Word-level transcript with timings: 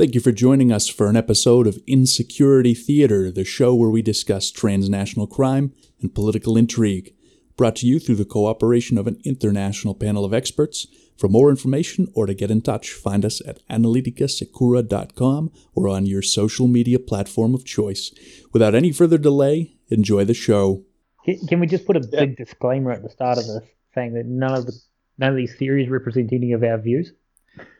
Thank 0.00 0.14
you 0.14 0.22
for 0.22 0.32
joining 0.32 0.72
us 0.72 0.88
for 0.88 1.08
an 1.08 1.16
episode 1.16 1.66
of 1.66 1.78
Insecurity 1.86 2.72
Theater, 2.72 3.30
the 3.30 3.44
show 3.44 3.74
where 3.74 3.90
we 3.90 4.00
discuss 4.00 4.50
transnational 4.50 5.26
crime 5.26 5.74
and 6.00 6.14
political 6.14 6.56
intrigue. 6.56 7.12
Brought 7.58 7.76
to 7.76 7.86
you 7.86 8.00
through 8.00 8.14
the 8.14 8.24
cooperation 8.24 8.96
of 8.96 9.06
an 9.06 9.20
international 9.26 9.94
panel 9.94 10.24
of 10.24 10.32
experts. 10.32 10.86
For 11.18 11.28
more 11.28 11.50
information 11.50 12.08
or 12.14 12.24
to 12.24 12.32
get 12.32 12.50
in 12.50 12.62
touch, 12.62 12.92
find 12.92 13.26
us 13.26 13.42
at 13.46 13.60
analyticasecura.com 13.68 15.52
or 15.74 15.86
on 15.86 16.06
your 16.06 16.22
social 16.22 16.66
media 16.66 16.98
platform 16.98 17.54
of 17.54 17.66
choice. 17.66 18.10
Without 18.54 18.74
any 18.74 18.92
further 18.92 19.18
delay, 19.18 19.76
enjoy 19.90 20.24
the 20.24 20.32
show. 20.32 20.82
Can 21.26 21.46
can 21.46 21.60
we 21.60 21.66
just 21.66 21.84
put 21.84 21.98
a 21.98 22.00
big 22.00 22.38
disclaimer 22.38 22.90
at 22.90 23.02
the 23.02 23.10
start 23.10 23.36
of 23.36 23.46
this, 23.46 23.68
saying 23.94 24.14
that 24.14 24.24
none 24.24 24.54
of 24.54 24.64
the 24.64 24.72
none 25.18 25.28
of 25.28 25.36
these 25.36 25.54
theories 25.56 25.90
represent 25.90 26.32
any 26.32 26.52
of 26.52 26.64
our 26.64 26.78
views? 26.78 27.12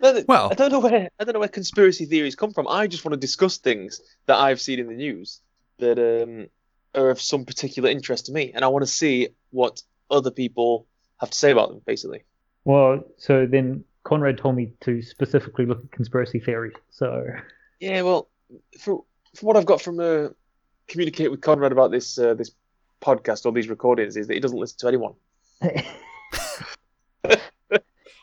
No, 0.02 0.23
Well- 0.27 0.48
I 0.50 0.55
don't 0.55 0.73
know 0.73 0.80
where 0.80 1.11
I 1.18 1.25
don't 1.25 1.34
know 1.34 1.41
where 1.41 1.48
conspiracy 1.48 2.05
theories 2.07 2.34
come 2.34 2.52
from. 2.52 2.66
I 2.69 2.87
just 2.87 3.05
want 3.05 3.12
to 3.14 3.19
discuss 3.20 3.59
things 3.59 4.01
that 4.27 4.37
I've 4.37 4.60
seen 4.60 4.79
in 4.79 4.88
the 4.88 4.95
news 4.95 5.41
that 5.79 5.98
um, 5.98 6.48
are 6.95 7.10
of 7.10 7.20
some 7.20 7.45
particular 7.45 7.88
interest 7.91 8.27
to 8.27 8.33
me, 8.33 8.52
and 8.55 8.65
I 8.65 8.69
want 8.69 8.83
to 8.83 8.91
see 8.91 9.29
what 9.51 9.83
other 10.10 10.30
people 10.30 10.87
have 11.20 11.30
to 11.30 11.38
say 11.38 11.51
about 11.51 11.69
them. 11.69 11.80
Basically, 11.87 12.24
Well, 12.65 13.05
so 13.19 13.46
then 13.46 13.84
Conrad 14.05 14.38
told 14.38 14.56
me 14.56 14.73
to 14.80 15.02
specifically 15.02 15.66
look 15.66 15.80
at 15.84 15.93
conspiracy 15.93 16.41
theories. 16.41 16.74
So 16.91 17.27
yeah. 17.79 18.02
Well, 18.02 18.29
for 18.79 19.05
from 19.34 19.46
what 19.46 19.57
I've 19.57 19.66
got 19.66 19.80
from 19.80 20.01
uh, 20.01 20.29
communicate 20.88 21.30
with 21.30 21.41
Conrad 21.41 21.73
about 21.73 21.91
this 21.91 22.18
uh, 22.18 22.34
this 22.34 22.51
podcast 23.01 23.46
or 23.46 23.52
these 23.52 23.68
recordings 23.68 24.16
is 24.16 24.27
that 24.27 24.34
he 24.34 24.41
doesn't 24.41 24.59
listen 24.59 24.79
to 24.79 24.88
anyone. 24.88 25.15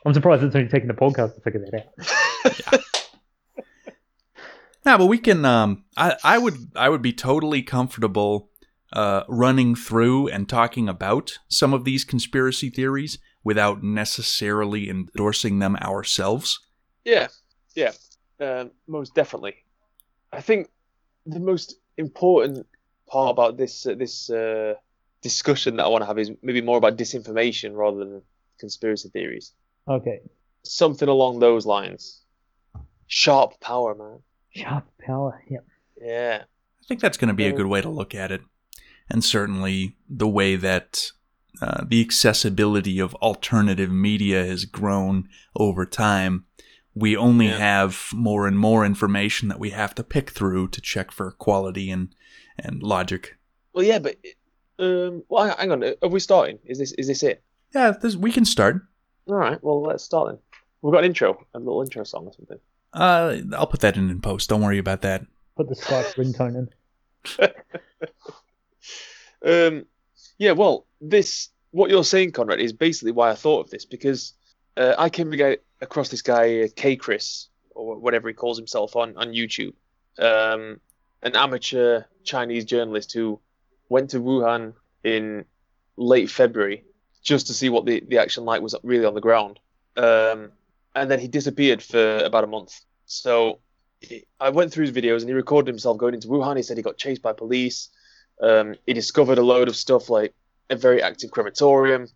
I'm 0.06 0.14
surprised 0.14 0.44
it's 0.44 0.56
only 0.56 0.70
taken 0.70 0.88
the 0.88 0.94
podcast 0.94 1.36
to 1.36 1.42
figure 1.42 1.66
that 1.72 1.88
out. 2.68 2.82
Yeah, 4.88 4.96
but 4.96 5.08
we 5.08 5.18
can. 5.18 5.44
Um, 5.44 5.84
I, 5.98 6.16
I 6.24 6.38
would. 6.38 6.72
I 6.74 6.88
would 6.88 7.02
be 7.02 7.12
totally 7.12 7.62
comfortable 7.62 8.50
uh, 8.94 9.24
running 9.28 9.76
through 9.76 10.30
and 10.30 10.48
talking 10.48 10.88
about 10.88 11.40
some 11.50 11.74
of 11.74 11.84
these 11.84 12.06
conspiracy 12.06 12.70
theories 12.70 13.20
without 13.44 13.84
necessarily 13.84 14.90
endorsing 14.90 15.60
them 15.60 15.76
ourselves. 15.76 16.62
Yeah, 17.04 17.28
yeah, 17.76 17.92
um, 18.40 18.72
most 18.88 19.14
definitely. 19.14 19.56
I 20.32 20.40
think 20.40 20.70
the 21.26 21.42
most 21.42 21.76
important 21.98 22.66
part 23.10 23.32
about 23.32 23.58
this 23.58 23.86
uh, 23.86 23.96
this 23.96 24.30
uh, 24.30 24.76
discussion 25.22 25.76
that 25.76 25.84
I 25.84 25.90
want 25.90 26.04
to 26.04 26.06
have 26.06 26.18
is 26.18 26.32
maybe 26.42 26.62
more 26.62 26.78
about 26.78 26.98
disinformation 26.98 27.76
rather 27.76 28.00
than 28.00 28.22
conspiracy 28.58 29.10
theories. 29.10 29.52
Okay. 29.88 30.20
Something 30.64 31.08
along 31.10 31.40
those 31.40 31.66
lines. 31.66 32.22
Sharp 33.08 33.60
power, 33.62 33.96
man. 33.96 34.20
Sharp 34.52 34.86
power. 35.00 35.42
Yep. 35.50 35.66
Yeah, 36.02 36.44
I 36.44 36.86
think 36.88 37.00
that's 37.02 37.18
going 37.18 37.30
to 37.30 37.34
be 37.34 37.48
a 37.48 37.54
good 37.54 37.66
way 37.66 37.82
to 37.82 37.90
look 37.90 38.14
at 38.14 38.32
it, 38.32 38.42
and 39.10 39.24
certainly 39.24 39.96
the 40.08 40.28
way 40.28 40.56
that 40.56 41.12
uh, 41.62 41.84
the 41.88 42.02
accessibility 42.02 43.00
of 43.00 43.16
alternative 43.16 43.92
media 43.92 44.46
has 44.46 44.66
grown 44.66 45.28
over 45.56 45.86
time. 45.88 46.46
We 46.94 47.16
only 47.18 47.48
Yeah. 47.48 47.58
have 47.58 48.10
more 48.14 48.46
and 48.48 48.60
more 48.60 48.86
information 48.86 49.48
that 49.50 49.60
we 49.60 49.70
have 49.72 49.96
to 49.96 50.04
pick 50.04 50.30
through 50.32 50.68
to 50.70 50.82
check 50.82 51.12
for 51.12 51.32
quality 51.32 51.90
and 51.90 52.14
and 52.60 52.84
logic. 52.84 53.38
well, 53.74 53.86
yeah, 53.86 54.00
but 54.00 54.18
um, 54.80 55.24
well, 55.30 55.46
hang- 55.48 55.58
hang 55.58 55.72
on. 55.72 55.84
Are 56.02 56.10
we 56.10 56.20
starting? 56.20 56.60
Is 56.66 56.78
this 56.78 56.92
is 56.94 57.08
this 57.08 57.24
it? 57.24 57.44
Yeah, 57.74 57.92
this, 57.92 58.16
we 58.16 58.32
can 58.32 58.46
start. 58.46 58.82
All 59.28 59.36
right. 59.36 59.62
Well, 59.64 59.82
let's 59.82 60.04
start 60.04 60.30
then. 60.30 60.40
We've 60.82 60.94
got 60.94 61.00
an 61.00 61.06
intro, 61.06 61.46
a 61.54 61.60
little 61.60 61.82
intro 61.82 62.04
song 62.04 62.28
or 62.28 62.34
something. 62.34 62.60
Uh, 62.94 63.38
I'll 63.58 63.68
put 63.68 63.82
that 63.82 63.98
in 63.98 64.10
in 64.10 64.22
post. 64.22 64.50
Don't 64.50 64.62
worry 64.62 64.78
about 64.78 65.02
that. 65.02 65.26
Put 65.56 65.70
the 65.70 65.76
Skype 65.76 66.14
ringtone 66.16 66.70
in. 67.40 67.50
Um, 69.46 69.86
yeah, 70.38 70.52
well, 70.52 70.86
this 71.02 71.50
what 71.72 71.90
you're 71.90 72.04
saying, 72.04 72.32
Conrad, 72.32 72.60
is 72.60 72.74
basically 72.74 73.12
why 73.12 73.30
I 73.30 73.36
thought 73.36 73.66
of 73.66 73.70
this 73.70 73.86
because 73.86 74.34
uh, 74.76 74.96
I 74.98 75.10
came 75.10 75.34
across 75.82 76.10
this 76.10 76.22
guy 76.22 76.62
uh, 76.62 76.68
K 76.76 76.96
Chris 76.96 77.48
or 77.72 77.98
whatever 77.98 78.28
he 78.28 78.34
calls 78.34 78.58
himself 78.58 78.96
on 78.96 79.16
on 79.18 79.30
YouTube, 79.30 79.74
um, 80.20 80.80
an 81.22 81.36
amateur 81.36 82.04
Chinese 82.24 82.66
journalist 82.66 83.14
who 83.14 83.40
went 83.90 84.10
to 84.12 84.22
Wuhan 84.22 84.74
in 85.04 85.46
late 85.96 86.30
February 86.30 86.84
just 87.22 87.48
to 87.48 87.54
see 87.54 87.70
what 87.70 87.86
the, 87.86 88.04
the 88.08 88.20
action 88.20 88.46
like 88.46 88.62
was 88.62 88.76
really 88.84 89.06
on 89.06 89.14
the 89.14 89.22
ground, 89.22 89.60
um, 89.96 90.52
and 90.96 91.12
then 91.12 91.20
he 91.20 91.28
disappeared 91.28 91.82
for 91.84 92.18
about 92.20 92.44
a 92.44 92.48
month. 92.48 92.80
So 93.06 93.60
I 94.40 94.50
went 94.50 94.72
through 94.72 94.86
his 94.86 94.96
videos 94.96 95.22
and 95.22 95.30
he 95.30 95.34
recorded 95.34 95.68
himself 95.68 95.98
going 95.98 96.14
into 96.14 96.28
Wuhan. 96.28 96.58
He 96.58 96.64
said 96.64 96.78
he 96.78 96.84
got 96.84 96.98
chased 96.98 97.22
by 97.22 97.34
police. 97.34 97.90
Um, 98.42 98.76
he 98.86 98.94
discovered 98.94 99.38
a 99.38 99.44
load 99.44 99.68
of 99.68 99.76
stuff 99.76 100.10
like 100.10 100.34
a 100.70 100.76
very 100.76 101.02
active 101.02 101.32
crematorium. 101.32 102.08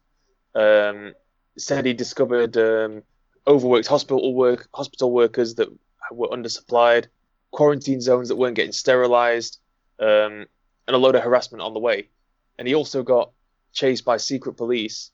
Um, 0.54 1.14
said 1.58 1.86
he 1.86 1.94
discovered 1.94 2.56
um, 2.58 3.04
overworked 3.48 3.88
hospital 3.88 4.34
work 4.34 4.68
hospital 4.74 5.12
workers 5.12 5.56
that 5.56 5.70
were 6.12 6.30
undersupplied, 6.30 7.08
quarantine 7.52 8.02
zones 8.02 8.30
that 8.30 8.36
weren't 8.36 8.56
getting 8.56 8.72
sterilized, 8.72 9.60
um, 10.00 10.46
and 10.88 10.96
a 10.96 10.98
load 10.98 11.16
of 11.16 11.24
harassment 11.24 11.62
on 11.62 11.74
the 11.74 11.80
way. 11.80 12.10
And 12.58 12.68
he 12.68 12.76
also 12.76 13.04
got 13.04 13.32
chased 13.74 14.06
by 14.06 14.18
secret 14.18 14.54
police, 14.54 15.12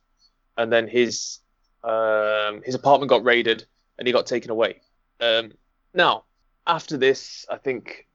and 0.57 0.71
then 0.71 0.87
his 0.87 1.39
um, 1.83 2.61
his 2.63 2.75
apartment 2.75 3.09
got 3.09 3.23
raided 3.23 3.65
and 3.97 4.07
he 4.07 4.13
got 4.13 4.25
taken 4.25 4.51
away. 4.51 4.81
Um, 5.19 5.53
now, 5.93 6.25
after 6.65 6.97
this, 6.97 7.45
I 7.49 7.57
think 7.57 8.07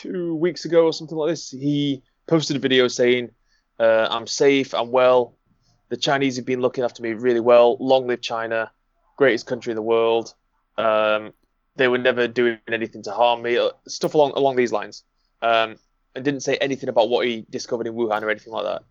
two 0.00 0.34
weeks 0.34 0.64
ago 0.64 0.86
or 0.86 0.92
something 0.92 1.16
like 1.16 1.30
this, 1.30 1.50
he 1.50 2.02
posted 2.26 2.56
a 2.56 2.58
video 2.58 2.88
saying, 2.88 3.30
uh, 3.78 4.08
"I'm 4.10 4.26
safe, 4.26 4.74
I'm 4.74 4.90
well. 4.90 5.36
The 5.88 5.96
Chinese 5.96 6.36
have 6.36 6.46
been 6.46 6.60
looking 6.60 6.84
after 6.84 7.02
me 7.02 7.12
really 7.12 7.40
well. 7.40 7.76
Long 7.80 8.06
live 8.06 8.20
China, 8.20 8.70
greatest 9.16 9.46
country 9.46 9.72
in 9.72 9.76
the 9.76 9.82
world. 9.82 10.34
Um, 10.78 11.32
they 11.76 11.88
were 11.88 11.98
never 11.98 12.28
doing 12.28 12.58
anything 12.68 13.02
to 13.04 13.12
harm 13.12 13.42
me. 13.42 13.58
Stuff 13.86 14.14
along 14.14 14.32
along 14.32 14.56
these 14.56 14.72
lines." 14.72 15.04
Um, 15.42 15.76
and 16.14 16.24
didn't 16.24 16.42
say 16.42 16.56
anything 16.56 16.88
about 16.88 17.08
what 17.08 17.26
he 17.26 17.46
discovered 17.50 17.86
in 17.86 17.94
Wuhan 17.94 18.22
or 18.22 18.30
anything 18.30 18.52
like 18.52 18.64
that. 18.64 18.82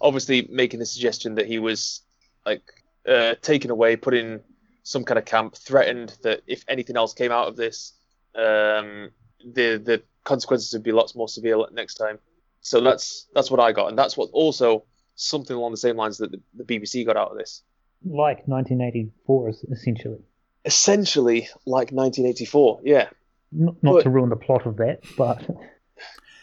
Obviously, 0.00 0.46
making 0.50 0.80
the 0.80 0.86
suggestion 0.86 1.34
that 1.36 1.46
he 1.46 1.58
was 1.58 2.02
like 2.46 2.62
uh, 3.06 3.34
taken 3.42 3.70
away, 3.70 3.96
put 3.96 4.14
in 4.14 4.40
some 4.82 5.04
kind 5.04 5.18
of 5.18 5.24
camp, 5.24 5.54
threatened 5.56 6.16
that 6.22 6.42
if 6.46 6.64
anything 6.68 6.96
else 6.96 7.12
came 7.14 7.32
out 7.32 7.48
of 7.48 7.56
this, 7.56 7.92
um, 8.34 9.10
the 9.44 9.76
the 9.78 10.02
consequences 10.24 10.72
would 10.72 10.82
be 10.82 10.92
lots 10.92 11.14
more 11.16 11.28
severe 11.28 11.56
next 11.72 11.94
time. 11.94 12.18
So 12.60 12.80
that's 12.80 13.26
that's 13.34 13.50
what 13.50 13.60
I 13.60 13.72
got, 13.72 13.88
and 13.88 13.98
that's 13.98 14.16
what 14.16 14.28
also 14.32 14.84
something 15.16 15.56
along 15.56 15.72
the 15.72 15.76
same 15.78 15.96
lines 15.96 16.18
that 16.18 16.30
the, 16.30 16.40
the 16.54 16.64
BBC 16.64 17.04
got 17.04 17.16
out 17.16 17.30
of 17.32 17.38
this. 17.38 17.62
Like 18.04 18.46
1984, 18.46 19.48
es- 19.48 19.64
essentially. 19.72 20.18
Essentially, 20.64 21.48
like 21.66 21.90
1984. 21.90 22.80
Yeah, 22.84 23.08
N- 23.52 23.76
not 23.82 23.94
But- 23.94 24.02
to 24.04 24.10
ruin 24.10 24.28
the 24.30 24.36
plot 24.36 24.66
of 24.66 24.76
that, 24.76 25.00
but 25.16 25.44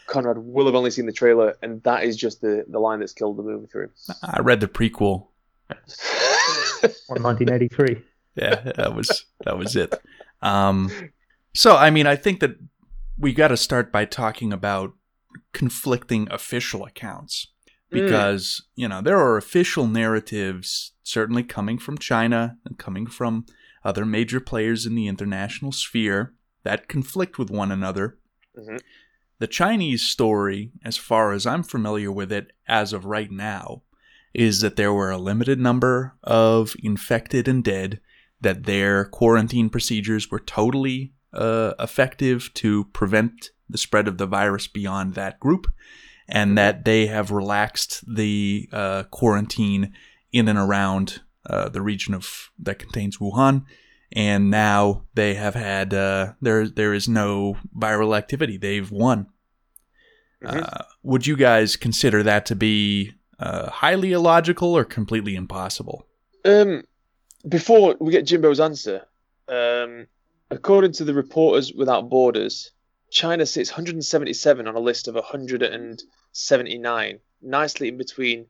Conrad 0.06 0.38
will 0.38 0.66
have 0.66 0.74
only 0.74 0.90
seen 0.90 1.06
the 1.06 1.12
trailer, 1.12 1.56
and 1.62 1.82
that 1.82 2.04
is 2.04 2.16
just 2.16 2.40
the 2.40 2.64
the 2.68 2.78
line 2.78 3.00
that's 3.00 3.12
killed 3.12 3.36
the 3.36 3.42
movie 3.42 3.66
for 3.66 3.84
him. 3.84 3.90
I 4.22 4.40
read 4.40 4.60
the 4.60 4.68
prequel. 4.68 5.28
on 7.08 7.22
1983. 7.22 8.02
Yeah, 8.36 8.70
that 8.76 8.94
was 8.94 9.24
that 9.46 9.56
was 9.56 9.76
it. 9.76 9.94
Um, 10.42 10.90
so 11.54 11.74
I 11.74 11.88
mean, 11.88 12.06
I 12.06 12.16
think 12.16 12.40
that 12.40 12.50
we 13.18 13.32
got 13.32 13.48
to 13.48 13.56
start 13.56 13.90
by 13.90 14.04
talking 14.04 14.52
about 14.52 14.92
conflicting 15.54 16.28
official 16.30 16.84
accounts 16.84 17.46
because 17.88 18.62
you 18.74 18.88
know 18.88 19.00
there 19.00 19.16
are 19.16 19.38
official 19.38 19.86
narratives 19.86 20.92
certainly 21.02 21.42
coming 21.44 21.78
from 21.78 21.96
China 21.96 22.58
and 22.66 22.76
coming 22.76 23.06
from 23.06 23.46
other 23.82 24.04
major 24.04 24.38
players 24.38 24.84
in 24.84 24.94
the 24.94 25.06
international 25.08 25.72
sphere 25.72 26.34
that 26.62 26.88
conflict 26.88 27.38
with 27.38 27.48
one 27.50 27.72
another. 27.72 28.18
Mhm. 28.58 28.80
The 29.38 29.46
Chinese 29.46 30.02
story, 30.02 30.72
as 30.84 30.96
far 30.96 31.32
as 31.32 31.46
I'm 31.46 31.62
familiar 31.62 32.10
with 32.10 32.32
it 32.32 32.52
as 32.66 32.92
of 32.92 33.04
right 33.04 33.30
now, 33.30 33.82
is 34.32 34.60
that 34.60 34.76
there 34.76 34.92
were 34.92 35.10
a 35.10 35.18
limited 35.18 35.58
number 35.58 36.14
of 36.22 36.74
infected 36.82 37.46
and 37.48 37.62
dead, 37.62 38.00
that 38.40 38.64
their 38.64 39.04
quarantine 39.04 39.68
procedures 39.70 40.30
were 40.30 40.40
totally 40.40 41.12
uh, 41.32 41.74
effective 41.78 42.52
to 42.54 42.84
prevent 42.86 43.50
the 43.68 43.78
spread 43.78 44.08
of 44.08 44.18
the 44.18 44.26
virus 44.26 44.66
beyond 44.66 45.14
that 45.14 45.40
group, 45.40 45.66
and 46.28 46.56
that 46.56 46.84
they 46.84 47.06
have 47.06 47.30
relaxed 47.30 48.02
the 48.06 48.68
uh, 48.72 49.02
quarantine 49.04 49.92
in 50.32 50.48
and 50.48 50.58
around 50.58 51.20
uh, 51.48 51.68
the 51.68 51.82
region 51.82 52.14
of 52.14 52.50
that 52.58 52.78
contains 52.78 53.18
Wuhan. 53.18 53.64
And 54.12 54.50
now 54.50 55.02
they 55.14 55.34
have 55.34 55.54
had 55.54 55.92
uh, 55.92 56.32
there. 56.40 56.68
There 56.68 56.94
is 56.94 57.08
no 57.08 57.56
viral 57.76 58.16
activity. 58.16 58.56
They've 58.56 58.90
won. 58.90 59.26
Mhm. 60.42 60.62
Uh, 60.62 60.84
would 61.02 61.26
you 61.26 61.36
guys 61.36 61.76
consider 61.76 62.22
that 62.22 62.46
to 62.46 62.54
be 62.54 63.12
uh, 63.38 63.70
highly 63.70 64.12
illogical 64.12 64.76
or 64.76 64.84
completely 64.84 65.34
impossible? 65.34 66.06
Um, 66.44 66.84
before 67.48 67.96
we 68.00 68.12
get 68.12 68.26
Jimbo's 68.26 68.60
answer, 68.60 69.02
um, 69.48 70.06
According 70.50 70.92
to 70.92 71.04
the 71.04 71.14
Reporters 71.14 71.72
Without 71.72 72.08
Borders, 72.08 72.70
China 73.10 73.44
sits 73.46 73.70
177 73.70 74.68
on 74.68 74.76
a 74.76 74.80
list 74.80 75.08
of 75.08 75.16
179, 75.16 77.18
nicely 77.42 77.88
in 77.88 77.96
between 77.96 78.40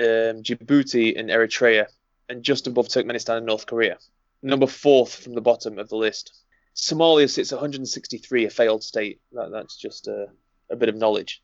um, 0.00 0.42
Djibouti 0.42 1.16
and 1.18 1.30
Eritrea, 1.30 1.86
and 2.28 2.42
just 2.42 2.66
above 2.66 2.88
Turkmenistan 2.88 3.36
and 3.36 3.46
North 3.46 3.66
Korea. 3.66 3.98
Number 4.42 4.66
fourth 4.66 5.14
from 5.14 5.34
the 5.34 5.40
bottom 5.40 5.78
of 5.78 5.88
the 5.88 5.96
list. 5.96 6.32
Somalia 6.76 7.28
sits 7.28 7.50
163, 7.50 8.44
a 8.46 8.50
failed 8.50 8.84
state. 8.84 9.20
That, 9.32 9.50
that's 9.50 9.76
just 9.76 10.06
a, 10.06 10.26
a 10.70 10.76
bit 10.76 10.88
of 10.88 10.94
knowledge. 10.96 11.42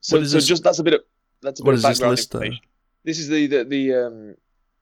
So, 0.00 0.16
What 0.16 0.24
is 0.24 0.30
so 0.32 0.36
this- 0.38 0.46
just 0.46 0.64
that's 0.64 0.78
a 0.80 0.82
bit 0.84 0.94
of 0.94 1.00
that's 1.40 1.60
a 1.60 1.62
bit 1.62 1.66
What 1.68 1.72
of 1.74 1.78
is 1.78 1.82
this 1.84 1.98
background 1.98 2.10
list? 2.12 2.34
Uh, 2.34 2.38
information. 2.38 2.64
This 3.04 3.18
is 3.20 3.28
the 3.28 3.46
the, 3.46 3.64
the 3.64 3.94
um, 3.94 4.34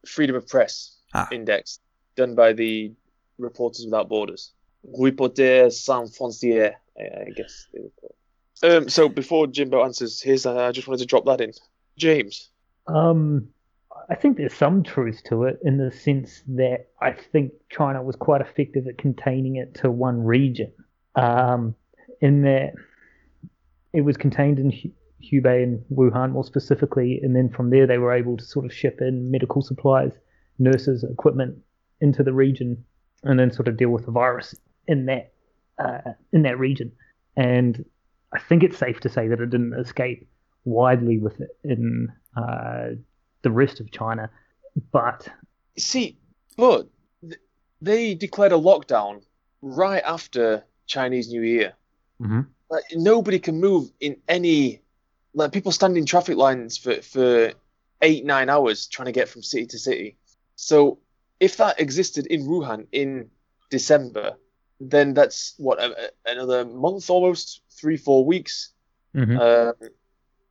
freedom 0.07 0.37
of 0.37 0.47
press 0.49 0.97
Ah. 1.15 1.29
index 1.31 1.81
done 2.17 2.35
by 2.35 2.53
the 2.55 2.93
Reporters 3.39 3.85
Without 3.85 4.09
Borders. 4.09 4.53
Reporters 4.99 5.79
Sans 5.81 6.17
Frontières, 6.17 6.75
I, 6.99 7.03
I 7.27 7.31
guess 7.37 7.67
they 7.75 7.81
would 7.81 7.93
call 8.01 8.15
it. 8.63 8.73
Um, 8.73 8.89
so 8.89 9.09
before 9.09 9.47
Jimbo 9.47 9.85
answers 9.85 10.23
his, 10.23 10.47
uh, 10.47 10.57
I 10.57 10.73
just 10.73 10.89
wanted 10.89 11.01
to 11.01 11.07
drop 11.07 11.27
that 11.27 11.43
in. 11.43 11.53
James, 11.99 12.51
Um, 12.87 13.49
I 14.09 14.15
think 14.15 14.37
there's 14.37 14.55
some 14.55 14.83
truth 14.83 15.23
to 15.27 15.45
it 15.45 15.59
in 15.65 15.79
the 15.79 15.91
sense 15.91 16.43
that 16.49 16.89
I 17.01 17.13
think 17.13 17.53
China 17.71 18.03
was 18.03 18.17
quite 18.17 18.41
effective 18.41 18.87
at 18.87 18.99
containing 18.99 19.57
it 19.57 19.75
to 19.77 19.91
one 19.91 20.25
region. 20.25 20.73
Um, 21.15 21.75
in 22.21 22.43
that 22.43 22.73
it 23.93 24.03
was 24.03 24.17
contained 24.17 24.59
in 24.59 24.71
Hubei 25.23 25.63
and 25.63 25.85
Wuhan 25.93 26.33
more 26.33 26.45
specifically, 26.45 27.21
and 27.23 27.35
then 27.35 27.49
from 27.49 27.71
there 27.71 27.87
they 27.87 27.99
were 27.99 28.13
able 28.13 28.37
to 28.37 28.45
sort 28.45 28.65
of 28.65 28.73
ship 28.73 28.99
in 29.01 29.31
medical 29.31 29.63
supplies, 29.63 30.13
nurses, 30.59 31.05
equipment 31.05 31.59
into 32.01 32.23
the 32.23 32.33
region, 32.33 32.85
and 33.23 33.39
then 33.39 33.51
sort 33.51 33.69
of 33.69 33.77
deal 33.77 33.91
with 33.91 34.07
the 34.07 34.13
virus 34.13 34.55
in 34.87 35.07
that 35.07 35.33
uh, 35.79 36.13
in 36.33 36.43
that 36.43 36.59
region. 36.59 36.93
And 37.37 37.85
I 38.33 38.39
think 38.39 38.63
it's 38.63 38.79
safe 38.79 39.01
to 39.01 39.09
say 39.09 39.29
that 39.29 39.41
it 39.41 39.51
didn't 39.51 39.75
escape 39.75 40.29
widely 40.65 41.19
within 41.19 42.09
uh, 42.37 42.89
the 43.47 43.53
rest 43.53 43.79
of 43.79 43.89
China, 43.93 44.29
but 44.91 45.29
see, 45.79 46.19
but 46.57 46.89
they 47.81 48.15
declared 48.15 48.51
a 48.51 48.57
lockdown 48.71 49.23
right 49.63 50.03
after 50.05 50.65
Chinese 50.87 51.29
New 51.31 51.43
Year. 51.43 51.75
Like, 52.69 52.83
nobody 52.95 53.39
can 53.39 53.61
move 53.61 53.85
in 54.01 54.17
any. 54.29 54.83
Like 55.35 55.53
people 55.53 55.71
stand 55.71 55.97
in 55.97 56.07
traffic 56.07 56.37
lines 56.37 56.77
for 56.77 56.95
for 57.03 57.53
eight 58.03 58.25
nine 58.25 58.49
hours 58.49 58.89
trying 58.89 59.07
to 59.07 59.13
get 59.21 59.29
from 59.29 59.43
city 59.43 59.67
to 59.67 59.79
city. 59.79 60.17
So 60.57 60.99
if 61.39 61.57
that 61.59 61.79
existed 61.79 62.27
in 62.27 62.41
Wuhan 62.49 62.87
in 62.91 63.31
December, 63.71 64.33
then 64.81 65.15
that's 65.15 65.55
what 65.59 65.79
a, 65.79 65.89
a- 66.07 66.33
another 66.33 66.65
month 66.65 67.11
almost 67.11 67.61
three 67.79 67.97
four 67.97 68.25
weeks 68.25 68.73
Mhm. 69.15 69.37
um, 69.47 69.89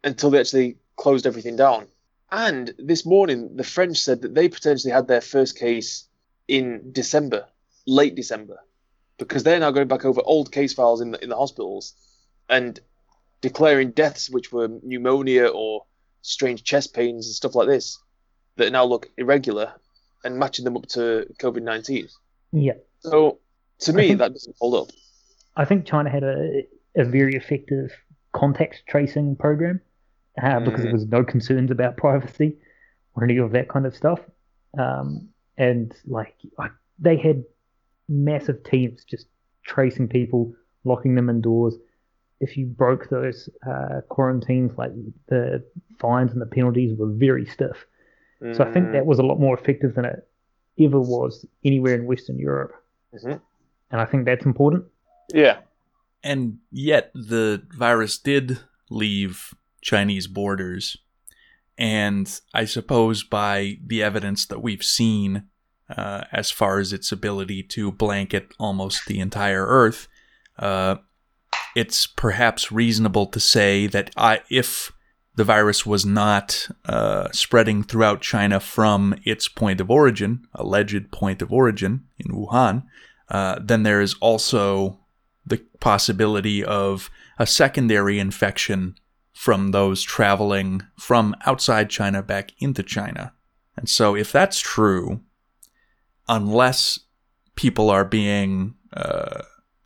until 0.04 0.30
they 0.30 0.40
actually 0.40 0.78
closed 0.96 1.26
everything 1.28 1.58
down. 1.58 1.88
And 2.32 2.74
this 2.78 3.06
morning, 3.06 3.56
the 3.56 3.64
French 3.64 3.98
said 4.00 4.22
that 4.22 4.34
they 4.34 4.50
potentially 4.50 4.92
had 4.92 5.08
their 5.08 5.22
first 5.22 5.58
case 5.58 6.08
in 6.48 6.92
December, 6.92 7.46
late 7.86 8.16
December, 8.16 8.60
because 9.18 9.44
they're 9.44 9.60
now 9.60 9.72
going 9.72 9.88
back 9.88 10.06
over 10.06 10.22
old 10.26 10.52
case 10.52 10.74
files 10.74 11.02
in 11.02 11.12
the, 11.12 11.24
in 11.24 11.30
the 11.30 11.36
hospitals 11.38 11.94
and 12.50 12.80
declaring 13.42 13.92
deaths 13.92 14.30
which 14.30 14.52
were 14.52 14.68
pneumonia 14.84 15.48
or 15.48 15.86
strange 16.22 16.64
chest 16.64 16.94
pains 16.94 17.28
and 17.28 17.36
stuff 17.36 17.54
like 17.56 17.68
this 17.68 18.00
that 18.58 18.72
now 18.72 18.84
look 18.84 19.10
irregular 19.18 19.74
and 20.24 20.38
matching 20.40 20.66
them 20.66 20.76
up 20.76 20.88
to 20.88 21.28
COVID 21.40 21.62
19. 21.62 22.08
yeah, 22.54 22.74
So 23.00 23.40
to 23.80 23.94
me, 23.94 24.08
think- 24.10 24.20
that 24.20 24.34
doesn't 24.34 24.56
hold 24.60 24.76
up. 24.90 24.96
I 25.56 25.64
think 25.66 25.86
China 25.86 26.10
had 26.10 26.24
a, 26.24 26.64
a 26.98 27.06
very 27.06 27.36
effective 27.36 27.92
contact 28.34 28.84
tracing 28.90 29.36
program 29.38 29.80
uh, 30.42 30.60
because 30.60 30.82
there 30.82 30.92
Mm. 30.92 30.94
was 30.94 31.06
no 31.08 31.24
concerns 31.24 31.72
about 31.72 31.98
privacy 31.98 32.58
or 33.16 33.24
any 33.24 33.38
of 33.38 33.52
that 33.52 33.70
kind 33.70 33.86
of 33.86 33.96
stuff. 33.96 34.20
Um, 34.78 35.30
and 35.58 35.94
like 36.06 36.36
I, 36.60 36.70
they 37.00 37.18
had 37.18 37.44
massive 38.10 38.64
teams 38.64 39.04
just 39.06 39.28
tracing 39.66 40.08
people, 40.08 40.54
locking 40.84 41.16
them 41.16 41.30
indoors. 41.30 41.76
If 42.42 42.58
you 42.58 42.66
broke 42.66 43.10
those 43.10 43.50
uh, 43.66 44.02
quarantines, 44.10 44.78
like 44.78 44.92
the 45.28 45.64
fines 46.00 46.32
and 46.34 46.42
the 46.42 46.46
penalties 46.46 46.98
were 46.98 47.12
very 47.12 47.46
stiff. 47.46 47.86
So 48.54 48.64
I 48.66 48.72
think 48.74 48.90
Mm, 48.90 48.92
that 48.92 49.06
was 49.06 49.18
a 49.18 49.24
lot 49.24 49.40
more 49.40 49.58
effective 49.58 49.96
than 49.96 50.06
it 50.06 50.28
ever 50.80 51.00
was 51.00 51.46
anywhere 51.64 51.96
in 51.96 52.06
Western 52.06 52.38
Europe. 52.38 52.74
mhm. 53.14 53.40
And 53.92 54.02
I 54.02 54.06
think 54.06 54.26
that's 54.26 54.46
important. 54.46 54.84
Yeah. 55.34 55.60
And 56.22 56.58
yet 56.70 57.12
the 57.16 57.64
virus 57.72 58.18
did 58.20 58.60
leave 58.90 59.54
Chinese 59.86 60.26
borders. 60.28 60.98
And 61.78 62.28
I 62.54 62.66
suppose 62.66 63.24
by 63.24 63.78
the 63.86 64.02
evidence 64.02 64.46
that 64.48 64.62
we've 64.62 64.84
seen, 64.84 65.44
uh, 65.96 66.24
as 66.32 66.50
far 66.50 66.80
as 66.80 66.92
its 66.92 67.12
ability 67.12 67.62
to 67.64 67.92
blanket 67.92 68.54
almost 68.60 69.06
the 69.06 69.20
entire 69.20 69.66
Earth, 69.66 70.08
uh, 70.58 70.96
it's 71.76 72.08
perhaps 72.08 72.72
reasonable 72.72 73.28
to 73.28 73.40
say 73.40 73.86
that 73.88 74.10
I, 74.18 74.42
if 74.50 74.92
the 75.36 75.44
virus 75.44 75.86
was 75.86 76.06
not 76.06 76.68
uh, 76.86 77.30
spreading 77.32 77.84
throughout 77.84 78.22
China 78.22 78.60
from 78.60 79.14
its 79.24 79.48
point 79.48 79.80
of 79.80 79.92
origin, 79.92 80.48
alleged 80.56 81.12
point 81.12 81.42
of 81.42 81.52
origin 81.52 82.06
in 82.18 82.32
Wuhan, 82.32 82.84
uh, 83.30 83.60
then 83.62 83.84
there 83.84 84.02
is 84.02 84.16
also 84.16 85.00
the 85.46 85.62
possibility 85.80 86.64
of 86.64 87.12
a 87.38 87.46
secondary 87.46 88.18
infection 88.18 88.96
from 89.36 89.72
those 89.72 90.02
traveling 90.02 90.82
from 90.98 91.36
outside 91.46 91.90
China 91.90 92.24
back 92.24 92.54
into 92.60 92.82
China. 92.82 93.34
And 93.76 93.90
so, 93.90 94.16
if 94.16 94.32
that's 94.32 94.60
true, 94.60 95.20
unless 96.30 97.00
people 97.56 97.90
are 97.90 98.06
being 98.06 98.76
uh, 98.94 99.42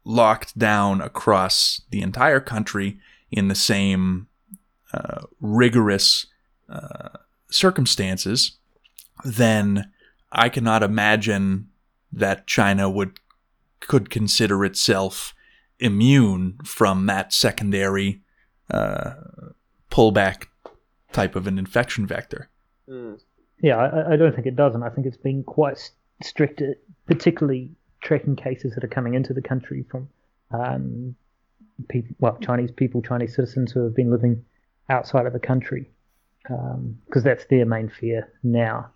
locked 0.05 0.57
down 0.57 1.01
across 1.01 1.81
the 1.89 2.01
entire 2.01 2.39
country 2.39 2.99
in 3.31 3.47
the 3.47 3.55
same 3.55 4.27
uh, 4.93 5.23
rigorous 5.41 6.27
uh, 6.69 7.09
circumstances, 7.49 8.59
then 9.23 9.91
I 10.31 10.49
cannot 10.49 10.83
imagine 10.83 11.69
that 12.11 12.45
China 12.45 12.87
would 12.87 13.19
could 13.79 14.11
consider 14.11 14.63
itself 14.63 15.33
immune 15.79 16.59
from 16.63 17.07
that 17.07 17.33
secondary 17.33 18.21
uh, 18.71 19.13
pullback 19.91 20.45
type 21.11 21.35
of 21.35 21.47
an 21.47 21.57
infection 21.57 22.05
vector. 22.05 22.49
Mm. 22.89 23.19
Yeah, 23.61 23.77
I, 23.77 24.13
I 24.13 24.15
don't 24.15 24.33
think 24.33 24.47
it 24.47 24.55
does, 24.55 24.75
and 24.75 24.83
I 24.83 24.89
think 24.89 25.05
it's 25.07 25.17
been 25.17 25.43
quite 25.43 25.73
s- 25.73 25.91
strict, 26.23 26.61
particularly 27.07 27.71
tracking 28.01 28.35
cases 28.35 28.73
that 28.75 28.83
are 28.83 28.87
coming 28.87 29.15
into 29.15 29.33
the 29.33 29.41
country 29.41 29.83
from 29.91 30.07
um, 30.51 31.15
people, 31.89 32.15
well, 32.19 32.37
Chinese 32.41 32.71
people, 32.71 33.01
Chinese 33.01 33.35
citizens 33.35 33.71
who 33.71 33.83
have 33.83 33.95
been 33.95 34.11
living 34.11 34.43
outside 34.89 35.25
of 35.25 35.33
the 35.33 35.39
country, 35.39 35.89
because 36.43 37.23
that's 37.23 37.45
their 37.45 37.65
main 37.65 37.89
fear 37.89 38.31
now. 38.43 38.89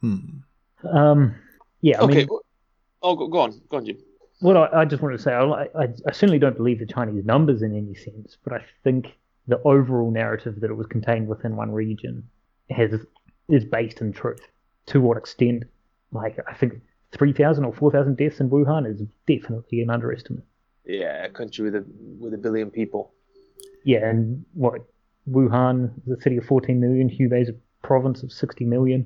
Hmm. 0.00 0.18
Um, 0.88 1.34
yeah, 1.80 2.00
I 2.00 2.04
okay. 2.04 2.14
mean, 2.16 2.28
Oh, 3.02 3.14
go, 3.14 3.28
go 3.28 3.40
on. 3.40 3.60
Go 3.68 3.76
on, 3.76 3.86
Jim. 3.86 3.98
what 4.40 4.56
I, 4.56 4.80
I 4.80 4.84
just 4.84 5.02
wanted 5.02 5.18
to 5.18 5.22
say, 5.22 5.32
I, 5.32 5.44
I, 5.44 5.88
I 6.06 6.12
certainly 6.12 6.38
don't 6.40 6.56
believe 6.56 6.78
the 6.80 6.86
Chinese 6.86 7.24
numbers 7.24 7.62
in 7.62 7.76
any 7.76 7.94
sense, 7.94 8.36
but 8.42 8.52
I 8.52 8.64
think 8.82 9.16
the 9.48 9.60
overall 9.64 10.10
narrative 10.10 10.60
that 10.60 10.70
it 10.70 10.74
was 10.74 10.86
contained 10.86 11.26
within 11.26 11.56
one 11.56 11.72
region 11.72 12.22
has 12.70 12.92
is 13.48 13.64
based 13.64 14.00
in 14.00 14.12
truth. 14.12 14.40
To 14.86 15.00
what 15.00 15.16
extent? 15.16 15.64
Like, 16.12 16.38
I 16.48 16.54
think 16.54 16.74
3,000 17.12 17.64
or 17.64 17.72
4,000 17.74 18.16
deaths 18.16 18.40
in 18.40 18.48
Wuhan 18.50 18.86
is 18.90 19.02
definitely 19.26 19.80
an 19.82 19.90
underestimate. 19.90 20.44
Yeah, 20.84 21.24
a 21.24 21.30
country 21.30 21.64
with 21.64 21.74
a 21.74 21.84
with 22.20 22.32
a 22.34 22.38
billion 22.38 22.70
people. 22.70 23.12
Yeah, 23.84 24.08
and 24.08 24.44
what? 24.54 24.82
Wuhan 25.30 25.90
is 26.06 26.18
a 26.18 26.22
city 26.22 26.36
of 26.38 26.44
14 26.46 26.80
million, 26.80 27.10
Hubei 27.10 27.42
is 27.42 27.48
a 27.50 27.54
province 27.86 28.22
of 28.22 28.32
60 28.32 28.64
million. 28.64 29.04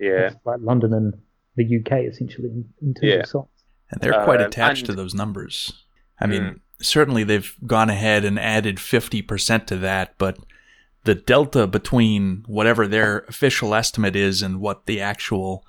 Yeah. 0.00 0.28
It's 0.28 0.36
like 0.46 0.60
London 0.62 0.94
and 0.94 1.12
the 1.56 1.64
UK, 1.78 2.04
essentially, 2.10 2.48
in, 2.48 2.64
in 2.80 2.94
terms 2.94 3.02
Yeah. 3.12 3.20
of 3.20 3.26
size. 3.26 3.44
And 3.90 4.00
they're 4.00 4.24
quite 4.24 4.40
Um, 4.40 4.46
attached 4.46 4.82
and- 4.82 4.90
to 4.90 4.94
those 4.94 5.14
numbers. 5.14 5.84
I 6.20 6.26
mean, 6.26 6.42
Mm. 6.42 6.60
Certainly 6.80 7.24
they've 7.24 7.54
gone 7.66 7.90
ahead 7.90 8.24
and 8.24 8.38
added 8.38 8.76
50% 8.76 9.66
to 9.66 9.76
that, 9.78 10.14
but 10.18 10.38
the 11.04 11.14
delta 11.14 11.66
between 11.66 12.44
whatever 12.46 12.86
their 12.86 13.20
official 13.20 13.74
estimate 13.74 14.14
is 14.14 14.42
and 14.42 14.60
what 14.60 14.86
the 14.86 15.00
actual 15.00 15.64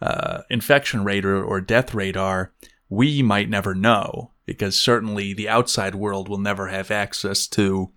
uh, 0.00 0.42
infection 0.50 1.04
rate 1.04 1.24
or, 1.24 1.42
or 1.42 1.60
death 1.60 1.94
rate 1.94 2.16
are, 2.16 2.52
we 2.88 3.22
might 3.22 3.48
never 3.48 3.74
know 3.74 4.30
because 4.46 4.78
certainly 4.78 5.32
the 5.32 5.48
outside 5.48 5.94
world 5.94 6.28
will 6.28 6.38
never 6.38 6.68
have 6.68 6.90
access 6.90 7.46
to 7.46 7.90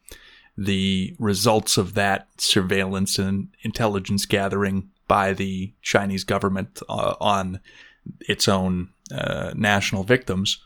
the 0.57 1.15
results 1.19 1.77
of 1.77 1.93
that 1.93 2.27
surveillance 2.37 3.19
and 3.19 3.49
intelligence 3.61 4.25
gathering 4.25 4.89
by 5.07 5.33
the 5.33 5.73
Chinese 5.81 6.23
government 6.23 6.81
uh, 6.89 7.15
on 7.19 7.59
its 8.21 8.47
own 8.47 8.89
uh, 9.11 9.51
national 9.55 10.03
victims. 10.03 10.59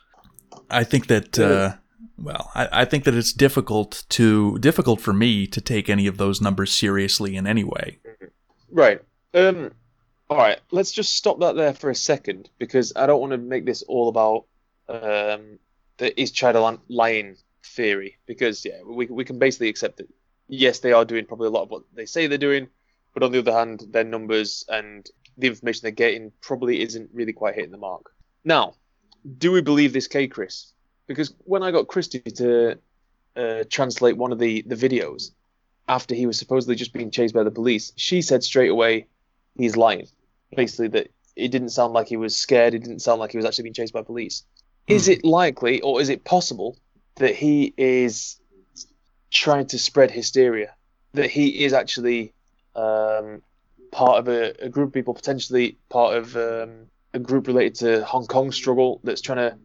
I 0.69 0.83
think 0.83 1.07
that 1.07 1.37
uh, 1.37 1.73
well, 2.17 2.51
I, 2.55 2.81
I, 2.81 2.85
think 2.85 3.03
that 3.05 3.13
it's 3.13 3.33
difficult 3.33 4.03
to 4.09 4.57
difficult 4.59 5.01
for 5.01 5.13
me 5.13 5.47
to 5.47 5.61
take 5.61 5.89
any 5.89 6.07
of 6.07 6.17
those 6.17 6.41
numbers 6.41 6.71
seriously 6.71 7.35
in 7.35 7.47
any 7.47 7.63
way. 7.63 7.99
Right. 8.71 9.01
Um, 9.33 9.71
all 10.29 10.37
right. 10.37 10.59
Let's 10.71 10.91
just 10.91 11.15
stop 11.15 11.39
that 11.39 11.55
there 11.55 11.73
for 11.73 11.89
a 11.89 11.95
second 11.95 12.49
because 12.59 12.93
I 12.95 13.05
don't 13.05 13.21
want 13.21 13.31
to 13.31 13.37
make 13.37 13.65
this 13.65 13.81
all 13.83 14.09
about 14.09 14.45
um, 14.87 15.59
the 15.97 16.19
is 16.19 16.31
China 16.31 16.79
lying 16.89 17.37
theory 17.63 18.17
because 18.25 18.65
yeah, 18.65 18.81
we 18.85 19.05
we 19.07 19.25
can 19.25 19.39
basically 19.39 19.69
accept 19.69 19.97
that 19.97 20.09
yes, 20.47 20.79
they 20.79 20.91
are 20.91 21.05
doing 21.05 21.25
probably 21.25 21.47
a 21.47 21.51
lot 21.51 21.63
of 21.63 21.69
what 21.69 21.83
they 21.93 22.05
say 22.05 22.27
they're 22.27 22.37
doing, 22.37 22.67
but 23.13 23.23
on 23.23 23.31
the 23.31 23.39
other 23.39 23.53
hand, 23.53 23.85
their 23.89 24.03
numbers 24.03 24.65
and 24.69 25.09
the 25.37 25.47
information 25.47 25.81
they're 25.83 25.91
getting 25.91 26.31
probably 26.41 26.81
isn't 26.81 27.09
really 27.13 27.33
quite 27.33 27.55
hitting 27.55 27.71
the 27.71 27.77
mark. 27.77 28.11
Now, 28.43 28.75
do 29.37 29.51
we 29.51 29.61
believe 29.61 29.93
this 29.93 30.07
K 30.07 30.27
Chris? 30.27 30.73
Because 31.07 31.33
when 31.39 31.63
I 31.63 31.71
got 31.71 31.87
Christy 31.87 32.19
to 32.19 32.77
uh, 33.35 33.63
translate 33.69 34.17
one 34.17 34.31
of 34.31 34.39
the, 34.39 34.63
the 34.65 34.75
videos 34.75 35.31
after 35.87 36.15
he 36.15 36.25
was 36.25 36.37
supposedly 36.37 36.75
just 36.75 36.93
being 36.93 37.11
chased 37.11 37.33
by 37.33 37.43
the 37.43 37.51
police, 37.51 37.91
she 37.95 38.21
said 38.21 38.43
straight 38.43 38.69
away 38.69 39.07
he's 39.57 39.75
lying. 39.75 40.07
Basically, 40.55 40.87
that 40.89 41.09
it 41.35 41.49
didn't 41.49 41.69
sound 41.69 41.93
like 41.93 42.07
he 42.07 42.17
was 42.17 42.35
scared. 42.35 42.73
It 42.73 42.79
didn't 42.79 43.01
sound 43.01 43.19
like 43.19 43.31
he 43.31 43.37
was 43.37 43.45
actually 43.45 43.63
being 43.63 43.73
chased 43.73 43.93
by 43.93 44.01
police. 44.01 44.43
Hmm. 44.87 44.93
Is 44.93 45.07
it 45.07 45.23
likely, 45.23 45.81
or 45.81 46.01
is 46.01 46.09
it 46.09 46.23
possible, 46.23 46.77
that 47.15 47.35
he 47.35 47.73
is 47.77 48.39
trying 49.31 49.67
to 49.67 49.79
spread 49.79 50.11
hysteria? 50.11 50.75
That 51.13 51.29
he 51.29 51.63
is 51.63 51.73
actually 51.73 52.33
um, 52.75 53.41
part 53.91 54.19
of 54.19 54.27
a, 54.27 54.53
a, 54.63 54.69
group 54.69 54.89
of 54.89 54.93
people, 54.93 55.13
potentially 55.13 55.77
part 55.89 56.15
of 56.15 56.35
um, 56.37 56.87
a 57.13 57.19
group 57.19 57.47
related 57.47 57.75
to 57.75 58.05
Hong 58.05 58.27
Kong 58.27 58.51
struggle 58.51 59.01
that's 59.03 59.21
trying 59.21 59.37
to 59.37 59.57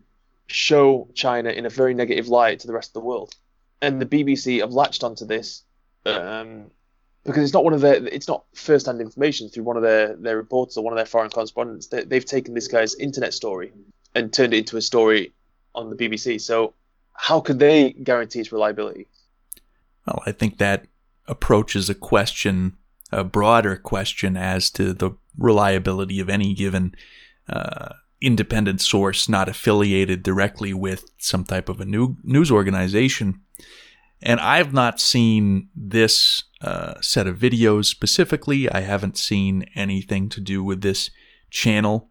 show 0.47 1.09
China 1.15 1.50
in 1.50 1.67
a 1.67 1.71
very 1.71 1.95
negative 1.95 2.29
light 2.29 2.61
to 2.61 2.67
the 2.67 2.73
rest 2.73 2.91
of 2.91 2.95
the 2.95 3.00
world. 3.00 3.35
And 3.83 4.00
the 4.00 4.07
BBC 4.07 4.61
have 4.61 4.73
latched 4.73 5.05
onto 5.05 5.26
this 5.26 5.62
um, 6.07 6.71
because 7.25 7.43
it's 7.45 7.53
not 7.53 7.65
one 7.65 7.75
of 7.75 7.81
their, 7.81 7.95
it's 8.07 8.29
not 8.29 8.45
first-hand 8.55 9.00
information 9.00 9.49
through 9.49 9.65
one 9.65 9.76
of 9.76 9.83
their, 9.83 10.15
their 10.17 10.37
reporters 10.37 10.76
or 10.76 10.85
one 10.85 10.93
of 10.93 10.97
their 10.97 11.07
foreign 11.07 11.31
correspondents. 11.31 11.88
They, 11.88 12.05
they've 12.05 12.25
taken 12.25 12.55
this 12.55 12.69
guy's 12.69 12.95
internet 12.95 13.35
story 13.35 13.73
and 14.15 14.33
turned 14.33 14.55
it 14.55 14.59
into 14.59 14.76
a 14.76 14.83
story 14.83 15.33
on 15.75 15.91
the 15.91 15.97
BBC. 15.97 16.41
So 16.41 16.75
how 17.12 17.41
could 17.41 17.59
they 17.59 17.93
guarantee 17.93 18.41
its 18.41 18.53
reliability? 18.53 19.09
Well, 20.07 20.23
I 20.26 20.33
think 20.33 20.59
that 20.59 20.87
approaches 21.26 21.91
a 21.91 21.95
question, 21.95 22.76
a 23.11 23.25
broader 23.25 23.76
question 23.76 24.37
as 24.37 24.71
to 24.71 24.93
the 24.93 25.11
reliability 25.37 26.21
of 26.21 26.29
any 26.29 26.55
given 26.55 26.95
uh, 27.49 27.95
independent 28.20 28.80
source, 28.80 29.28
not 29.28 29.49
affiliated 29.49 30.23
directly 30.23 30.73
with 30.73 31.04
some 31.18 31.44
type 31.44 31.68
of 31.68 31.80
a 31.80 31.85
new 31.85 32.16
news 32.23 32.50
organization. 32.50 33.40
And 34.23 34.40
I've 34.40 34.73
not 34.73 35.00
seen 35.00 35.68
this 35.75 36.44
uh, 36.62 36.94
set 37.00 37.26
of 37.26 37.38
videos 37.38 37.85
specifically. 37.87 38.70
I 38.70 38.80
haven't 38.80 39.18
seen 39.18 39.66
anything 39.75 40.28
to 40.30 40.40
do 40.40 40.64
with 40.64 40.80
this 40.80 41.11
channel. 41.50 42.08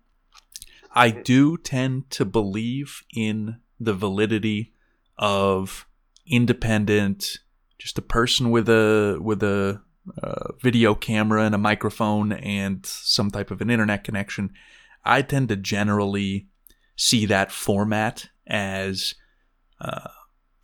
I 0.94 1.10
do 1.10 1.58
tend 1.58 2.10
to 2.12 2.26
believe 2.26 3.04
in 3.16 3.58
the 3.80 3.94
validity 3.94 4.74
of 5.18 5.88
independent, 6.28 7.40
just 7.78 7.98
a 7.98 8.02
person 8.02 8.52
with 8.52 8.70
a 8.70 9.18
with 9.20 9.44
a 9.44 9.82
uh, 10.22 10.52
video 10.62 10.94
camera 10.96 11.44
and 11.44 11.56
a 11.56 11.60
microphone 11.60 12.32
and 12.32 12.86
some 12.86 13.32
type 13.32 13.50
of 13.52 13.60
an 13.60 13.70
internet 13.70 14.04
connection 14.04 14.54
I 15.06 15.22
tend 15.22 15.50
to 15.50 15.56
generally 15.56 16.48
see 16.96 17.26
that 17.26 17.52
format 17.52 18.30
as 18.48 19.16
uh, 19.80 20.10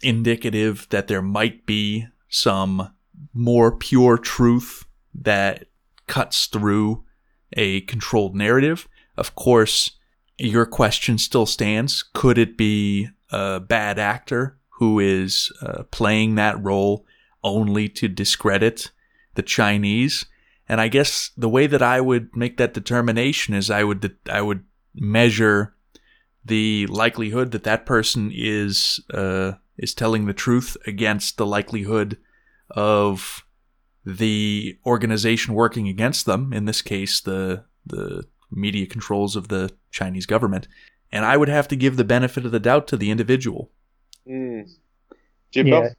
indicative 0.01 0.87
that 0.89 1.07
there 1.07 1.21
might 1.21 1.65
be 1.65 2.07
some 2.29 2.93
more 3.33 3.75
pure 3.75 4.17
truth 4.17 4.85
that 5.13 5.65
cuts 6.07 6.47
through 6.47 7.03
a 7.53 7.81
controlled 7.81 8.35
narrative. 8.35 8.87
Of 9.17 9.35
course, 9.35 9.91
your 10.37 10.65
question 10.65 11.17
still 11.17 11.45
stands. 11.45 12.03
Could 12.13 12.37
it 12.37 12.57
be 12.57 13.09
a 13.29 13.59
bad 13.59 13.99
actor 13.99 14.57
who 14.79 14.99
is 14.99 15.51
uh, 15.61 15.83
playing 15.91 16.35
that 16.35 16.61
role 16.63 17.05
only 17.43 17.87
to 17.89 18.07
discredit 18.07 18.91
the 19.35 19.43
Chinese? 19.43 20.25
And 20.71 20.79
I 20.79 20.87
guess 20.87 21.31
the 21.35 21.49
way 21.49 21.67
that 21.67 21.81
I 21.81 21.99
would 21.99 22.33
make 22.33 22.55
that 22.55 22.73
determination 22.73 23.53
is 23.53 23.69
I 23.69 23.83
would 23.83 24.15
I 24.29 24.41
would 24.41 24.63
measure 24.95 25.75
the 26.45 26.87
likelihood 26.87 27.51
that 27.51 27.65
that 27.65 27.85
person 27.85 28.31
is 28.33 29.01
uh, 29.13 29.51
is 29.77 29.93
telling 29.93 30.27
the 30.27 30.33
truth 30.33 30.77
against 30.87 31.35
the 31.35 31.45
likelihood 31.45 32.17
of 32.69 33.43
the 34.05 34.79
organization 34.85 35.55
working 35.55 35.89
against 35.89 36.25
them. 36.25 36.53
In 36.53 36.63
this 36.63 36.81
case, 36.81 37.19
the 37.19 37.65
the 37.85 38.23
media 38.49 38.85
controls 38.85 39.35
of 39.35 39.49
the 39.49 39.71
Chinese 39.91 40.25
government, 40.25 40.69
and 41.11 41.25
I 41.25 41.35
would 41.35 41.49
have 41.49 41.67
to 41.67 41.75
give 41.75 41.97
the 41.97 42.05
benefit 42.05 42.45
of 42.45 42.53
the 42.53 42.61
doubt 42.61 42.87
to 42.87 42.95
the 42.95 43.11
individual. 43.11 43.71
Mm. 44.25 44.71
yeah 45.51 45.89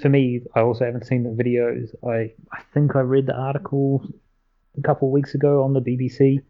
for 0.00 0.08
me, 0.08 0.40
I 0.54 0.60
also 0.60 0.84
haven't 0.84 1.06
seen 1.06 1.22
the 1.22 1.30
videos. 1.42 1.94
I 2.06 2.32
I 2.52 2.62
think 2.72 2.96
I 2.96 3.00
read 3.00 3.26
the 3.26 3.36
article 3.36 4.06
a 4.76 4.82
couple 4.82 5.08
of 5.08 5.12
weeks 5.12 5.34
ago 5.34 5.62
on 5.62 5.72
the 5.72 5.80
BBC. 5.80 6.40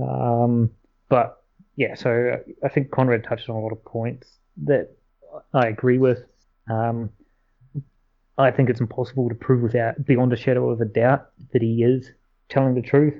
Um, 0.00 0.70
but 1.08 1.42
yeah, 1.76 1.94
so 1.94 2.38
I 2.64 2.68
think 2.68 2.90
Conrad 2.90 3.24
touched 3.24 3.48
on 3.48 3.56
a 3.56 3.60
lot 3.60 3.72
of 3.72 3.84
points 3.84 4.38
that 4.64 4.96
I 5.52 5.68
agree 5.68 5.98
with. 5.98 6.24
Um, 6.70 7.10
I 8.38 8.50
think 8.50 8.68
it's 8.68 8.80
impossible 8.80 9.28
to 9.28 9.34
prove 9.34 9.62
without 9.62 10.04
beyond 10.04 10.32
a 10.32 10.36
shadow 10.36 10.68
of 10.70 10.80
a 10.80 10.84
doubt 10.84 11.28
that 11.52 11.62
he 11.62 11.82
is 11.82 12.10
telling 12.48 12.74
the 12.74 12.82
truth. 12.82 13.14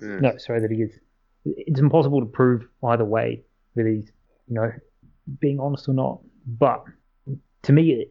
Mm. 0.00 0.20
No, 0.20 0.36
sorry, 0.38 0.60
that 0.60 0.70
he 0.70 0.82
is. 0.82 0.98
It's 1.44 1.80
impossible 1.80 2.20
to 2.20 2.26
prove 2.26 2.66
either 2.84 3.04
way 3.04 3.42
whether 3.74 3.88
he's, 3.88 4.10
you 4.48 4.54
know, 4.54 4.72
being 5.40 5.58
honest 5.60 5.88
or 5.88 5.94
not. 5.94 6.20
But 6.46 6.84
to 7.62 7.72
me, 7.72 8.06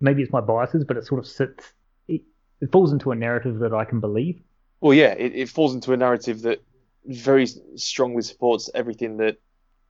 maybe 0.00 0.22
it's 0.22 0.32
my 0.32 0.40
biases, 0.40 0.84
but 0.84 0.96
it 0.96 1.06
sort 1.06 1.18
of 1.18 1.26
sits. 1.26 1.72
It, 2.08 2.22
it 2.60 2.72
falls 2.72 2.92
into 2.92 3.10
a 3.10 3.14
narrative 3.14 3.58
that 3.60 3.72
I 3.72 3.84
can 3.84 4.00
believe. 4.00 4.42
Well, 4.80 4.94
yeah, 4.94 5.12
it, 5.12 5.34
it 5.34 5.48
falls 5.48 5.74
into 5.74 5.92
a 5.92 5.96
narrative 5.96 6.42
that 6.42 6.62
very 7.04 7.46
strongly 7.76 8.22
supports 8.22 8.68
everything 8.74 9.16
that 9.18 9.36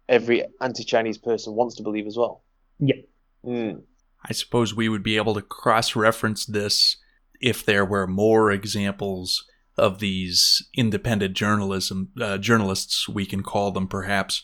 every 0.09 0.45
anti-Chinese 0.61 1.19
person 1.19 1.55
wants 1.55 1.75
to 1.77 1.83
believe 1.83 2.07
as 2.07 2.17
well. 2.17 2.45
Yeah. 2.79 2.97
Mm. 3.45 3.83
I 4.25 4.33
suppose 4.33 4.75
we 4.75 4.89
would 4.89 5.03
be 5.03 5.17
able 5.17 5.35
to 5.35 5.43
cross-reference 5.43 6.47
this 6.47 6.97
if 7.41 7.65
there 7.65 7.85
were 7.85 8.07
more 8.07 8.51
examples 8.51 9.45
of 9.77 9.99
these 9.99 10.69
independent 10.75 11.35
journalism 11.35 12.11
uh, 12.21 12.39
journalists, 12.39 13.09
we 13.09 13.27
can 13.27 13.43
call 13.43 13.73
them 13.73 13.87
perhaps, 13.87 14.43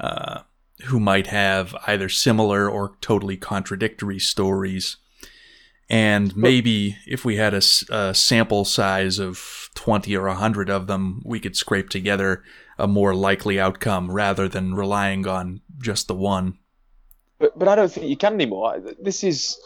uh, 0.00 0.40
who 0.84 0.98
might 0.98 1.28
have 1.28 1.74
either 1.86 2.08
similar 2.08 2.68
or 2.68 2.96
totally 3.00 3.36
contradictory 3.36 4.18
stories 4.18 4.96
and 5.88 6.36
maybe 6.36 6.96
if 7.06 7.24
we 7.24 7.36
had 7.36 7.54
a, 7.54 7.62
a, 7.90 8.14
sample 8.14 8.64
size 8.64 9.18
of 9.18 9.68
20 9.74 10.16
or 10.16 10.26
100 10.26 10.70
of 10.70 10.86
them, 10.86 11.22
we 11.24 11.40
could 11.40 11.56
scrape 11.56 11.90
together 11.90 12.42
a 12.78 12.86
more 12.86 13.14
likely 13.14 13.60
outcome 13.60 14.10
rather 14.10 14.48
than 14.48 14.74
relying 14.74 15.26
on 15.26 15.60
just 15.80 16.08
the 16.08 16.14
one. 16.14 16.58
But, 17.38 17.58
but 17.58 17.68
I 17.68 17.74
don't 17.74 17.92
think 17.92 18.06
you 18.06 18.16
can 18.16 18.34
anymore. 18.34 18.80
This 19.00 19.24
is 19.24 19.58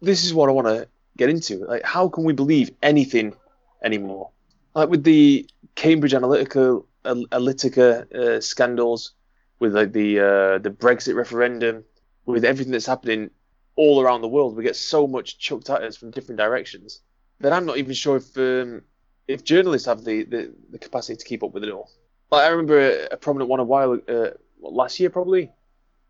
this 0.00 0.24
is 0.24 0.32
what 0.32 0.48
I 0.48 0.52
want 0.52 0.68
to 0.68 0.88
get 1.16 1.30
into. 1.30 1.64
Like, 1.64 1.82
how 1.82 2.08
can 2.08 2.24
we 2.24 2.32
believe 2.32 2.70
anything 2.82 3.34
anymore? 3.82 4.30
Like 4.74 4.88
with 4.88 5.04
the 5.04 5.48
Cambridge 5.74 6.12
Analytica, 6.12 6.84
Analytica 7.04 8.14
uh, 8.14 8.40
scandals, 8.40 9.12
with 9.58 9.74
like 9.74 9.92
the 9.92 10.20
uh, 10.20 10.58
the 10.58 10.70
Brexit 10.70 11.14
referendum, 11.14 11.84
with 12.26 12.44
everything 12.44 12.72
that's 12.72 12.86
happening 12.86 13.30
all 13.76 14.00
around 14.00 14.20
the 14.20 14.28
world. 14.28 14.56
We 14.56 14.64
get 14.64 14.76
so 14.76 15.06
much 15.06 15.38
chucked 15.38 15.70
at 15.70 15.82
us 15.82 15.96
from 15.96 16.10
different 16.10 16.38
directions 16.38 17.00
that 17.40 17.52
I'm 17.52 17.66
not 17.66 17.78
even 17.78 17.94
sure 17.94 18.16
if 18.16 18.36
um, 18.36 18.82
if 19.26 19.44
journalists 19.44 19.86
have 19.86 20.04
the, 20.04 20.24
the, 20.24 20.54
the, 20.70 20.78
capacity 20.78 21.16
to 21.16 21.24
keep 21.24 21.42
up 21.42 21.52
with 21.52 21.64
it 21.64 21.70
all. 21.70 21.90
Like 22.30 22.44
I 22.44 22.48
remember 22.48 22.78
a, 22.78 23.08
a 23.12 23.16
prominent 23.16 23.50
one 23.50 23.60
a 23.60 23.64
while 23.64 23.98
uh, 24.08 24.30
last 24.60 25.00
year 25.00 25.10
probably 25.10 25.50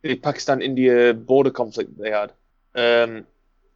the 0.03 0.17
Pakistan 0.17 0.63
India 0.63 1.15
border 1.15 1.51
conflict 1.51 1.97
they 1.99 2.11
had, 2.11 2.33
um, 2.75 3.27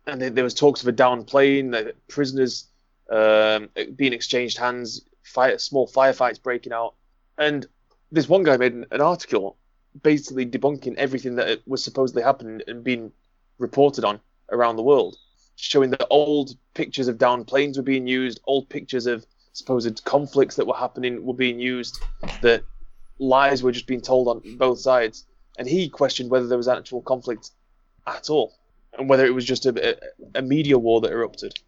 and 0.06 0.20
there 0.20 0.44
was 0.44 0.54
talks 0.54 0.82
of 0.82 0.88
a 0.88 0.92
downed 0.92 1.26
plane, 1.26 1.74
prisoners 2.08 2.66
um, 3.10 3.70
being 3.96 4.12
exchanged 4.12 4.58
hands, 4.58 5.02
fire, 5.22 5.58
small 5.58 5.88
firefights 5.88 6.42
breaking 6.42 6.72
out, 6.72 6.94
and 7.38 7.66
this 8.12 8.28
one 8.28 8.42
guy 8.42 8.56
made 8.56 8.74
an, 8.74 8.86
an 8.90 9.00
article 9.00 9.56
basically 10.02 10.46
debunking 10.46 10.94
everything 10.96 11.36
that 11.36 11.60
was 11.66 11.82
supposedly 11.82 12.22
happening 12.22 12.60
and 12.66 12.84
being 12.84 13.10
reported 13.58 14.04
on 14.04 14.20
around 14.50 14.76
the 14.76 14.82
world, 14.82 15.16
showing 15.56 15.90
that 15.90 16.06
old 16.10 16.56
pictures 16.74 17.08
of 17.08 17.18
downed 17.18 17.46
planes 17.46 17.76
were 17.76 17.82
being 17.82 18.06
used, 18.06 18.40
old 18.44 18.68
pictures 18.68 19.06
of 19.06 19.26
supposed 19.52 20.04
conflicts 20.04 20.56
that 20.56 20.66
were 20.66 20.76
happening 20.76 21.24
were 21.24 21.34
being 21.34 21.58
used, 21.58 22.00
that 22.42 22.62
lies 23.18 23.62
were 23.62 23.72
just 23.72 23.86
being 23.86 24.00
told 24.00 24.28
on 24.28 24.56
both 24.56 24.78
sides, 24.78 25.26
and 25.58 25.68
he 25.68 25.88
questioned 25.88 26.30
whether 26.30 26.46
there 26.46 26.58
was 26.58 26.68
actual 26.68 27.02
conflict 27.02 27.50
at 28.06 28.30
all, 28.30 28.54
and 28.96 29.08
whether 29.08 29.26
it 29.26 29.34
was 29.34 29.44
just 29.44 29.66
a, 29.66 29.90
a, 29.90 30.38
a 30.38 30.42
media 30.42 30.78
war 30.78 31.00
that 31.00 31.10
erupted. 31.10 31.58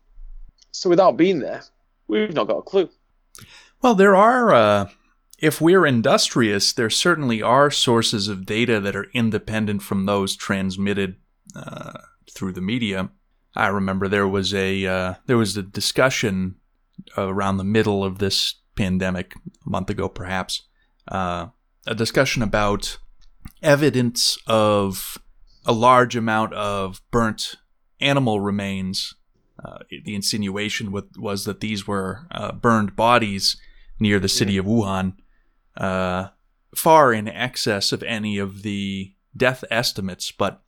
So 0.73 0.88
without 0.88 1.16
being 1.16 1.40
there, 1.40 1.62
we've 2.06 2.32
not 2.32 2.47
got 2.47 2.59
a 2.59 2.62
clue. 2.62 2.88
Well, 3.82 3.94
there 3.94 4.14
are. 4.14 4.54
Uh, 4.54 4.88
if 5.38 5.61
we're 5.61 5.87
industrious, 5.87 6.73
there 6.73 6.90
certainly 6.90 7.40
are 7.40 7.70
sources 7.70 8.28
of 8.28 8.44
data 8.44 8.78
that 8.80 8.94
are 8.94 9.06
independent 9.14 9.82
from 9.82 10.04
those 10.04 10.37
transmitted 10.37 11.16
uh, 11.54 12.00
through 12.30 12.52
the 12.52 12.61
media. 12.61 13.11
I 13.54 13.69
remember 13.69 14.09
there 14.09 14.28
was 14.28 14.54
a 14.54 14.87
uh, 14.87 15.14
there 15.26 15.37
was 15.37 15.57
a 15.57 15.62
discussion 15.62 16.57
around 17.16 17.57
the 17.57 17.64
middle 17.64 18.04
of 18.04 18.19
this 18.19 18.54
pandemic, 18.76 19.35
a 19.66 19.71
month 19.71 19.90
ago 19.90 20.09
perhaps, 20.09 20.62
uh, 21.09 21.47
a 21.87 21.95
discussion 21.95 22.42
about 22.42 22.99
evidence 23.62 24.38
of 24.47 25.19
a 25.64 25.73
large 25.73 26.16
amount 26.16 26.54
of 26.54 27.00
burnt 27.11 27.57
animal 28.00 28.40
remains. 28.40 29.14
Uh, 29.62 29.78
the 30.04 30.14
insinuation 30.14 30.90
was 31.19 31.45
that 31.45 31.61
these 31.61 31.87
were 31.87 32.26
uh, 32.30 32.52
burned 32.52 32.97
bodies 32.97 33.59
near 33.99 34.19
the 34.19 34.28
city 34.28 34.57
of 34.57 34.64
Wuhan, 34.64 35.12
uh, 35.76 36.28
far 36.75 37.12
in 37.12 37.28
excess 37.28 37.92
of 37.92 38.02
any 38.04 38.38
of 38.38 38.62
the 38.62 39.12
death 39.37 39.62
estimates. 39.71 40.33
But 40.33 40.62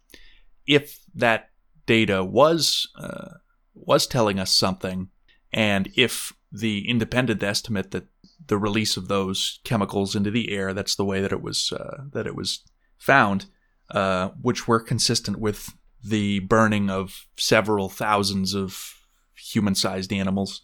if 0.66 1.00
that 1.14 1.50
data 1.86 2.24
was 2.24 2.88
uh, 2.96 3.34
was 3.74 4.06
telling 4.06 4.38
us 4.38 4.52
something, 4.52 5.08
and 5.52 5.90
if 5.96 6.32
the 6.50 6.88
independent 6.88 7.42
estimate 7.42 7.90
that 7.90 8.06
the 8.46 8.58
release 8.58 8.96
of 8.96 9.08
those 9.08 9.60
chemicals 9.64 10.14
into 10.14 10.30
the 10.30 10.52
air, 10.52 10.74
that's 10.74 10.96
the 10.96 11.04
way 11.04 11.20
that 11.20 11.32
it 11.32 11.42
was 11.42 11.72
uh, 11.72 12.04
that 12.12 12.26
it 12.26 12.34
was 12.34 12.60
found, 12.98 13.46
uh, 13.90 14.28
which 14.40 14.68
were 14.68 14.80
consistent 14.80 15.38
with 15.38 15.74
the 16.04 16.40
burning 16.40 16.90
of 16.90 17.26
several 17.36 17.88
thousands 17.88 18.54
of 18.54 18.94
human-sized 19.34 20.12
animals. 20.12 20.62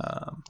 Um, 0.00 0.42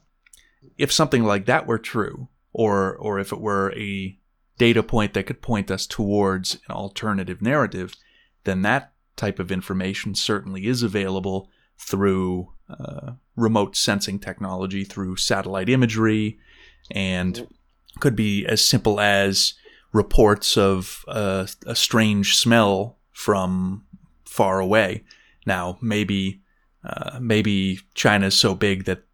if 0.78 0.92
something 0.92 1.24
like 1.24 1.46
that 1.46 1.66
were 1.66 1.78
true, 1.78 2.28
or 2.52 2.96
or 2.96 3.18
if 3.18 3.32
it 3.32 3.40
were 3.40 3.72
a 3.76 4.18
data 4.58 4.82
point 4.82 5.14
that 5.14 5.26
could 5.26 5.42
point 5.42 5.70
us 5.70 5.86
towards 5.86 6.54
an 6.68 6.74
alternative 6.74 7.42
narrative, 7.42 7.94
then 8.44 8.62
that 8.62 8.92
type 9.16 9.38
of 9.38 9.52
information 9.52 10.14
certainly 10.14 10.66
is 10.66 10.82
available 10.82 11.50
through 11.78 12.52
uh, 12.68 13.12
remote 13.36 13.76
sensing 13.76 14.18
technology, 14.18 14.84
through 14.84 15.16
satellite 15.16 15.68
imagery, 15.68 16.38
and 16.90 17.46
could 18.00 18.16
be 18.16 18.46
as 18.46 18.64
simple 18.64 19.00
as 19.00 19.54
reports 19.92 20.56
of 20.56 21.04
uh, 21.08 21.46
a 21.66 21.74
strange 21.74 22.36
smell 22.36 22.98
from 23.12 23.84
far 24.24 24.60
away. 24.60 25.04
Now, 25.46 25.78
maybe 25.82 26.40
uh, 26.84 27.18
maybe 27.20 27.78
China 27.94 28.26
is 28.26 28.38
so 28.38 28.54
big 28.54 28.84
that 28.84 29.04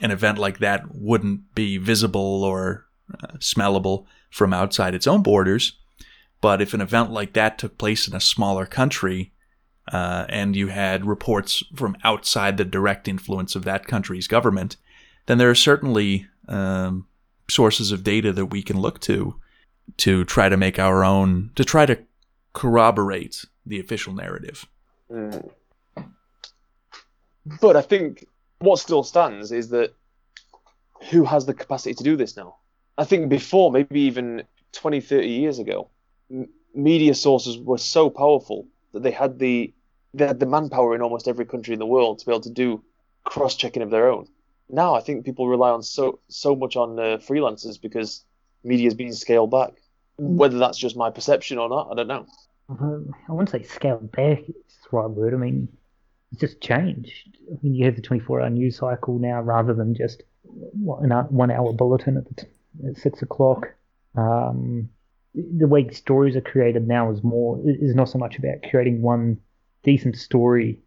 an 0.00 0.10
event 0.10 0.38
like 0.38 0.58
that 0.58 0.82
wouldn't 0.94 1.54
be 1.54 1.78
visible 1.78 2.44
or 2.44 2.86
uh, 3.14 3.38
smellable 3.38 4.04
from 4.30 4.52
outside 4.52 4.94
its 4.94 5.06
own 5.06 5.22
borders. 5.22 5.77
But 6.40 6.62
if 6.62 6.74
an 6.74 6.80
event 6.80 7.10
like 7.10 7.32
that 7.32 7.58
took 7.58 7.78
place 7.78 8.06
in 8.06 8.14
a 8.14 8.20
smaller 8.20 8.66
country, 8.66 9.32
uh, 9.92 10.26
and 10.28 10.54
you 10.54 10.68
had 10.68 11.06
reports 11.06 11.62
from 11.74 11.96
outside 12.04 12.56
the 12.56 12.64
direct 12.64 13.08
influence 13.08 13.56
of 13.56 13.64
that 13.64 13.86
country's 13.86 14.28
government, 14.28 14.76
then 15.26 15.38
there 15.38 15.50
are 15.50 15.54
certainly 15.54 16.26
um, 16.46 17.06
sources 17.50 17.90
of 17.92 18.04
data 18.04 18.32
that 18.32 18.46
we 18.46 18.62
can 18.62 18.78
look 18.78 19.00
to 19.00 19.36
to 19.96 20.24
try 20.24 20.48
to 20.48 20.56
make 20.56 20.78
our 20.78 21.02
own, 21.02 21.50
to 21.54 21.64
try 21.64 21.86
to 21.86 21.98
corroborate 22.52 23.44
the 23.64 23.80
official 23.80 24.12
narrative. 24.12 24.66
Mm. 25.10 25.50
But 27.60 27.76
I 27.76 27.82
think 27.82 28.26
what 28.58 28.78
still 28.78 29.02
stands 29.02 29.52
is 29.52 29.70
that 29.70 29.94
who 31.10 31.24
has 31.24 31.46
the 31.46 31.54
capacity 31.54 31.94
to 31.94 32.04
do 32.04 32.16
this 32.16 32.36
now? 32.36 32.56
I 32.98 33.04
think 33.04 33.28
before, 33.28 33.70
maybe 33.70 34.00
even 34.00 34.42
20, 34.72 35.00
30 35.00 35.28
years 35.28 35.58
ago, 35.58 35.88
media 36.74 37.14
sources 37.14 37.58
were 37.58 37.78
so 37.78 38.10
powerful 38.10 38.66
that 38.92 39.02
they 39.02 39.10
had 39.10 39.38
the 39.38 39.72
they 40.14 40.26
had 40.26 40.40
the 40.40 40.46
manpower 40.46 40.94
in 40.94 41.02
almost 41.02 41.28
every 41.28 41.44
country 41.44 41.74
in 41.74 41.78
the 41.78 41.86
world 41.86 42.18
to 42.18 42.26
be 42.26 42.32
able 42.32 42.40
to 42.40 42.50
do 42.50 42.82
cross 43.24 43.54
checking 43.54 43.82
of 43.82 43.90
their 43.90 44.08
own. 44.10 44.26
Now 44.70 44.94
I 44.94 45.00
think 45.00 45.24
people 45.24 45.48
rely 45.48 45.70
on 45.70 45.82
so 45.82 46.20
so 46.28 46.54
much 46.54 46.76
on 46.76 46.98
uh, 46.98 47.18
freelancers 47.18 47.80
because 47.80 48.24
media 48.64 48.88
is 48.88 48.94
being 48.94 49.12
scaled 49.12 49.50
back. 49.50 49.72
Whether 50.20 50.58
that's 50.58 50.78
just 50.78 50.96
my 50.96 51.10
perception 51.10 51.58
or 51.58 51.68
not, 51.68 51.90
I 51.92 51.94
don't 51.94 52.08
know. 52.08 52.26
I 53.28 53.32
wouldn't 53.32 53.50
say 53.50 53.62
scaled 53.62 54.10
back. 54.10 54.40
It's 54.48 54.76
the 54.82 54.96
right 54.96 55.08
word. 55.08 55.32
I 55.32 55.36
mean, 55.36 55.68
it's 56.32 56.40
just 56.40 56.60
changed. 56.60 57.38
I 57.48 57.56
mean, 57.62 57.74
you 57.74 57.84
have 57.84 57.94
the 57.94 58.02
24-hour 58.02 58.50
news 58.50 58.78
cycle 58.78 59.18
now 59.20 59.40
rather 59.40 59.74
than 59.74 59.94
just 59.94 60.24
one 60.42 61.50
hour 61.52 61.72
bulletin 61.72 62.16
at, 62.16 62.24
the, 62.36 62.88
at 62.88 62.96
six 62.96 63.22
o'clock. 63.22 63.68
Um, 64.16 64.90
the 65.56 65.66
way 65.66 65.88
stories 65.90 66.36
are 66.36 66.40
created 66.40 66.86
now 66.88 67.10
is 67.10 67.22
more 67.22 67.60
is 67.64 67.94
not 67.94 68.08
so 68.08 68.18
much 68.18 68.38
about 68.38 68.56
creating 68.70 69.02
one 69.02 69.38
decent 69.84 70.16
story 70.16 70.80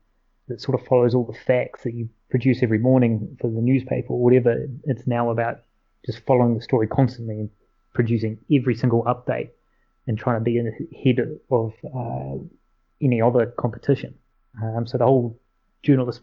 that 0.47 0.61
sort 0.61 0.79
of 0.79 0.85
follows 0.85 1.15
all 1.15 1.25
the 1.25 1.37
facts 1.45 1.83
that 1.83 1.93
you 1.93 2.09
produce 2.29 2.61
every 2.61 2.79
morning 2.79 3.37
for 3.39 3.49
the 3.49 3.61
newspaper 3.61 4.13
or 4.13 4.21
whatever. 4.21 4.67
It's 4.83 5.07
now 5.07 5.29
about 5.29 5.61
just 6.05 6.25
following 6.25 6.55
the 6.55 6.61
story 6.61 6.87
constantly 6.87 7.39
and 7.39 7.49
producing 7.93 8.39
every 8.51 8.75
single 8.75 9.03
update 9.03 9.49
and 10.07 10.17
trying 10.17 10.39
to 10.39 10.43
be 10.43 10.57
ahead 10.57 11.19
of 11.49 11.73
uh, 11.95 12.43
any 13.01 13.21
other 13.21 13.45
competition. 13.57 14.15
Um, 14.61 14.85
so 14.87 14.97
the 14.97 15.05
whole 15.05 15.39
journalist 15.83 16.21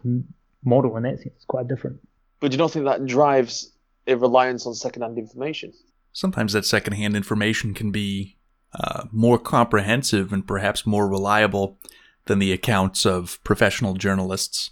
model 0.63 0.97
in 0.97 1.03
that 1.03 1.19
sense 1.19 1.35
is 1.37 1.45
quite 1.45 1.67
different. 1.67 1.99
But 2.39 2.51
do 2.51 2.55
you 2.55 2.59
not 2.59 2.71
think 2.71 2.85
that 2.85 3.05
drives 3.05 3.71
a 4.07 4.15
reliance 4.15 4.65
on 4.65 4.75
secondhand 4.75 5.17
information? 5.17 5.73
Sometimes 6.11 6.53
that 6.53 6.65
secondhand 6.65 7.15
information 7.15 7.73
can 7.73 7.91
be 7.91 8.37
uh, 8.73 9.05
more 9.11 9.39
comprehensive 9.39 10.31
and 10.33 10.47
perhaps 10.47 10.85
more 10.85 11.07
reliable 11.07 11.77
than 12.25 12.39
the 12.39 12.51
accounts 12.51 13.05
of 13.05 13.43
professional 13.43 13.93
journalists. 13.93 14.71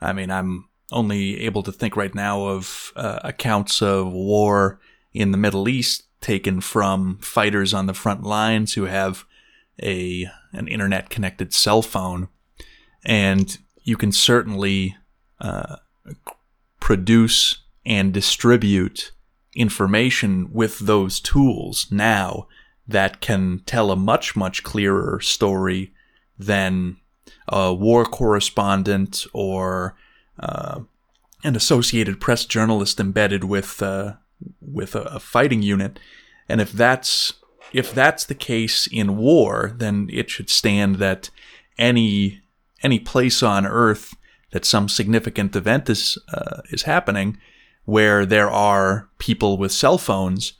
I 0.00 0.12
mean, 0.12 0.30
I'm 0.30 0.68
only 0.92 1.40
able 1.40 1.62
to 1.62 1.72
think 1.72 1.96
right 1.96 2.14
now 2.14 2.46
of 2.46 2.92
uh, 2.96 3.20
accounts 3.22 3.82
of 3.82 4.12
war 4.12 4.80
in 5.12 5.30
the 5.30 5.38
Middle 5.38 5.68
East 5.68 6.04
taken 6.20 6.60
from 6.60 7.18
fighters 7.18 7.74
on 7.74 7.86
the 7.86 7.94
front 7.94 8.22
lines 8.22 8.74
who 8.74 8.84
have 8.84 9.24
a 9.82 10.26
an 10.52 10.68
internet 10.68 11.10
connected 11.10 11.52
cell 11.52 11.82
phone, 11.82 12.28
and 13.04 13.58
you 13.82 13.96
can 13.96 14.12
certainly 14.12 14.96
uh, 15.40 15.76
produce 16.80 17.58
and 17.84 18.14
distribute 18.14 19.12
information 19.54 20.52
with 20.52 20.80
those 20.80 21.20
tools 21.20 21.86
now 21.90 22.46
that 22.86 23.20
can 23.20 23.62
tell 23.66 23.90
a 23.90 23.96
much 23.96 24.36
much 24.36 24.62
clearer 24.62 25.20
story 25.20 25.92
than 26.38 26.96
a 27.48 27.72
war 27.72 28.04
correspondent 28.04 29.26
or 29.32 29.96
uh, 30.38 30.80
an 31.42 31.56
Associated 31.56 32.20
Press 32.20 32.44
journalist 32.44 32.98
embedded 32.98 33.44
with 33.44 33.82
uh, 33.82 34.14
with 34.60 34.94
a, 34.94 35.02
a, 35.02 35.20
fighting 35.20 35.62
unit. 35.62 35.98
And 36.48 36.60
if 36.60 36.72
that's 36.72 37.34
if 37.72 37.94
that's 37.94 38.24
the 38.24 38.34
case 38.34 38.86
in 38.86 39.16
war, 39.16 39.72
then 39.76 40.08
it 40.12 40.30
should 40.30 40.50
stand 40.50 40.96
that 40.96 41.30
any 41.78 42.42
any 42.82 42.98
place 42.98 43.42
on 43.42 43.66
Earth 43.66 44.14
that 44.52 44.64
some 44.64 44.88
significant 44.88 45.54
event 45.54 45.90
is 45.90 46.18
uh, 46.32 46.62
is 46.70 46.82
happening, 46.82 47.38
where 47.84 48.24
there 48.26 48.50
are 48.50 49.08
people 49.18 49.56
with 49.56 49.72
cell 49.72 49.98
phones, 49.98 50.54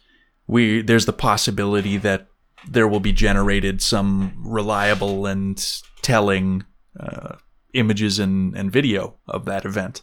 we 0.46 0.82
there's 0.82 1.06
the 1.06 1.12
possibility 1.12 1.96
that 1.96 2.28
there 2.68 2.88
will 2.88 3.00
be 3.00 3.12
generated 3.12 3.82
some 3.82 4.34
reliable 4.38 5.26
and 5.26 5.80
telling 6.02 6.64
uh, 6.98 7.36
images 7.72 8.18
and, 8.18 8.56
and 8.56 8.72
video 8.72 9.16
of 9.28 9.44
that 9.44 9.64
event. 9.64 10.02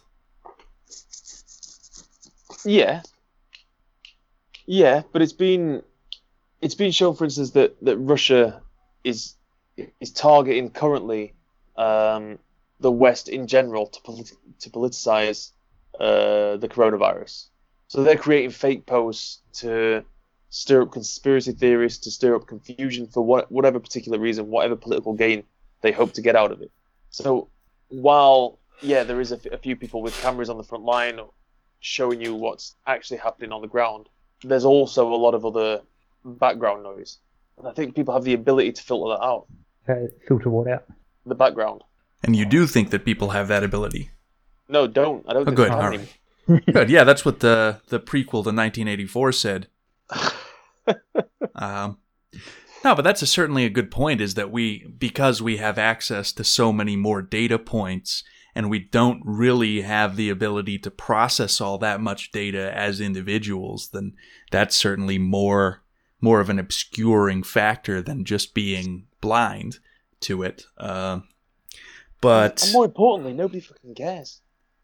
Yeah. 2.64 3.02
Yeah, 4.66 5.02
but 5.12 5.22
it's 5.22 5.32
been 5.32 5.82
it's 6.60 6.76
been 6.76 6.92
shown, 6.92 7.16
for 7.16 7.24
instance, 7.24 7.50
that, 7.52 7.76
that 7.84 7.96
Russia 7.98 8.62
is 9.02 9.34
is 10.00 10.12
targeting 10.12 10.70
currently 10.70 11.34
um, 11.76 12.38
the 12.78 12.90
West 12.90 13.28
in 13.28 13.46
general 13.46 13.86
to 13.86 14.00
to 14.60 14.70
politicize 14.70 15.50
uh, 16.02 16.56
the 16.56 16.68
coronavirus. 16.68 17.46
So 17.86 18.02
they're 18.02 18.16
creating 18.16 18.50
fake 18.50 18.86
posts 18.86 19.40
to 19.60 20.04
stir 20.50 20.82
up 20.82 20.92
conspiracy 20.92 21.52
theories, 21.52 21.98
to 21.98 22.10
stir 22.10 22.34
up 22.34 22.46
confusion 22.46 23.06
for 23.06 23.22
what, 23.22 23.50
whatever 23.50 23.78
particular 23.78 24.18
reason, 24.18 24.48
whatever 24.48 24.76
political 24.76 25.14
gain 25.14 25.44
they 25.80 25.92
hope 25.92 26.12
to 26.14 26.20
get 26.20 26.36
out 26.36 26.52
of 26.52 26.60
it. 26.60 26.70
So 27.10 27.48
while 27.88 28.58
yeah, 28.80 29.04
there 29.04 29.20
is 29.20 29.32
a, 29.32 29.36
f- 29.36 29.52
a 29.52 29.58
few 29.58 29.76
people 29.76 30.02
with 30.02 30.20
cameras 30.20 30.50
on 30.50 30.56
the 30.58 30.64
front 30.64 30.84
line 30.84 31.20
showing 31.80 32.20
you 32.20 32.34
what's 32.34 32.74
actually 32.86 33.18
happening 33.18 33.52
on 33.52 33.62
the 33.62 33.68
ground, 33.68 34.08
there's 34.42 34.64
also 34.64 35.12
a 35.12 35.16
lot 35.16 35.34
of 35.34 35.46
other 35.46 35.82
background 36.24 36.82
noise, 36.82 37.18
and 37.58 37.68
I 37.68 37.72
think 37.72 37.94
people 37.94 38.14
have 38.14 38.24
the 38.24 38.34
ability 38.34 38.72
to 38.72 38.82
filter 38.82 39.14
that 39.14 39.24
out. 39.24 39.46
Uh, 39.88 40.08
filter 40.26 40.50
what 40.50 40.68
out? 40.68 40.84
The 41.26 41.34
background. 41.34 41.82
And 42.24 42.34
you 42.34 42.44
do 42.44 42.66
think 42.66 42.90
that 42.90 43.04
people 43.04 43.30
have 43.30 43.48
that 43.48 43.62
ability? 43.62 44.10
No, 44.72 44.86
don't. 44.86 45.24
I 45.28 45.34
don't. 45.34 45.48
Oh, 45.48 45.52
good. 45.52 45.70
they 45.70 45.74
have 45.74 45.84
All 45.84 45.92
any- 45.94 46.62
Good. 46.72 46.90
Yeah, 46.90 47.04
that's 47.04 47.24
what 47.24 47.40
the 47.40 47.80
the 47.88 48.00
prequel 48.00 48.42
to 48.42 48.50
1984 48.50 49.32
said. 49.32 49.68
Um, 51.54 51.98
no, 52.82 52.96
but 52.96 53.02
that's 53.02 53.22
a, 53.22 53.26
certainly 53.26 53.64
a 53.64 53.70
good 53.70 53.90
point. 53.90 54.20
Is 54.20 54.34
that 54.34 54.50
we 54.50 54.84
because 54.98 55.40
we 55.40 55.58
have 55.58 55.78
access 55.78 56.32
to 56.32 56.42
so 56.42 56.72
many 56.72 56.96
more 56.96 57.22
data 57.22 57.58
points, 57.58 58.24
and 58.54 58.68
we 58.68 58.80
don't 58.80 59.22
really 59.24 59.82
have 59.82 60.16
the 60.16 60.28
ability 60.28 60.78
to 60.80 60.90
process 60.90 61.60
all 61.60 61.78
that 61.78 62.00
much 62.00 62.32
data 62.32 62.76
as 62.76 63.00
individuals, 63.00 63.90
then 63.92 64.14
that's 64.50 64.74
certainly 64.74 65.18
more 65.18 65.82
more 66.20 66.40
of 66.40 66.48
an 66.50 66.58
obscuring 66.58 67.44
factor 67.44 68.02
than 68.02 68.24
just 68.24 68.54
being 68.54 69.06
blind 69.20 69.78
to 70.20 70.42
it. 70.42 70.64
Uh, 70.78 71.20
but 72.20 72.62
and 72.64 72.72
more 72.72 72.86
importantly, 72.86 73.34
nobody 73.34 73.60
fucking 73.60 73.94
cares. 73.94 74.40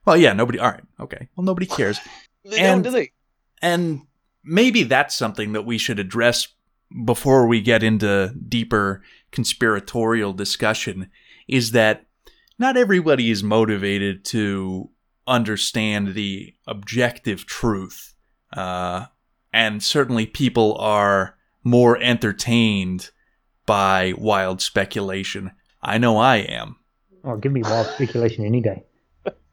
Well, 0.09 0.17
yeah, 0.17 0.33
nobody. 0.33 0.59
All 0.59 0.71
right, 0.71 0.83
okay. 1.01 1.29
Well, 1.37 1.45
nobody 1.45 1.67
cares. 1.79 2.01
They 2.45 2.59
And- 2.59 2.83
don't, 2.83 2.93
do 2.93 2.99
they? 2.99 3.13
And 3.61 4.03
maybe 4.43 4.85
that's 4.85 5.15
something 5.15 5.53
that 5.53 5.67
we 5.67 5.77
should 5.79 5.99
address 5.99 6.49
before 7.05 7.47
we 7.47 7.61
get 7.61 7.83
into 7.83 8.33
deeper 8.49 9.03
conspiratorial 9.33 10.33
discussion 10.33 11.11
is 11.47 11.73
that 11.73 12.07
not 12.59 12.77
everybody 12.79 13.31
is 13.31 13.43
motivated 13.43 14.25
to 14.27 14.89
understand 15.27 16.15
the 16.15 16.55
objective 16.67 17.45
truth. 17.45 18.15
Uh, 18.57 19.07
and 19.53 19.83
certainly 19.83 20.25
people 20.25 20.75
are 20.79 21.37
more 21.63 21.99
entertained 22.01 23.11
by 23.67 24.15
wild 24.17 24.63
speculation. 24.63 25.51
I 25.83 25.99
know 25.99 26.17
I 26.17 26.37
am. 26.37 26.77
Oh, 27.25 27.37
give 27.37 27.53
me 27.53 27.63
wild 27.63 27.89
speculation 27.89 28.47
any 28.47 28.63
day. 28.63 28.85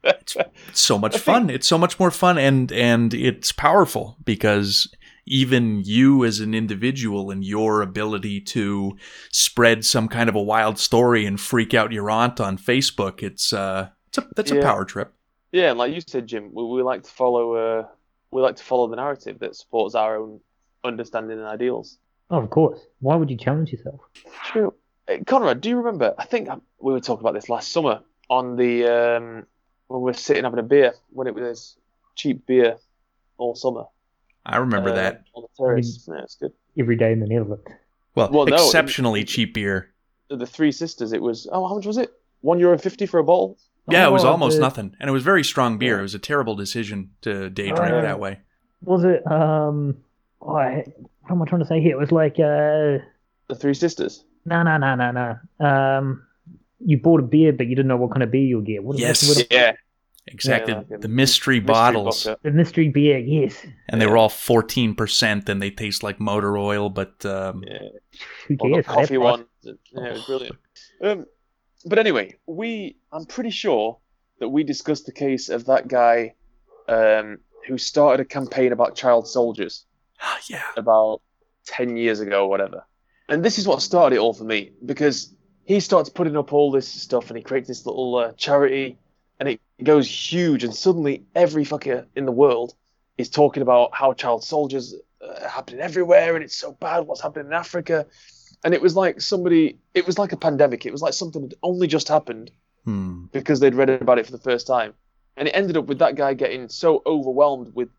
It's 0.06 0.36
so 0.72 0.98
much 1.04 1.18
fun. 1.18 1.50
It's 1.50 1.66
so 1.66 1.78
much 1.78 1.98
more 1.98 2.10
fun 2.10 2.38
and 2.38 2.70
and 2.72 3.12
it's 3.14 3.52
powerful 3.52 4.16
because 4.24 4.88
even 5.26 5.82
you 5.84 6.24
as 6.24 6.40
an 6.40 6.54
individual 6.54 7.30
and 7.30 7.44
your 7.44 7.82
ability 7.82 8.40
to 8.40 8.96
spread 9.32 9.84
some 9.84 10.08
kind 10.08 10.28
of 10.28 10.36
a 10.36 10.42
wild 10.42 10.78
story 10.78 11.26
and 11.26 11.40
freak 11.40 11.74
out 11.74 11.92
your 11.92 12.10
aunt 12.10 12.40
on 12.40 12.56
Facebook, 12.56 13.22
it's 13.22 13.52
uh 13.52 13.88
it's 14.08 14.18
a 14.18 14.26
that's 14.34 14.50
a 14.50 14.60
power 14.60 14.84
trip. 14.84 15.12
Yeah, 15.52 15.70
and 15.70 15.78
like 15.78 15.94
you 15.94 16.00
said, 16.06 16.26
Jim, 16.26 16.50
we, 16.52 16.64
we 16.64 16.82
like 16.82 17.02
to 17.02 17.10
follow. 17.10 17.54
Uh, 17.54 17.86
we 18.30 18.42
like 18.42 18.56
to 18.56 18.64
follow 18.64 18.88
the 18.88 18.96
narrative 18.96 19.38
that 19.38 19.56
supports 19.56 19.94
our 19.94 20.16
own 20.16 20.40
understanding 20.84 21.38
and 21.38 21.46
ideals. 21.46 21.98
Oh, 22.30 22.38
of 22.38 22.50
course. 22.50 22.80
Why 23.00 23.16
would 23.16 23.30
you 23.30 23.36
challenge 23.36 23.72
yourself? 23.72 24.00
True. 24.44 24.74
Uh, 25.08 25.18
Conrad, 25.26 25.60
do 25.60 25.68
you 25.68 25.76
remember? 25.76 26.14
I 26.18 26.24
think 26.24 26.48
um, 26.48 26.62
we 26.80 26.92
were 26.92 27.00
talking 27.00 27.22
about 27.22 27.34
this 27.34 27.48
last 27.48 27.70
summer 27.70 28.02
on 28.28 28.56
the 28.56 28.84
um, 28.84 29.46
when 29.88 30.00
we 30.00 30.04
were 30.06 30.12
sitting 30.14 30.44
having 30.44 30.58
a 30.58 30.62
beer 30.62 30.94
when 31.10 31.26
it 31.26 31.34
was 31.34 31.76
cheap 32.14 32.46
beer 32.46 32.76
all 33.38 33.54
summer. 33.54 33.84
I 34.44 34.58
remember 34.58 34.90
uh, 34.90 34.94
that. 34.94 35.24
on 35.34 35.42
the 35.42 35.48
terrace. 35.64 36.06
Yeah, 36.08 36.22
it's 36.22 36.36
good. 36.36 36.52
Every 36.78 36.96
day 36.96 37.12
in 37.12 37.20
the 37.20 37.26
Netherlands. 37.26 37.64
Well, 38.14 38.30
well, 38.30 38.46
no, 38.46 38.56
exceptionally 38.56 39.24
cheap 39.24 39.54
beer. 39.54 39.92
The 40.30 40.46
Three 40.46 40.72
Sisters. 40.72 41.12
It 41.12 41.20
was 41.22 41.48
oh, 41.52 41.66
how 41.68 41.74
much 41.76 41.86
was 41.86 41.98
it? 41.98 42.10
One 42.40 42.58
euro 42.58 42.78
fifty 42.78 43.06
for 43.06 43.18
a 43.18 43.24
bottle. 43.24 43.58
Yeah, 43.88 44.06
it 44.08 44.10
was 44.10 44.24
Oh, 44.24 44.30
almost 44.30 44.56
the- 44.56 44.62
nothing. 44.62 44.96
And 44.98 45.08
it 45.08 45.12
was 45.12 45.22
very 45.22 45.44
strong 45.44 45.78
beer. 45.78 45.94
Yeah. 45.94 45.98
It 46.00 46.02
was 46.02 46.14
a 46.14 46.18
terrible 46.18 46.56
decision 46.56 47.10
to 47.22 47.48
day 47.50 47.70
drink 47.70 47.92
Oh. 47.92 48.02
that 48.02 48.18
way. 48.18 48.40
Was 48.82 49.04
it, 49.04 49.24
um, 49.30 49.96
oh, 50.42 50.56
I, 50.56 50.84
what 51.22 51.30
am 51.30 51.42
I 51.42 51.44
trying 51.46 51.62
to 51.62 51.66
say 51.66 51.80
here? 51.80 51.92
It 51.92 51.98
was 51.98 52.10
like, 52.10 52.34
uh, 52.34 52.98
The 53.48 53.54
Three 53.56 53.74
Sisters. 53.74 54.24
no, 54.44 54.62
no, 54.64 54.76
no, 54.76 54.96
no, 54.96 55.10
no. 55.60 55.64
Um, 55.66 56.22
you 56.78 56.98
bought 56.98 57.20
a 57.20 57.22
beer, 57.24 57.52
but 57.52 57.66
you 57.66 57.74
didn't 57.76 57.88
know 57.88 57.96
what 57.96 58.10
kind 58.12 58.22
of 58.22 58.30
beer 58.30 58.44
you'll 58.44 58.60
get. 58.62 58.82
What, 58.84 58.98
Yes. 58.98 59.26
What, 59.28 59.38
what, 59.38 59.46
Yeah, 59.52 59.72
Exactly. 60.28 60.74
like 60.74 60.88
the 60.88 61.08
mystery, 61.08 61.08
mystery 61.08 61.60
bottles. 61.60 62.24
vodka. 62.24 62.40
the 62.42 62.50
mystery 62.50 62.88
beer, 62.88 63.18
yes. 63.18 63.64
and 63.88 64.00
they 64.00 64.06
were 64.06 64.16
all 64.16 64.28
14% 64.28 65.48
and 65.48 65.62
they 65.62 65.70
taste 65.70 66.02
like 66.02 66.18
motor 66.20 66.58
oil 66.58 66.90
but 66.90 67.24
um, 67.24 67.62
Yeah. 67.66 67.78
Who 68.48 68.56
Or 68.60 68.68
the 68.68 68.74
cares? 68.74 68.78
At 68.78 68.86
that 68.86 68.94
coffee 68.94 69.16
price. 69.16 69.18
one. 69.18 69.46
Yeah, 69.62 69.72
it 70.08 70.12
was 70.12 70.24
brilliant. 70.26 70.56
Um, 71.02 71.26
but 71.84 71.98
anyway, 71.98 72.34
we 72.46 72.96
I'm 73.12 73.26
pretty 73.26 73.50
sure 73.50 73.98
that 74.40 74.48
we 74.48 74.64
discussed 74.64 75.06
the 75.06 75.12
case 75.12 75.48
of 75.48 75.64
that 75.66 75.88
guy 75.88 76.34
um, 76.88 77.38
who 77.66 77.78
started 77.78 78.20
a 78.24 78.28
campaign 78.28 78.72
about 78.72 78.94
child 78.96 79.26
soldiers 79.28 79.84
yeah 80.48 80.62
about 80.76 81.20
ten 81.66 81.96
years 81.96 82.20
ago 82.20 82.44
or 82.44 82.48
whatever. 82.50 82.84
And 83.28 83.44
this 83.44 83.58
is 83.58 83.66
what 83.66 83.82
started 83.82 84.16
it 84.16 84.18
all 84.18 84.32
for 84.34 84.44
me 84.44 84.72
because 84.84 85.34
he 85.66 85.80
starts 85.80 86.08
putting 86.08 86.36
up 86.36 86.52
all 86.52 86.70
this 86.70 86.88
stuff 86.88 87.28
and 87.28 87.36
he 87.36 87.42
creates 87.42 87.68
this 87.68 87.84
little 87.84 88.14
uh, 88.16 88.32
charity 88.32 88.96
and 89.38 89.48
it 89.48 89.60
goes 89.82 90.08
huge 90.08 90.64
and 90.64 90.74
suddenly 90.74 91.24
every 91.34 91.64
fucker 91.64 92.06
in 92.14 92.24
the 92.24 92.32
world 92.32 92.74
is 93.18 93.28
talking 93.28 93.62
about 93.62 93.90
how 93.92 94.12
child 94.12 94.44
soldiers 94.44 94.94
uh, 95.20 95.26
are 95.42 95.48
happening 95.48 95.80
everywhere 95.80 96.36
and 96.36 96.44
it's 96.44 96.54
so 96.54 96.72
bad 96.72 97.00
what's 97.00 97.20
happening 97.20 97.46
in 97.46 97.52
Africa. 97.52 98.06
And 98.64 98.74
it 98.74 98.80
was 98.80 98.96
like 98.96 99.20
somebody, 99.20 99.76
it 99.92 100.06
was 100.06 100.18
like 100.18 100.32
a 100.32 100.36
pandemic. 100.36 100.86
It 100.86 100.92
was 100.92 101.02
like 101.02 101.12
something 101.12 101.42
that 101.42 101.58
only 101.62 101.88
just 101.88 102.08
happened 102.08 102.50
hmm. 102.84 103.24
because 103.32 103.60
they'd 103.60 103.74
read 103.74 103.90
about 103.90 104.18
it 104.18 104.26
for 104.26 104.32
the 104.32 104.38
first 104.38 104.66
time. 104.66 104.94
And 105.36 105.48
it 105.48 105.50
ended 105.50 105.76
up 105.76 105.86
with 105.86 105.98
that 105.98 106.14
guy 106.14 106.32
getting 106.34 106.68
so 106.68 107.02
overwhelmed 107.04 107.74
with 107.74 107.90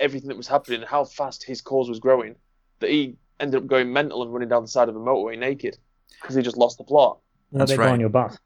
everything 0.00 0.28
that 0.28 0.36
was 0.36 0.48
happening 0.48 0.80
and 0.80 0.88
how 0.88 1.04
fast 1.04 1.44
his 1.44 1.60
cause 1.60 1.88
was 1.88 2.00
growing 2.00 2.34
that 2.80 2.90
he 2.90 3.16
ended 3.38 3.62
up 3.62 3.66
going 3.68 3.92
mental 3.92 4.22
and 4.22 4.32
running 4.32 4.48
down 4.48 4.62
the 4.62 4.68
side 4.68 4.88
of 4.88 4.96
a 4.96 4.98
motorway 4.98 5.38
naked 5.38 5.78
because 6.22 6.34
he 6.36 6.42
just 6.42 6.56
lost 6.56 6.78
the 6.78 6.84
plot. 6.84 7.18
How 7.52 7.58
That's 7.58 7.72
that 7.72 7.76
guy 7.78 7.84
right. 7.84 7.92
on 7.92 8.00
your 8.00 8.08
bus? 8.08 8.38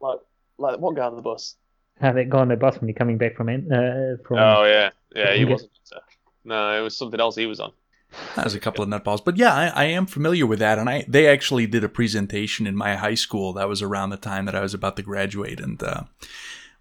Like, 0.00 0.18
like 0.58 0.78
what 0.78 0.94
guy 0.96 1.04
on 1.06 1.16
the 1.16 1.22
bus? 1.22 1.56
How 2.00 2.12
that 2.12 2.30
guy 2.30 2.38
on 2.38 2.48
the 2.48 2.56
bus 2.56 2.80
when 2.80 2.88
you're 2.88 2.94
coming 2.94 3.18
back 3.18 3.36
from, 3.36 3.48
An- 3.48 3.70
uh, 3.72 4.16
from 4.26 4.38
Oh 4.38 4.64
yeah, 4.64 4.90
yeah, 5.14 5.34
he 5.34 5.42
Okay. 5.44 5.52
wasn't. 5.52 5.70
No, 6.44 6.78
it 6.78 6.80
was 6.80 6.96
something 6.96 7.20
else 7.20 7.36
he 7.36 7.46
was 7.46 7.60
on. 7.60 7.72
that 8.36 8.44
was 8.44 8.54
a 8.54 8.60
couple 8.60 8.82
of 8.82 8.88
nutballs 8.88 9.22
but 9.22 9.36
yeah 9.36 9.52
I, 9.54 9.66
I 9.82 9.84
am 9.84 10.06
familiar 10.06 10.46
with 10.46 10.60
that 10.60 10.78
and 10.78 10.88
I 10.88 11.04
they 11.06 11.26
actually 11.28 11.66
did 11.66 11.84
a 11.84 11.90
presentation 11.90 12.66
in 12.66 12.74
my 12.74 12.96
high 12.96 13.16
school 13.16 13.52
that 13.52 13.68
was 13.68 13.82
around 13.82 14.08
the 14.10 14.16
time 14.16 14.46
that 14.46 14.54
I 14.54 14.62
was 14.62 14.72
about 14.72 14.96
to 14.96 15.02
graduate 15.02 15.60
and 15.60 15.82
uh, 15.82 16.04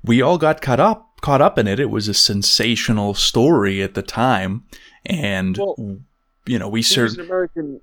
we 0.01 0.21
all 0.21 0.37
got 0.37 0.61
caught 0.61 0.79
up 0.79 1.19
caught 1.19 1.41
up 1.41 1.57
in 1.57 1.67
it 1.67 1.81
it 1.81 1.89
was 1.89 2.07
a 2.07 2.13
sensational 2.13 3.13
story 3.13 3.83
at 3.83 3.93
the 3.93 4.01
time 4.01 4.63
and 5.05 5.57
Well, 5.57 5.97
you 6.45 6.57
know 6.57 6.69
we 6.69 6.81
served 6.81 7.15
an 7.19 7.25
American, 7.25 7.81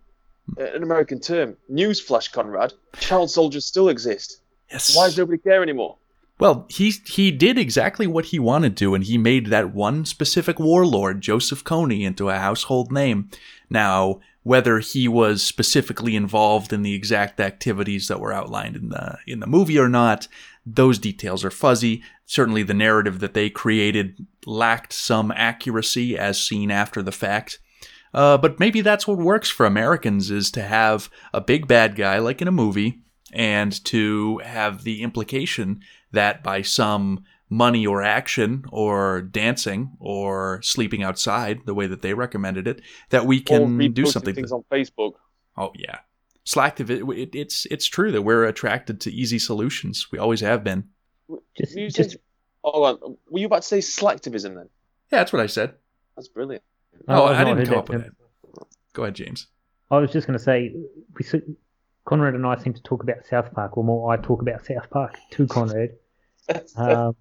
Uh, 0.59 0.65
an 0.65 0.83
American 0.83 1.21
term. 1.21 1.57
Newsflash, 1.71 2.33
Conrad. 2.33 2.75
Child 2.99 3.31
soldiers 3.31 3.65
still 3.65 3.89
exist. 3.89 4.41
yes 4.71 4.97
Why 4.97 5.07
does 5.07 5.19
nobody 5.19 5.39
care 5.39 5.63
anymore? 5.63 5.97
Well, 6.41 6.67
he 6.69 6.91
he 7.07 7.31
did 7.31 7.59
exactly 7.59 8.07
what 8.07 8.27
he 8.27 8.39
wanted 8.41 8.77
to, 8.79 8.95
and 8.95 9.05
he 9.05 9.17
made 9.17 9.47
that 9.47 9.73
one 9.73 10.05
specific 10.05 10.59
warlord, 10.59 11.21
Joseph 11.21 11.63
Kony, 11.63 12.03
into 12.03 12.29
a 12.29 12.39
household 12.39 12.91
name. 12.91 13.31
Now, 13.71 14.21
whether 14.43 14.81
he 14.81 15.07
was 15.07 15.43
specifically 15.43 16.17
involved 16.17 16.73
in 16.73 16.83
the 16.83 16.95
exact 16.95 17.41
activities 17.41 18.09
that 18.09 18.21
were 18.21 18.33
outlined 18.33 18.75
in 18.77 18.89
the 18.89 19.19
in 19.27 19.41
the 19.41 19.47
movie 19.47 19.79
or 19.79 19.89
not, 19.89 20.27
those 20.67 20.99
details 20.99 21.45
are 21.45 21.53
fuzzy. 21.53 22.03
Certainly, 22.27 22.65
the 22.65 22.75
narrative 22.75 23.21
that 23.21 23.35
they 23.35 23.49
created 23.49 24.27
lacked 24.45 24.93
some 24.93 25.31
accuracy, 25.31 26.19
as 26.19 26.43
seen 26.43 26.71
after 26.71 27.01
the 27.01 27.13
fact. 27.13 27.61
Uh, 28.15 28.39
but 28.39 28.59
maybe 28.61 28.81
that's 28.81 29.07
what 29.09 29.19
works 29.19 29.51
for 29.51 29.67
Americans 29.67 30.31
is 30.31 30.51
to 30.53 30.63
have 30.63 31.11
a 31.33 31.41
big 31.41 31.67
bad 31.67 31.97
guy 31.97 32.19
like 32.19 32.41
in 32.41 32.49
a 32.49 32.53
movie, 32.53 33.01
and 33.33 33.85
to 33.85 34.39
have 34.39 34.85
the 34.85 35.03
implication 35.03 35.81
that 36.13 36.43
by 36.45 36.63
some 36.63 37.25
money 37.51 37.87
or 37.87 38.03
action 38.03 38.65
or 38.71 39.21
dancing 39.21 39.93
or 40.01 40.61
sleeping 40.63 41.03
outside 41.03 41.61
the 41.67 41.75
way 41.75 41.87
that 41.87 42.03
they 42.03 42.15
recommended 42.15 42.67
it 42.67 42.81
that 43.11 43.27
we 43.27 43.41
can 43.41 43.77
do 43.93 44.03
reposting 44.05 44.07
something 44.09 44.35
things 44.35 44.51
on 44.53 44.65
Facebook. 44.73 45.13
oh 45.57 45.71
yeah 45.77 45.99
slacktive 46.47 46.89
it, 46.91 47.03
it, 47.19 47.35
it's 47.35 47.67
it's 47.67 47.85
true 47.87 48.11
that 48.11 48.23
we're 48.23 48.45
attracted 48.45 49.01
to 49.01 49.13
easy 49.13 49.39
solutions 49.39 50.11
we 50.11 50.19
always 50.19 50.41
have 50.41 50.65
been 50.65 50.85
just, 51.57 51.77
You 51.77 51.91
just 51.91 52.13
said- 52.13 52.21
oh, 52.65 52.83
on. 52.85 53.17
were 53.29 53.39
you 53.39 53.47
about 53.47 53.63
to 53.63 53.69
say 53.69 53.79
slacktivism 53.79 54.55
then? 54.55 54.69
yeah 55.13 55.19
that's 55.19 55.33
what 55.33 55.43
i 55.43 55.47
said 55.47 55.75
That's 56.17 56.29
brilliant. 56.29 56.63
Oh 57.09 57.25
I've 57.27 57.37
i 57.37 57.45
didn't 57.45 57.59
heard 57.59 57.69
come 57.69 57.79
up 57.79 57.89
with 57.89 58.03
term. 58.03 58.11
that 58.55 58.67
go 58.93 59.03
ahead 59.05 59.15
james 59.15 59.49
I 59.91 59.99
was 59.99 60.11
just 60.11 60.27
going 60.27 60.37
to 60.39 60.43
say, 60.43 60.75
we 61.15 61.41
Conrad 62.07 62.35
and 62.35 62.45
I 62.47 62.57
seem 62.57 62.73
to 62.75 62.83
talk 62.83 63.03
about 63.03 63.25
South 63.27 63.53
Park, 63.55 63.77
or 63.77 63.85
more, 63.85 64.11
I 64.13 64.17
talk 64.17 64.41
about 64.43 64.65
South 64.65 64.89
Park 64.91 65.17
to 65.33 65.47
Conrad. 65.57 65.91
um, 66.77 67.15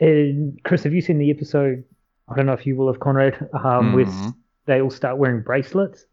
and 0.00 0.60
Chris, 0.64 0.84
have 0.84 0.92
you 0.92 1.00
seen 1.00 1.18
the 1.18 1.30
episode? 1.30 1.82
I 2.28 2.36
don't 2.36 2.46
know 2.46 2.52
if 2.52 2.66
you 2.66 2.76
will 2.76 2.86
have, 2.92 3.00
Conrad, 3.00 3.48
um, 3.64 3.94
with 3.94 4.08
Mhm. 4.08 4.34
they 4.66 4.80
all 4.80 4.90
start 4.90 5.16
wearing 5.18 5.42
bracelets. 5.42 6.04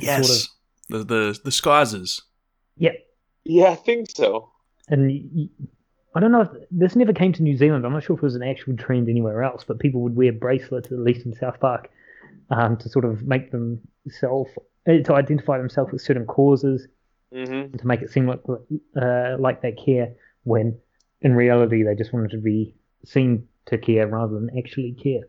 yes 0.00 0.26
Sort 0.26 0.48
the 0.88 1.14
the 1.14 1.40
the 1.44 1.52
scauses 1.52 2.22
Yep. 2.78 2.94
yeah, 3.44 3.68
I 3.68 3.74
think 3.76 4.10
so. 4.10 4.50
And 4.88 5.48
I 6.14 6.20
don't 6.20 6.32
know 6.32 6.40
if 6.42 6.48
this 6.70 6.96
never 6.96 7.12
came 7.12 7.32
to 7.34 7.42
New 7.42 7.56
Zealand. 7.56 7.84
I'm 7.86 7.92
not 7.92 8.02
sure 8.02 8.16
if 8.16 8.22
it 8.22 8.24
was 8.26 8.34
an 8.34 8.42
actual 8.42 8.76
trend 8.76 9.08
anywhere 9.08 9.42
else, 9.44 9.64
but 9.64 9.78
people 9.78 10.00
would 10.00 10.16
wear 10.16 10.32
bracelets, 10.32 10.90
at 10.90 10.98
least 10.98 11.24
in 11.26 11.34
South 11.34 11.60
Park, 11.60 11.90
um, 12.50 12.76
to 12.78 12.88
sort 12.88 13.04
of 13.04 13.22
make 13.22 13.50
themselves 13.50 14.50
uh, 14.88 14.98
to 15.04 15.14
identify 15.14 15.58
themselves 15.58 15.92
with 15.92 16.02
certain 16.02 16.26
causes 16.26 16.88
hmm 17.32 17.66
to 17.78 17.86
make 17.86 18.02
it 18.02 18.10
seem 18.10 18.26
like 18.26 18.40
uh, 19.00 19.36
like 19.38 19.62
they 19.62 19.72
care 19.72 20.12
when 20.44 20.78
in 21.22 21.34
reality 21.34 21.82
they 21.82 21.94
just 21.94 22.12
wanted 22.12 22.30
to 22.30 22.38
be 22.38 22.74
seen 23.04 23.48
to 23.66 23.78
care 23.78 24.06
rather 24.06 24.34
than 24.34 24.50
actually 24.58 24.92
care. 24.92 25.22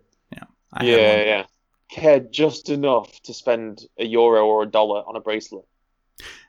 I 0.74 0.84
had 0.84 0.88
Yeah, 0.88 1.18
one. 1.18 1.28
yeah. 1.28 1.46
Cared 1.90 2.32
just 2.32 2.70
enough 2.70 3.22
to 3.24 3.34
spend 3.34 3.84
a 4.00 4.06
euro 4.06 4.46
or 4.46 4.64
a 4.64 4.66
dollar 4.66 5.04
on 5.08 5.16
a 5.16 5.20
bracelet. 5.20 5.66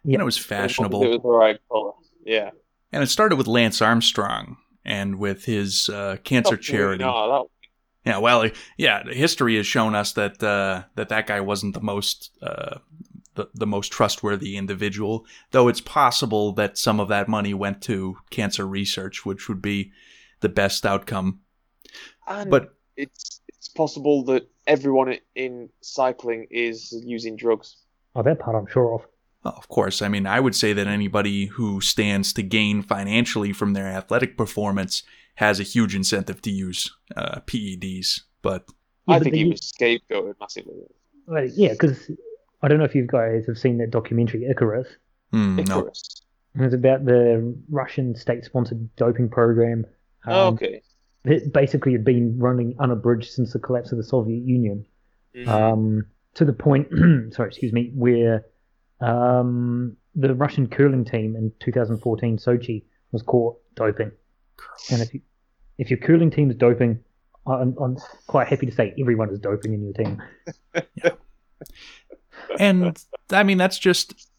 And 0.05 0.15
it 0.15 0.25
was 0.25 0.39
fashionable. 0.39 1.03
It 1.03 1.09
was 1.09 1.23
the 1.23 1.29
right 1.29 1.59
color. 1.71 1.93
Yeah. 2.25 2.51
And 2.93 3.03
it 3.03 3.09
started 3.09 3.37
with 3.37 3.47
Lance 3.47 3.83
Armstrong 3.83 4.57
and 4.85 5.19
with 5.19 5.45
his 5.45 5.89
uh, 5.89 6.17
cancer 6.25 6.55
Not 6.55 6.63
charity. 6.63 7.05
No, 7.05 7.49
Yeah, 8.05 8.19
well, 8.19 8.51
yeah, 8.77 9.03
history 9.05 9.57
has 9.57 9.67
shown 9.67 9.95
us 9.95 10.13
that 10.13 10.43
uh, 10.43 10.85
that 10.95 11.09
that 11.09 11.27
guy 11.27 11.41
wasn't 11.41 11.75
the 11.75 11.81
most 11.81 12.31
uh, 12.43 12.79
the, 13.35 13.49
the 13.55 13.67
most 13.67 13.93
trustworthy 13.93 14.57
individual. 14.57 15.27
Though 15.53 15.69
it's 15.69 15.81
possible 15.81 16.53
that 16.53 16.77
some 16.79 17.01
of 17.01 17.09
that 17.09 17.29
money 17.29 17.55
went 17.55 17.83
to 17.83 18.17
cancer 18.31 18.67
research, 18.67 19.25
which 19.25 19.49
would 19.49 19.63
be 19.63 19.93
the 20.41 20.49
best 20.49 20.85
outcome. 20.85 21.41
and 22.27 22.51
But 22.51 22.75
it's 22.97 23.41
it's 23.49 23.69
possible 23.69 24.25
that 24.25 24.49
everyone 24.67 25.17
in 25.35 25.71
cycling 25.81 26.47
is 26.51 26.93
using 27.05 27.37
drugs. 27.37 27.77
Oh, 28.15 28.23
that 28.23 28.39
part 28.39 28.57
I'm 28.57 28.67
sure 28.67 28.95
of. 28.95 29.07
Well, 29.45 29.55
of 29.57 29.69
course, 29.69 30.01
I 30.03 30.09
mean, 30.09 30.27
I 30.27 30.41
would 30.41 30.55
say 30.55 30.73
that 30.73 30.87
anybody 30.87 31.47
who 31.47 31.81
stands 31.81 32.33
to 32.35 32.43
gain 32.43 32.83
financially 32.83 33.53
from 33.53 33.73
their 33.75 33.87
athletic 33.87 34.37
performance 34.39 35.03
has 35.37 35.61
a 35.61 35.65
huge 35.65 35.95
incentive 35.95 36.41
to 36.43 36.51
use 36.51 36.95
uh, 37.17 37.41
PEDs. 37.41 38.23
But 38.43 38.65
Yeah, 39.07 39.17
I 39.17 39.19
but 39.19 39.25
think 39.25 39.35
he 39.37 39.45
was 39.45 39.61
scapegoated 39.61 40.35
massively. 40.41 40.75
Well, 41.27 41.45
yeah, 41.55 41.73
because 41.73 42.11
I 42.63 42.69
don't 42.69 42.79
know 42.79 42.85
if 42.85 42.95
you 42.95 43.07
guys 43.07 43.45
have 43.47 43.59
seen 43.59 43.79
that 43.79 43.91
documentary 43.91 44.47
Icarus. 44.47 44.89
no, 45.33 45.59
Icarus. 45.61 46.23
It 46.55 46.61
was 46.61 46.73
about 46.73 47.05
the 47.05 47.57
Russian 47.69 48.15
state-sponsored 48.15 48.95
doping 48.97 49.29
program. 49.29 49.85
Oh, 50.27 50.49
Um, 50.49 50.55
okay. 50.55 50.83
It 51.25 51.53
basically 51.53 51.93
had 51.93 52.05
been 52.05 52.39
running 52.39 52.77
unabridged 52.79 53.33
since 53.33 53.53
the 53.55 53.59
collapse 53.59 53.91
of 53.93 53.99
the 53.99 54.05
Soviet 54.05 54.45
Union. 54.45 54.87
Mhm. 55.35 55.49
um, 55.49 56.07
to 56.35 56.45
the 56.45 56.53
point, 56.53 56.89
sorry, 57.35 57.49
excuse 57.49 57.73
me, 57.73 57.91
where 57.95 58.45
um, 59.05 59.97
the 60.15 60.35
Russian 60.35 60.69
curling 60.69 61.05
team 61.05 61.37
in 61.37 61.53
2014 61.61 62.39
Sochi 62.39 62.85
was 63.13 63.23
caught 63.23 63.57
doping. 63.75 64.13
And 64.91 65.03
if 65.03 65.13
you, 65.13 65.21
if 65.79 65.91
your 65.91 65.99
curling 65.99 66.31
team 66.31 66.51
is 66.51 66.57
doping, 66.57 67.01
I'm, 67.47 67.77
I'm 67.79 67.99
quite 68.27 68.49
happy 68.49 68.67
to 68.67 68.73
say 68.73 68.95
everyone 68.99 69.31
is 69.31 69.39
doping 69.39 69.75
in 69.75 69.83
your 69.83 69.93
team. 69.93 70.23
and 72.59 73.05
I 73.31 73.43
mean 73.43 73.59
that's 73.59 73.79
just 73.79 74.31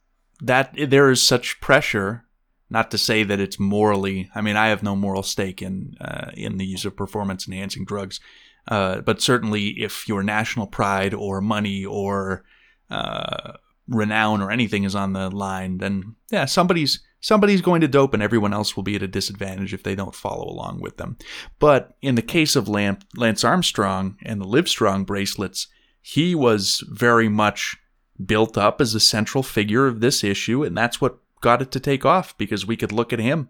that 0.41 0.75
there 0.75 1.12
is 1.12 1.21
such 1.21 1.62
pressure. 1.62 2.23
Not 2.67 2.89
to 2.91 2.97
say 2.97 3.21
that 3.23 3.39
it's 3.39 3.60
morally. 3.60 4.32
I 4.34 4.41
mean, 4.41 4.56
I 4.56 4.69
have 4.69 4.82
no 4.82 4.95
moral 4.95 5.21
stake 5.21 5.62
in 5.62 5.95
uh, 6.01 6.32
in 6.34 6.58
the 6.58 6.65
use 6.65 6.84
of 6.84 6.95
performance 6.95 7.47
enhancing 7.47 7.86
drugs, 7.86 8.19
uh, 8.67 9.01
but 9.01 9.21
certainly 9.21 9.67
if 9.84 10.08
your 10.08 10.23
national 10.23 10.65
pride 10.65 11.13
or 11.13 11.41
money 11.41 11.86
or 11.86 12.43
uh, 12.89 13.54
renown 13.88 14.41
or 14.41 14.52
anything 14.52 14.84
is 14.84 14.95
on 14.95 15.13
the 15.13 15.30
line, 15.30 15.78
then 15.78 16.15
yeah, 16.32 16.45
somebody's 16.45 17.00
somebody's 17.19 17.62
going 17.62 17.82
to 17.82 17.88
dope, 17.88 18.13
and 18.13 18.21
everyone 18.21 18.54
else 18.54 18.76
will 18.76 18.84
be 18.84 18.95
at 18.95 19.04
a 19.04 19.08
disadvantage 19.08 19.74
if 19.74 19.84
they 19.84 19.95
don't 19.95 20.15
follow 20.15 20.48
along 20.48 20.80
with 20.82 20.98
them. 20.98 21.17
But 21.60 21.95
in 22.02 22.15
the 22.15 22.21
case 22.21 22.56
of 22.56 22.67
Lance 22.67 23.43
Armstrong 23.43 24.17
and 24.24 24.41
the 24.41 24.45
Livestrong 24.45 25.06
bracelets, 25.06 25.67
he 26.02 26.36
was 26.36 26.84
very 26.88 27.30
much 27.30 27.78
built 28.24 28.58
up 28.58 28.80
as 28.80 28.93
a 28.93 29.00
central 29.00 29.43
figure 29.43 29.88
of 29.88 30.00
this 30.00 30.24
issue, 30.24 30.63
and 30.63 30.78
that's 30.78 31.02
what 31.02 31.17
got 31.41 31.62
it 31.62 31.71
to 31.71 31.80
take 31.80 32.06
off 32.06 32.38
because 32.38 32.65
we 32.65 32.78
could 32.78 32.91
look 32.91 33.12
at 33.12 33.19
him 33.19 33.50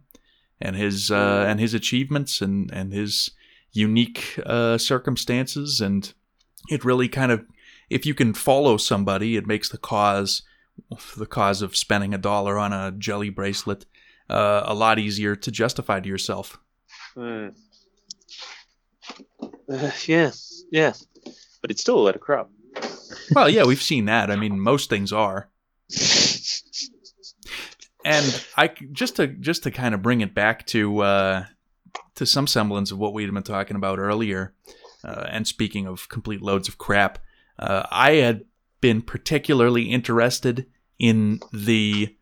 and 0.60 0.76
his 0.76 1.12
uh, 1.12 1.46
and 1.48 1.60
his 1.60 1.74
achievements 1.74 2.42
and 2.42 2.72
and 2.72 2.94
his 2.94 3.32
unique 3.72 4.40
uh, 4.46 4.78
circumstances, 4.78 5.82
and 5.82 6.14
it 6.70 6.86
really 6.86 7.10
kind 7.10 7.32
of 7.32 7.46
if 7.90 8.06
you 8.06 8.14
can 8.14 8.34
follow 8.34 8.78
somebody, 8.78 9.36
it 9.36 9.48
makes 9.48 9.70
the 9.70 9.78
cause 9.78 10.42
the 11.16 11.26
cause 11.26 11.62
of 11.62 11.76
spending 11.76 12.14
a 12.14 12.18
dollar 12.18 12.58
on 12.58 12.74
a 12.74 12.92
jelly 12.92 13.30
bracelet 13.30 13.86
uh, 14.30 14.64
a 14.66 14.74
lot 14.74 15.00
easier 15.00 15.36
to 15.36 15.52
justify 15.52 16.00
to 16.00 16.10
yourself. 16.10 16.60
Hmm. 17.14 17.50
Uh, 19.70 19.92
yeah, 20.06 20.32
yeah. 20.72 20.94
But 21.62 21.72
it's 21.72 21.82
still 21.82 21.98
a 21.98 22.04
lot 22.04 22.16
of 22.16 22.22
crap. 22.22 22.50
Well, 23.34 23.50
yeah, 23.50 23.64
we've 23.64 23.82
seen 23.82 24.06
that. 24.06 24.30
I 24.30 24.36
mean, 24.36 24.60
most 24.60 24.90
things 24.90 25.12
are. 25.12 25.50
and 28.06 28.46
I 28.58 28.72
just 28.92 29.16
to 29.18 29.28
just 29.28 29.64
to 29.64 29.72
kind 29.72 29.96
of 29.96 30.02
bring 30.02 30.22
it 30.22 30.34
back 30.34 30.66
to 30.68 31.00
uh, 31.00 31.46
to 32.16 32.26
some 32.26 32.48
semblance 32.48 32.92
of 32.92 32.98
what 32.98 33.14
we 33.14 33.24
had 33.24 33.34
been 33.34 33.44
talking 33.44 33.76
about 33.76 34.00
earlier. 34.00 34.54
Uh, 35.04 35.28
and 35.30 35.48
speaking 35.48 35.86
of 35.86 36.10
complete 36.10 36.42
loads 36.42 36.68
of 36.68 36.80
crap, 36.80 37.20
uh, 37.60 37.84
I 37.92 38.14
had 38.14 38.46
been 38.82 39.02
particularly 39.02 39.84
interested 39.84 40.66
in 41.00 41.40
the 41.52 42.16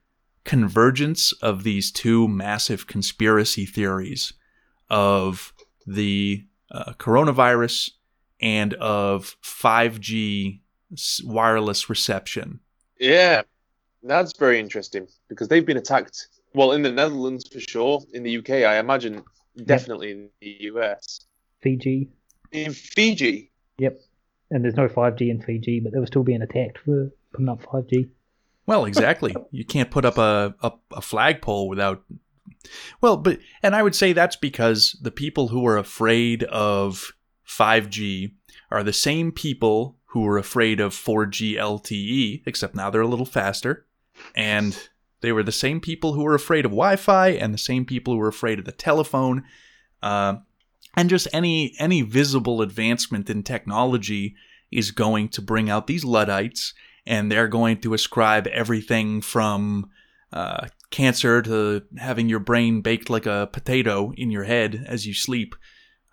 convergence 0.43 1.31
of 1.41 1.63
these 1.63 1.91
two 1.91 2.27
massive 2.27 2.87
conspiracy 2.87 3.65
theories 3.65 4.33
of 4.89 5.53
the 5.85 6.45
uh, 6.71 6.93
coronavirus 6.93 7.91
and 8.41 8.73
of 8.75 9.37
5G 9.41 10.59
wireless 11.23 11.89
reception. 11.89 12.59
Yeah, 12.99 13.43
that's 14.03 14.37
very 14.37 14.59
interesting 14.59 15.07
because 15.29 15.47
they've 15.47 15.65
been 15.65 15.77
attacked. 15.77 16.27
Well, 16.53 16.73
in 16.73 16.83
the 16.83 16.91
Netherlands 16.91 17.47
for 17.51 17.59
sure. 17.59 18.01
In 18.13 18.23
the 18.23 18.37
UK, 18.37 18.49
I 18.49 18.77
imagine 18.77 19.23
definitely 19.65 20.11
in 20.11 20.29
the 20.41 20.57
US. 20.71 21.25
Fiji, 21.61 22.09
In 22.51 22.73
Fiji, 22.73 23.51
yep. 23.77 23.99
And 24.53 24.63
there's 24.63 24.75
no 24.75 24.87
5G 24.87 25.31
in 25.31 25.41
Fiji, 25.41 25.79
but 25.79 25.93
they 25.93 25.99
were 25.99 26.05
still 26.05 26.23
being 26.23 26.43
attacked 26.43 26.77
for 26.77 27.11
putting 27.31 27.49
up 27.49 27.63
5G. 27.63 28.07
Well, 28.67 28.85
exactly. 28.85 29.35
you 29.51 29.65
can't 29.65 29.89
put 29.89 30.05
up 30.05 30.19
a, 30.19 30.53
a, 30.61 30.71
a 30.91 31.01
flagpole 31.01 31.67
without. 31.67 32.03
Well, 33.01 33.17
but 33.17 33.39
and 33.63 33.75
I 33.75 33.81
would 33.81 33.95
say 33.95 34.13
that's 34.13 34.35
because 34.35 34.95
the 35.01 35.11
people 35.11 35.47
who 35.47 35.65
are 35.65 35.77
afraid 35.77 36.43
of 36.43 37.13
5G 37.47 38.33
are 38.69 38.83
the 38.83 38.93
same 38.93 39.31
people 39.31 39.97
who 40.05 40.21
were 40.21 40.37
afraid 40.37 40.79
of 40.79 40.93
4G 40.93 41.55
LTE, 41.55 42.43
except 42.45 42.75
now 42.75 42.91
they're 42.91 43.01
a 43.01 43.07
little 43.07 43.25
faster. 43.25 43.87
And 44.35 44.77
they 45.21 45.31
were 45.31 45.41
the 45.41 45.51
same 45.51 45.81
people 45.81 46.13
who 46.13 46.21
were 46.21 46.35
afraid 46.35 46.65
of 46.65 46.71
Wi-Fi 46.71 47.29
and 47.29 47.53
the 47.53 47.57
same 47.57 47.85
people 47.85 48.13
who 48.13 48.19
were 48.19 48.27
afraid 48.27 48.59
of 48.59 48.65
the 48.65 48.71
telephone. 48.71 49.43
Uh, 50.03 50.35
and 50.95 51.09
just 51.09 51.27
any 51.33 51.75
any 51.79 52.01
visible 52.01 52.61
advancement 52.61 53.29
in 53.29 53.43
technology 53.43 54.35
is 54.71 54.91
going 54.91 55.29
to 55.29 55.41
bring 55.41 55.69
out 55.69 55.87
these 55.87 56.03
luddites 56.03 56.73
and 57.05 57.31
they're 57.31 57.47
going 57.47 57.79
to 57.81 57.93
ascribe 57.93 58.47
everything 58.47 59.21
from 59.21 59.89
uh, 60.31 60.67
cancer 60.89 61.41
to 61.41 61.83
having 61.97 62.29
your 62.29 62.39
brain 62.39 62.81
baked 62.81 63.09
like 63.09 63.25
a 63.25 63.49
potato 63.51 64.13
in 64.15 64.31
your 64.31 64.43
head 64.43 64.85
as 64.87 65.05
you 65.05 65.13
sleep. 65.13 65.55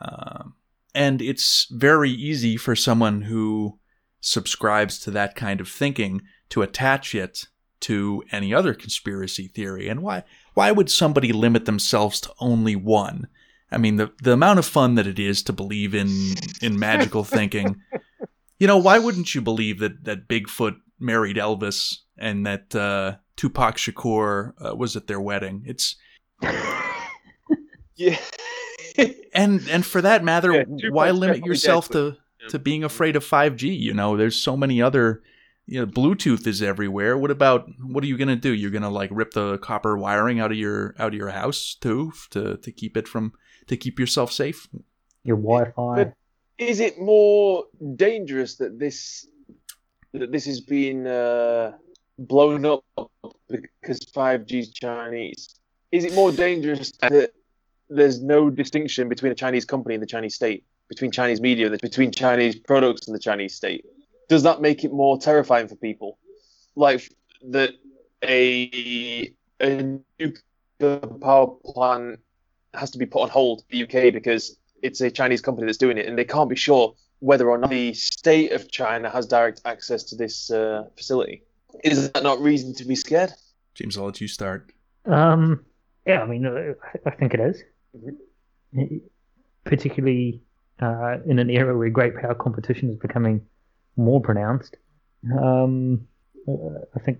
Um 0.00 0.54
and 0.92 1.22
it's 1.22 1.68
very 1.70 2.10
easy 2.10 2.56
for 2.56 2.74
someone 2.74 3.22
who 3.22 3.78
subscribes 4.20 4.98
to 4.98 5.10
that 5.12 5.36
kind 5.36 5.60
of 5.60 5.68
thinking 5.68 6.22
to 6.48 6.62
attach 6.62 7.14
it 7.14 7.46
to 7.80 8.22
any 8.32 8.52
other 8.52 8.74
conspiracy 8.74 9.46
theory. 9.48 9.88
And 9.88 10.02
why 10.02 10.24
why 10.54 10.72
would 10.72 10.90
somebody 10.90 11.32
limit 11.32 11.64
themselves 11.64 12.20
to 12.22 12.32
only 12.40 12.76
one? 12.76 13.28
I 13.72 13.78
mean, 13.78 13.96
the 13.96 14.12
the 14.22 14.33
amount 14.33 14.59
of 14.59 14.66
fun 14.66 14.96
that 14.96 15.06
it 15.06 15.18
is 15.18 15.42
to 15.44 15.52
believe 15.52 15.94
in 15.94 16.09
in 16.61 16.78
magical 16.78 17.24
thinking. 17.24 17.80
You 18.59 18.66
know, 18.66 18.78
why 18.78 18.98
wouldn't 18.98 19.35
you 19.35 19.40
believe 19.40 19.78
that 19.78 20.04
that 20.04 20.28
Bigfoot 20.28 20.76
married 20.98 21.37
Elvis 21.37 21.98
and 22.18 22.44
that 22.46 22.74
uh, 22.74 23.16
Tupac 23.37 23.76
Shakur 23.76 24.52
uh, 24.61 24.74
was 24.74 24.96
at 24.96 25.06
their 25.06 25.20
wedding? 25.20 25.62
It's 25.66 25.96
yeah. 27.96 28.18
and 29.33 29.66
and 29.68 29.87
for 29.87 30.02
that 30.02 30.24
matter, 30.24 30.52
Yeah, 30.52 30.90
why 30.90 31.11
limit 31.11 31.46
yourself 31.46 31.88
to 31.90 32.16
yeah. 32.42 32.48
to 32.48 32.59
being 32.59 32.85
afraid 32.85 33.16
of 33.16 33.24
5G? 33.24 33.78
You 33.78 33.94
know, 33.94 34.16
there's 34.16 34.37
so 34.37 34.56
many 34.56 34.83
other 34.83 35.22
you 35.70 35.78
know, 35.78 35.87
Bluetooth 35.87 36.48
is 36.48 36.62
everywhere. 36.62 37.16
What 37.16 37.30
about 37.30 37.68
what 37.80 38.02
are 38.02 38.09
you 38.09 38.18
gonna 38.18 38.35
do? 38.35 38.52
You're 38.52 38.72
gonna 38.72 38.90
like 38.90 39.11
rip 39.12 39.33
the 39.33 39.59
copper 39.59 39.96
wiring 39.96 40.40
out 40.40 40.50
of 40.50 40.59
your 40.59 40.96
out 40.98 41.09
of 41.09 41.14
your 41.14 41.30
house 41.30 41.76
too 41.80 42.12
to 42.30 42.56
to 42.56 42.72
keep 42.72 42.96
it 42.96 43.06
from 43.06 43.33
to 43.70 43.76
keep 43.76 43.98
yourself 43.98 44.33
safe? 44.33 44.68
Your 45.24 45.37
Wi-Fi. 45.37 46.04
But- 46.04 46.14
is 46.59 46.78
it 46.80 47.00
more 47.00 47.64
dangerous 47.96 48.56
that 48.56 48.78
this 48.78 49.26
that 50.12 50.30
this 50.30 50.46
is 50.46 50.61
being 50.61 51.06
uh, 51.06 51.72
blown 52.18 52.66
up 52.66 52.85
because 53.48 54.00
5G 54.14 54.52
is 54.61 54.70
Chinese? 54.70 55.54
Is 55.90 56.04
it 56.04 56.14
more 56.14 56.30
dangerous 56.30 56.92
that 57.00 57.30
there's 57.88 58.20
no 58.22 58.50
distinction 58.50 59.09
between 59.09 59.33
a 59.33 59.35
Chinese 59.35 59.64
company 59.64 59.94
and 59.94 60.02
the 60.02 60.06
Chinese 60.06 60.35
state, 60.35 60.64
between 60.88 61.11
Chinese 61.11 61.40
media, 61.40 61.70
between 61.70 62.12
Chinese 62.12 62.56
products 62.56 63.06
and 63.06 63.14
the 63.14 63.20
Chinese 63.20 63.54
state? 63.54 63.87
Does 64.28 64.42
that 64.42 64.61
make 64.61 64.85
it 64.85 64.92
more 64.92 65.18
terrifying 65.18 65.66
for 65.66 65.76
people? 65.76 66.18
like 66.76 67.11
that 67.50 67.70
a 68.24 69.33
a 69.61 69.98
nuclear 70.18 70.98
power 71.20 71.46
plant 71.64 72.20
has 72.74 72.90
to 72.92 72.98
be 72.98 73.06
put 73.06 73.22
on 73.22 73.28
hold 73.28 73.62
in 73.70 73.78
the 73.78 73.85
UK 73.85 74.12
because 74.12 74.56
it's 74.83 75.00
a 75.00 75.11
Chinese 75.11 75.40
company 75.40 75.66
that's 75.66 75.78
doing 75.78 75.98
it, 75.98 76.06
and 76.06 76.16
they 76.18 76.24
can't 76.24 76.48
be 76.48 76.56
sure 76.56 76.94
whether 77.20 77.48
or 77.50 77.59
not 77.59 77.70
the 77.70 77.92
state 77.94 78.52
of 78.52 78.70
China 78.70 79.11
has 79.11 79.26
direct 79.26 79.61
access 79.64 80.04
to 80.04 80.16
this 80.16 80.50
uh, 80.50 80.85
facility. 80.96 81.42
Is 81.85 82.11
that 82.11 82.22
not 82.22 82.40
reason 82.40 82.74
to 82.76 82.85
be 82.85 82.94
scared? 82.94 83.33
James, 83.74 83.96
I'll 83.96 84.06
let 84.06 84.20
you 84.20 84.28
start. 84.28 84.72
Um, 85.04 85.64
yeah, 86.06 86.22
I 86.22 86.26
mean, 86.26 86.46
uh, 86.46 86.72
I 87.06 87.11
think 87.11 87.35
it 87.35 87.40
is. 87.40 87.62
Mm-hmm. 87.96 88.96
Particularly 89.64 90.40
uh, 90.80 91.18
in 91.26 91.38
an 91.38 91.50
era 91.50 91.76
where 91.76 91.90
great 91.90 92.16
power 92.16 92.35
competition 92.35 92.90
is 92.90 92.96
becoming 92.96 93.46
more 93.96 94.20
pronounced. 94.20 94.76
Um, 95.38 96.06
uh, 96.48 96.80
I 96.96 97.00
think 97.00 97.18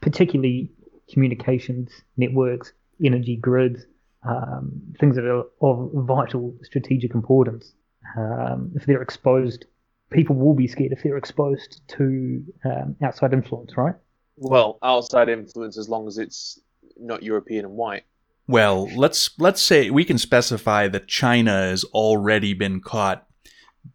particularly 0.00 0.70
communications, 1.10 1.90
networks, 2.16 2.72
energy 3.02 3.36
grids, 3.36 3.86
um, 4.26 4.72
things 4.98 5.16
that 5.16 5.24
are 5.24 5.44
of 5.60 5.90
vital 6.06 6.54
strategic 6.62 7.14
importance. 7.14 7.74
Um, 8.16 8.72
if 8.74 8.86
they're 8.86 9.02
exposed, 9.02 9.66
people 10.10 10.36
will 10.36 10.54
be 10.54 10.66
scared 10.66 10.92
if 10.92 11.02
they're 11.02 11.16
exposed 11.16 11.80
to 11.88 12.44
um, 12.64 12.96
outside 13.02 13.32
influence, 13.32 13.76
right? 13.76 13.94
Well, 14.36 14.78
outside 14.82 15.28
influence, 15.28 15.78
as 15.78 15.88
long 15.88 16.06
as 16.06 16.18
it's 16.18 16.60
not 16.98 17.22
European 17.22 17.64
and 17.64 17.74
white. 17.74 18.04
Well, 18.48 18.88
let's 18.94 19.30
let's 19.38 19.60
say 19.60 19.90
we 19.90 20.04
can 20.04 20.18
specify 20.18 20.88
that 20.88 21.08
China 21.08 21.52
has 21.52 21.84
already 21.84 22.54
been 22.54 22.80
caught 22.80 23.26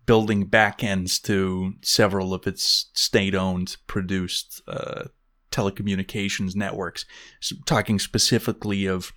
building 0.06 0.48
backends 0.48 1.22
to 1.22 1.74
several 1.82 2.34
of 2.34 2.48
its 2.48 2.90
state-owned 2.94 3.78
produced 3.88 4.62
uh, 4.68 5.06
telecommunications 5.52 6.56
networks. 6.56 7.06
So 7.40 7.56
talking 7.66 8.00
specifically 8.00 8.86
of 8.86 9.12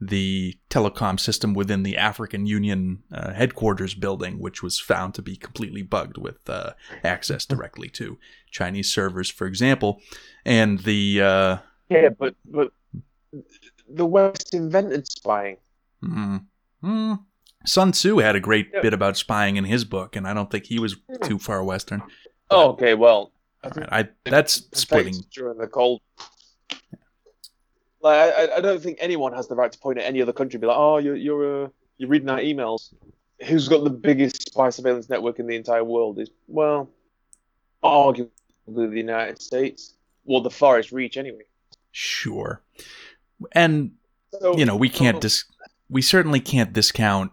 the 0.00 0.58
telecom 0.70 1.20
system 1.20 1.52
within 1.52 1.82
the 1.82 1.96
African 1.96 2.46
Union 2.46 3.02
uh, 3.12 3.32
headquarters 3.32 3.94
building, 3.94 4.38
which 4.38 4.62
was 4.62 4.80
found 4.80 5.14
to 5.14 5.22
be 5.22 5.36
completely 5.36 5.82
bugged 5.82 6.16
with 6.16 6.48
uh, 6.48 6.72
access 7.04 7.44
directly 7.44 7.88
to 7.90 8.18
Chinese 8.50 8.90
servers, 8.90 9.30
for 9.30 9.46
example, 9.46 10.00
and 10.44 10.80
the 10.80 11.20
uh, 11.20 11.56
yeah, 11.88 12.08
but 12.08 12.34
but 12.44 12.72
the 13.88 14.06
West 14.06 14.54
invented 14.54 15.10
spying. 15.10 15.56
Mm-hmm. 16.02 17.14
Sun 17.66 17.92
Tzu 17.92 18.18
had 18.18 18.36
a 18.36 18.40
great 18.40 18.70
yeah. 18.72 18.80
bit 18.80 18.94
about 18.94 19.16
spying 19.16 19.56
in 19.56 19.64
his 19.64 19.84
book, 19.84 20.16
and 20.16 20.26
I 20.26 20.32
don't 20.32 20.50
think 20.50 20.66
he 20.66 20.78
was 20.78 20.96
too 21.24 21.38
far 21.38 21.62
Western. 21.62 22.02
Oh, 22.50 22.70
okay. 22.70 22.94
Well, 22.94 23.32
I, 23.62 24.00
I 24.00 24.08
that's 24.24 24.66
splitting 24.72 25.16
during 25.34 25.58
the 25.58 25.66
cold. 25.66 26.00
Like, 28.02 28.34
I, 28.34 28.56
I 28.56 28.60
don't 28.60 28.82
think 28.82 28.98
anyone 29.00 29.32
has 29.34 29.48
the 29.48 29.54
right 29.54 29.70
to 29.70 29.78
point 29.78 29.98
at 29.98 30.04
any 30.04 30.22
other 30.22 30.32
country 30.32 30.56
and 30.56 30.62
be 30.62 30.66
like, 30.66 30.76
"Oh, 30.78 30.98
you're 30.98 31.16
you're 31.16 31.64
uh, 31.64 31.68
you're 31.98 32.08
reading 32.08 32.28
our 32.30 32.38
emails." 32.38 32.94
Who's 33.46 33.68
got 33.68 33.84
the 33.84 33.90
biggest 33.90 34.50
spy 34.50 34.70
surveillance 34.70 35.08
network 35.08 35.38
in 35.38 35.46
the 35.46 35.56
entire 35.56 35.84
world? 35.84 36.18
Is 36.18 36.30
well, 36.46 36.88
arguably 37.82 38.30
the 38.66 38.96
United 38.96 39.40
States, 39.40 39.94
well, 40.24 40.40
the 40.40 40.50
farthest 40.50 40.92
reach, 40.92 41.16
anyway. 41.16 41.42
Sure, 41.92 42.62
and 43.52 43.92
so, 44.40 44.56
you 44.56 44.64
know 44.64 44.76
we 44.76 44.88
can't 44.88 45.20
dis- 45.20 45.44
we 45.88 46.00
certainly 46.00 46.40
can't 46.40 46.72
discount 46.72 47.32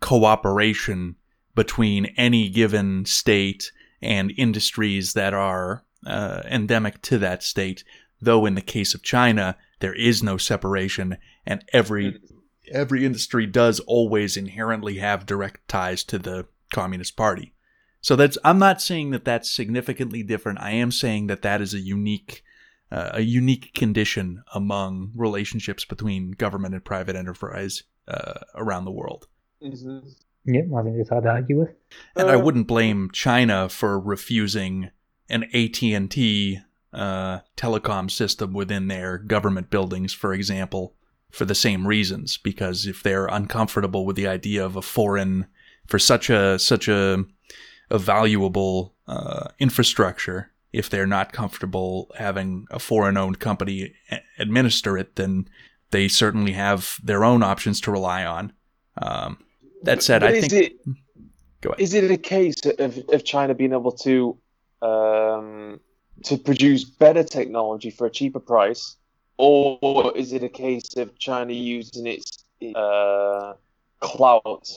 cooperation 0.00 1.16
between 1.54 2.06
any 2.16 2.48
given 2.48 3.04
state 3.04 3.72
and 4.02 4.32
industries 4.36 5.12
that 5.12 5.32
are 5.32 5.84
uh, 6.06 6.42
endemic 6.50 7.00
to 7.02 7.18
that 7.18 7.42
state. 7.42 7.84
Though 8.20 8.46
in 8.46 8.54
the 8.54 8.60
case 8.60 8.94
of 8.94 9.02
China, 9.02 9.56
there 9.82 9.92
is 9.92 10.22
no 10.22 10.38
separation, 10.38 11.18
and 11.44 11.64
every 11.72 12.20
every 12.70 13.04
industry 13.04 13.46
does 13.46 13.80
always 13.80 14.36
inherently 14.36 14.98
have 14.98 15.26
direct 15.26 15.66
ties 15.66 16.04
to 16.04 16.18
the 16.18 16.46
Communist 16.72 17.16
Party. 17.16 17.52
So 18.00 18.14
that's 18.14 18.38
I'm 18.44 18.60
not 18.60 18.80
saying 18.80 19.10
that 19.10 19.24
that's 19.24 19.50
significantly 19.50 20.22
different. 20.22 20.60
I 20.60 20.70
am 20.70 20.92
saying 20.92 21.26
that 21.26 21.42
that 21.42 21.60
is 21.60 21.74
a 21.74 21.80
unique 21.80 22.44
uh, 22.92 23.10
a 23.14 23.20
unique 23.22 23.74
condition 23.74 24.44
among 24.54 25.10
relationships 25.16 25.84
between 25.84 26.30
government 26.30 26.74
and 26.74 26.84
private 26.84 27.16
enterprise 27.16 27.82
uh, 28.06 28.34
around 28.54 28.84
the 28.84 28.92
world. 28.92 29.26
Mm-hmm. 29.60 29.98
Yeah, 30.44 30.62
I 30.76 30.82
think 30.82 30.96
it's 30.96 31.10
hard 31.10 31.24
to 31.24 31.30
argue 31.30 31.58
with. 31.58 31.70
And 32.14 32.28
uh, 32.28 32.32
I 32.32 32.36
wouldn't 32.36 32.68
blame 32.68 33.10
China 33.12 33.68
for 33.68 33.98
refusing 33.98 34.90
an 35.28 35.44
AT 35.54 35.82
and 35.82 36.08
T 36.08 36.60
uh, 36.92 37.40
telecom 37.56 38.10
system 38.10 38.52
within 38.52 38.88
their 38.88 39.18
government 39.18 39.70
buildings, 39.70 40.12
for 40.12 40.32
example, 40.32 40.94
for 41.30 41.44
the 41.44 41.54
same 41.54 41.86
reasons. 41.86 42.38
Because 42.38 42.86
if 42.86 43.02
they're 43.02 43.26
uncomfortable 43.26 44.04
with 44.04 44.16
the 44.16 44.26
idea 44.26 44.64
of 44.64 44.76
a 44.76 44.82
foreign, 44.82 45.46
for 45.86 45.98
such 45.98 46.30
a 46.30 46.58
such 46.58 46.88
a 46.88 47.24
a 47.90 47.98
valuable 47.98 48.94
uh, 49.06 49.48
infrastructure, 49.58 50.50
if 50.72 50.88
they're 50.88 51.06
not 51.06 51.32
comfortable 51.32 52.10
having 52.16 52.66
a 52.70 52.78
foreign-owned 52.78 53.38
company 53.38 53.92
administer 54.38 54.96
it, 54.96 55.16
then 55.16 55.46
they 55.90 56.08
certainly 56.08 56.52
have 56.52 56.98
their 57.04 57.24
own 57.24 57.42
options 57.42 57.80
to 57.82 57.90
rely 57.90 58.24
on. 58.24 58.52
Um, 58.96 59.38
that 59.82 60.02
said, 60.02 60.20
but 60.20 60.30
I 60.30 60.40
think. 60.40 60.52
It, 60.52 60.72
go 61.60 61.70
ahead. 61.70 61.80
Is 61.80 61.92
it 61.92 62.10
a 62.10 62.16
case 62.16 62.64
of, 62.78 62.98
of 63.12 63.24
China 63.24 63.54
being 63.54 63.72
able 63.72 63.92
to 63.92 64.38
um, 64.80 65.80
to 66.24 66.36
produce 66.36 66.84
better 66.84 67.24
technology 67.24 67.90
for 67.90 68.06
a 68.06 68.10
cheaper 68.10 68.40
price, 68.40 68.96
or 69.38 70.16
is 70.16 70.32
it 70.32 70.42
a 70.42 70.48
case 70.48 70.96
of 70.96 71.18
China 71.18 71.52
using 71.52 72.06
its 72.06 72.44
uh, 72.74 73.54
clout 74.00 74.68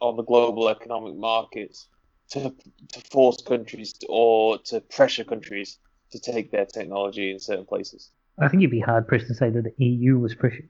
on 0.00 0.16
the 0.16 0.22
global 0.22 0.68
economic 0.68 1.14
markets 1.16 1.88
to 2.30 2.54
to 2.92 3.00
force 3.10 3.42
countries 3.42 3.92
to, 3.94 4.06
or 4.08 4.58
to 4.58 4.80
pressure 4.80 5.24
countries 5.24 5.78
to 6.12 6.18
take 6.18 6.50
their 6.50 6.66
technology 6.66 7.30
in 7.30 7.38
certain 7.38 7.66
places? 7.66 8.10
I 8.38 8.48
think 8.48 8.62
you'd 8.62 8.70
be 8.70 8.80
hard 8.80 9.06
pressed 9.06 9.26
to 9.28 9.34
say 9.34 9.50
that 9.50 9.64
the 9.64 9.84
EU 9.84 10.18
was 10.18 10.34
pressure, 10.34 10.68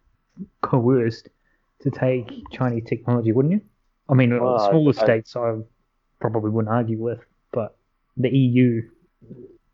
coerced 0.62 1.29
to 1.83 1.90
take 1.90 2.31
Chinese 2.53 2.85
technology, 2.88 3.33
wouldn't 3.33 3.53
you? 3.53 3.61
I 4.09 4.14
mean, 4.14 4.38
well, 4.38 4.59
smaller 4.59 4.93
I, 4.99 5.03
states 5.05 5.37
I 5.37 5.59
probably 6.21 6.51
wouldn't 6.51 6.73
argue 6.75 6.99
with, 6.99 7.21
but 7.53 7.77
the 8.16 8.29
EU 8.29 8.83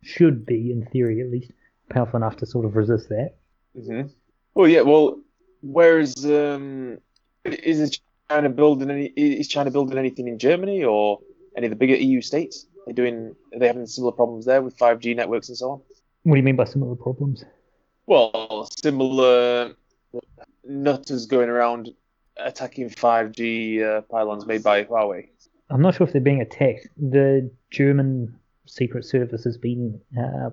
should 0.07 0.47
be, 0.47 0.73
in 0.73 0.87
theory 0.87 1.21
at 1.21 1.31
least, 1.31 1.53
powerful 1.91 2.17
enough 2.17 2.37
to 2.37 2.47
sort 2.47 2.65
of 2.65 2.77
resist 2.77 3.09
that. 3.09 3.35
Mm-hmm. 3.77 4.09
Well, 4.55 4.69
yeah. 4.69 4.83
Well, 4.83 5.21
whereas 5.63 6.25
um, 6.25 6.99
is 7.45 8.01
China 8.31 8.49
building 8.49 8.91
any? 8.91 9.07
Is 9.07 9.49
China 9.49 9.71
building 9.71 9.99
anything 9.99 10.29
in 10.29 10.39
Germany 10.39 10.85
or 10.85 11.21
any 11.57 11.67
of 11.67 11.71
the 11.71 11.77
bigger 11.77 11.97
EU 11.97 12.21
states? 12.21 12.67
They're 12.87 12.95
they 12.95 13.03
doing? 13.03 13.35
Are 13.53 13.59
they 13.59 13.67
having 13.67 13.87
similar 13.87 14.13
problems 14.13 14.47
there 14.47 14.63
with 14.63 14.77
5G 14.79 15.17
networks 15.17 15.49
and 15.49 15.59
so 15.59 15.71
on? 15.71 15.81
What 16.23 16.35
do 16.35 16.39
you 16.39 16.43
mean 16.45 16.57
by 16.57 16.65
similar 16.65 16.95
problems? 16.95 17.45
Well, 18.07 18.69
similar 18.83 19.75
nutters 20.65 21.27
going 21.27 21.49
around 21.49 21.91
attacking 22.37 22.91
5G 22.91 23.83
uh, 23.83 24.01
pylons 24.03 24.47
made 24.47 24.63
by 24.63 24.85
Huawei. 24.85 25.29
I'm 25.71 25.83
not 25.83 25.97
sure 25.97 26.07
if 26.07 26.13
they're 26.13 26.23
being 26.23 26.41
attacked. 26.41 26.89
The 26.97 27.51
German 27.71 28.39
Secret 28.67 29.05
Service 29.05 29.45
has 29.45 29.57
been 29.57 30.01
uh, 30.19 30.51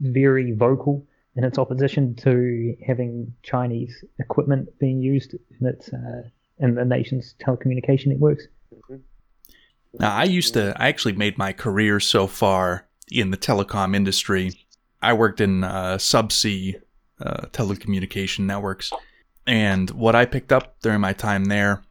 very 0.00 0.52
vocal 0.52 1.06
in 1.36 1.44
its 1.44 1.58
opposition 1.58 2.14
to 2.14 2.74
having 2.86 3.32
Chinese 3.42 4.04
equipment 4.18 4.68
being 4.78 5.00
used 5.00 5.34
in 5.34 5.66
its 5.66 5.92
uh, 5.92 6.22
in 6.58 6.74
the 6.74 6.84
nation's 6.84 7.34
telecommunication 7.44 8.06
networks. 8.06 8.44
Mm-hmm. 8.74 8.96
Now, 9.98 10.14
I 10.14 10.24
used 10.24 10.54
to. 10.54 10.74
I 10.76 10.88
actually 10.88 11.14
made 11.14 11.38
my 11.38 11.52
career 11.52 12.00
so 12.00 12.26
far 12.26 12.86
in 13.10 13.30
the 13.30 13.36
telecom 13.36 13.94
industry. 13.94 14.52
I 15.02 15.12
worked 15.12 15.40
in 15.40 15.64
uh, 15.64 15.96
subsea 15.96 16.80
uh, 17.20 17.46
telecommunication 17.52 18.40
networks, 18.40 18.90
and 19.46 19.90
what 19.90 20.14
I 20.14 20.24
picked 20.24 20.52
up 20.52 20.80
during 20.80 21.00
my 21.00 21.12
time 21.12 21.46
there 21.46 21.82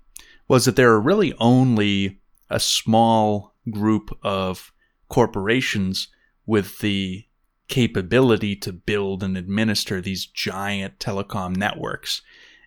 was 0.47 0.65
that 0.65 0.75
there 0.75 0.91
are 0.91 1.01
really 1.01 1.33
only 1.39 2.19
a 2.49 2.59
small 2.59 3.55
group 3.71 4.15
of 4.21 4.71
corporations 5.09 6.07
with 6.45 6.79
the 6.79 7.25
capability 7.67 8.55
to 8.55 8.71
build 8.71 9.23
and 9.23 9.37
administer 9.37 10.01
these 10.01 10.25
giant 10.25 10.99
telecom 10.99 11.55
networks. 11.55 12.21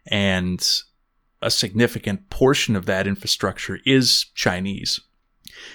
And 0.06 0.66
a 1.40 1.50
significant 1.50 2.30
portion 2.30 2.74
of 2.74 2.86
that 2.86 3.06
infrastructure 3.06 3.78
is 3.84 4.26
Chinese. 4.34 5.00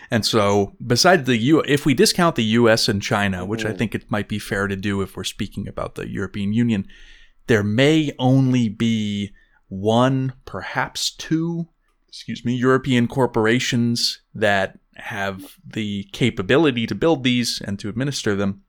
And 0.10 0.26
so, 0.26 0.76
besides 0.86 1.26
the 1.26 1.38
U, 1.38 1.62
if 1.68 1.86
we 1.86 1.94
discount 1.94 2.36
the 2.36 2.44
U.S. 2.44 2.88
and 2.88 3.02
China, 3.02 3.46
which 3.46 3.66
I 3.66 3.70
mm-hmm. 3.70 3.78
think 3.78 3.96
it 3.96 4.12
might 4.12 4.30
be 4.30 4.40
fair 4.40 4.68
to 4.68 4.76
do 4.76 5.02
if 5.02 5.16
we're 5.16 5.24
speaking 5.24 5.68
about 5.68 5.96
the 5.96 6.10
European 6.10 6.54
Union, 6.54 6.88
there 7.48 7.64
may 7.64 8.14
only 8.18 8.70
be 8.70 9.34
one, 9.68 10.34
perhaps 10.46 11.12
two, 11.12 11.68
excuse 12.08 12.46
me, 12.46 12.56
European 12.56 13.08
corporations 13.08 14.22
that 14.34 14.80
have 14.98 15.58
the 15.66 16.04
capability 16.12 16.86
to 16.88 16.96
build 16.96 17.24
these 17.24 17.62
and 17.62 17.80
to 17.80 17.90
administer 17.90 18.36
them. 18.36 18.64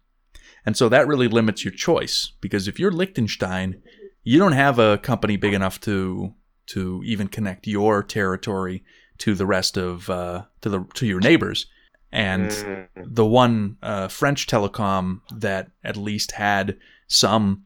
And 0.66 0.76
so 0.76 0.88
that 0.88 1.06
really 1.06 1.28
limits 1.28 1.64
your 1.64 1.74
choice 1.74 2.32
because 2.40 2.68
if 2.68 2.78
you're 2.78 2.90
Liechtenstein, 2.92 3.82
you 4.22 4.38
don't 4.38 4.52
have 4.52 4.78
a 4.78 4.98
company 4.98 5.36
big 5.36 5.54
enough 5.54 5.80
to 5.80 6.34
to 6.66 7.02
even 7.04 7.28
connect 7.28 7.66
your 7.66 8.02
territory 8.02 8.82
to 9.18 9.34
the 9.34 9.44
rest 9.46 9.76
of 9.76 10.08
uh, 10.08 10.44
to 10.62 10.68
the 10.70 10.84
to 10.94 11.06
your 11.06 11.20
neighbors. 11.20 11.66
And 12.10 12.50
Mm. 12.50 12.86
the 12.96 13.26
one 13.26 13.76
uh, 13.82 14.08
French 14.08 14.46
telecom 14.46 15.20
that 15.32 15.70
at 15.82 15.96
least 15.96 16.32
had 16.32 16.78
some 17.08 17.64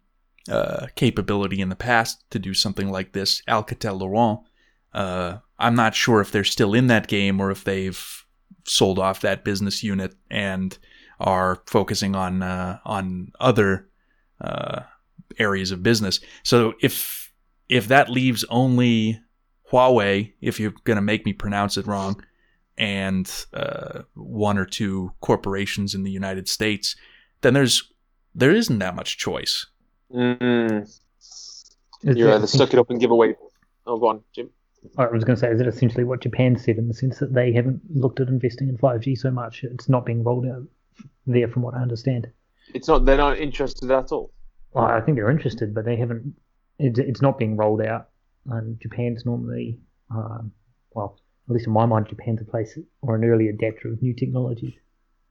uh, 0.51 0.87
capability 0.97 1.61
in 1.61 1.69
the 1.69 1.77
past 1.77 2.25
to 2.31 2.39
do 2.39 2.55
something 2.55 2.91
like 2.91 3.13
this, 3.13 3.43
Alcatel 3.47 4.01
Lucent. 4.01 4.41
Uh, 4.95 5.39
I'm 5.59 5.75
not 5.75 5.95
sure 5.95 6.21
if 6.23 6.33
they're 6.33 6.45
still 6.45 6.73
in 6.73 6.87
that 6.87 7.07
game 7.09 7.41
or 7.41 7.51
if 7.51 7.63
they've 7.63 8.25
sold 8.65 8.99
off 8.99 9.21
that 9.23 9.45
business 9.45 9.83
unit 9.83 10.15
and 10.31 10.79
are 11.21 11.63
focusing 11.67 12.15
on 12.15 12.43
uh, 12.43 12.79
on 12.85 13.33
other 13.41 13.89
uh, 14.41 14.83
areas 15.39 15.71
of 15.71 15.83
business. 15.83 16.21
So 16.43 16.75
if 16.81 17.33
if 17.69 17.89
that 17.89 18.09
leaves 18.09 18.45
only 18.51 19.21
Huawei, 19.71 20.33
if 20.41 20.61
you're 20.61 20.75
gonna 20.85 21.03
make 21.03 21.25
me 21.25 21.33
pronounce 21.33 21.77
it 21.77 21.87
wrong, 21.87 22.23
and 22.77 23.31
uh, 23.53 24.03
one 24.15 24.59
or 24.59 24.65
two 24.65 25.13
corporations 25.21 25.95
in 25.95 26.05
the 26.05 26.11
United 26.11 26.49
States, 26.49 26.97
then 27.41 27.55
there's 27.55 27.93
there 28.35 28.53
isn't 28.53 28.79
that 28.79 28.95
much 28.95 29.19
choice. 29.19 29.67
Mm. 30.15 30.83
Is 32.03 32.17
You 32.17 32.27
that 32.27 32.37
either 32.37 32.47
stuck 32.47 32.73
it 32.73 32.79
up 32.79 32.91
and 32.91 33.01
give 33.01 33.11
away. 33.11 33.35
Oh, 33.87 33.99
go 33.99 34.09
on, 34.09 34.23
Jim. 34.33 34.51
I 34.97 35.07
was 35.07 35.25
going 35.25 35.37
to 35.37 35.41
say, 35.41 35.51
is 35.51 35.61
it 35.61 35.67
essentially 35.67 36.05
what 36.05 36.21
Japan 36.21 36.57
said 36.57 36.79
in 36.79 36.89
the 36.89 36.95
sense 36.95 37.19
that 37.19 37.35
they 37.35 37.53
haven't 37.53 37.81
looked 37.95 38.21
at 38.21 38.29
investing 38.29 38.69
in 38.69 38.79
5G 38.79 39.19
so 39.19 39.31
much? 39.31 39.65
It's 39.65 39.89
not 39.89 40.07
being 40.07 40.23
rolled 40.23 40.47
out 40.47 40.63
there, 41.27 41.49
from 41.49 41.63
what 41.63 41.75
I 41.75 41.79
understand. 41.79 42.29
It's 42.75 42.89
not. 42.89 43.05
They're 43.05 43.17
not 43.17 43.39
interested 43.39 43.91
at 43.91 44.13
all. 44.13 44.33
Well, 44.73 44.85
I 44.85 45.01
think 45.01 45.17
they're 45.17 45.31
interested, 45.31 45.75
but 45.75 45.85
they 45.85 45.97
haven't. 45.97 46.35
It, 46.79 46.99
it's 46.99 47.23
not 47.23 47.39
being 47.39 47.57
rolled 47.57 47.83
out. 47.83 48.09
And 48.47 48.81
Japan's 48.81 49.25
normally, 49.27 49.79
um, 50.11 50.53
well, 50.93 51.19
at 51.49 51.55
least 51.55 51.67
in 51.67 51.73
my 51.73 51.87
mind, 51.87 52.09
Japan's 52.09 52.41
a 52.41 52.45
place 52.45 52.79
or 53.03 53.17
an 53.17 53.25
early 53.25 53.49
adapter 53.49 53.89
of 53.89 54.03
new 54.03 54.15
technologies. 54.15 54.75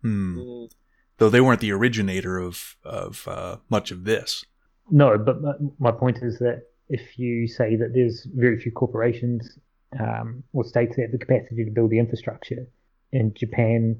Hmm. 0.02 0.39
Mm. 0.39 0.72
Though 1.18 1.30
they 1.30 1.41
weren't 1.41 1.62
the 1.62 1.72
originator 1.72 2.38
of 2.38 2.76
of 2.84 3.28
uh, 3.28 3.58
much 3.70 3.91
of 3.91 4.04
this. 4.04 4.45
No, 4.89 5.18
but 5.18 5.41
my, 5.41 5.54
my 5.80 5.91
point 5.91 6.20
is 6.22 6.39
that 6.39 6.64
if 6.89 7.17
you 7.19 7.47
say 7.47 7.75
that 7.75 7.93
there's 7.93 8.25
very 8.25 8.59
few 8.59 8.71
corporations 8.71 9.57
um, 9.99 10.43
or 10.53 10.63
states 10.63 10.95
that 10.95 11.03
have 11.03 11.11
the 11.11 11.17
capacity 11.17 11.65
to 11.65 11.71
build 11.71 11.91
the 11.91 11.99
infrastructure, 11.99 12.67
and 13.13 13.35
Japan 13.35 13.99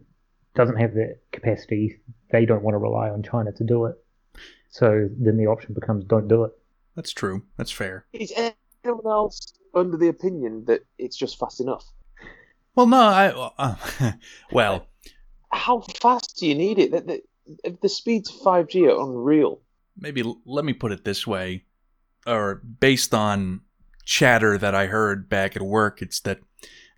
doesn't 0.56 0.78
have 0.78 0.94
that 0.96 1.20
capacity, 1.32 2.00
they 2.32 2.46
don't 2.46 2.64
want 2.64 2.74
to 2.74 2.80
rely 2.80 3.10
on 3.10 3.24
China 3.24 3.52
to 3.54 3.64
do 3.64 3.86
it. 3.86 3.96
So 4.70 5.10
then 5.18 5.38
the 5.38 5.48
option 5.48 5.74
becomes 5.74 6.04
don't 6.06 6.28
do 6.28 6.44
it. 6.44 6.52
That's 6.96 7.12
true. 7.12 7.44
That's 7.58 7.72
fair. 7.72 8.06
Is 8.14 8.34
anyone 8.84 9.06
else 9.06 9.54
under 9.74 9.98
the 9.98 10.08
opinion 10.08 10.66
that 10.66 10.82
it's 10.98 11.16
just 11.16 11.38
fast 11.40 11.62
enough? 11.62 11.86
Well, 12.76 12.88
no, 12.88 12.98
I 13.02 13.28
uh, 13.58 14.12
well, 14.52 14.88
How 15.52 15.82
fast 16.02 16.38
do 16.40 16.48
you 16.48 16.56
need 16.56 16.80
it? 16.80 16.92
The, 16.92 17.22
the, 17.64 17.78
the 17.82 17.90
speeds 17.90 18.30
of 18.30 18.36
5G 18.38 18.88
are 18.88 19.02
unreal. 19.02 19.62
maybe 20.00 20.24
let 20.46 20.66
me 20.66 20.74
put 20.74 20.92
it 20.92 21.04
this 21.04 21.26
way, 21.26 21.64
or 22.28 22.56
based 22.80 23.14
on 23.14 23.62
chatter 24.06 24.58
that 24.58 24.76
I 24.76 24.88
heard 24.88 25.30
back 25.30 25.56
at 25.56 25.62
work, 25.62 26.02
it's 26.02 26.20
that 26.22 26.40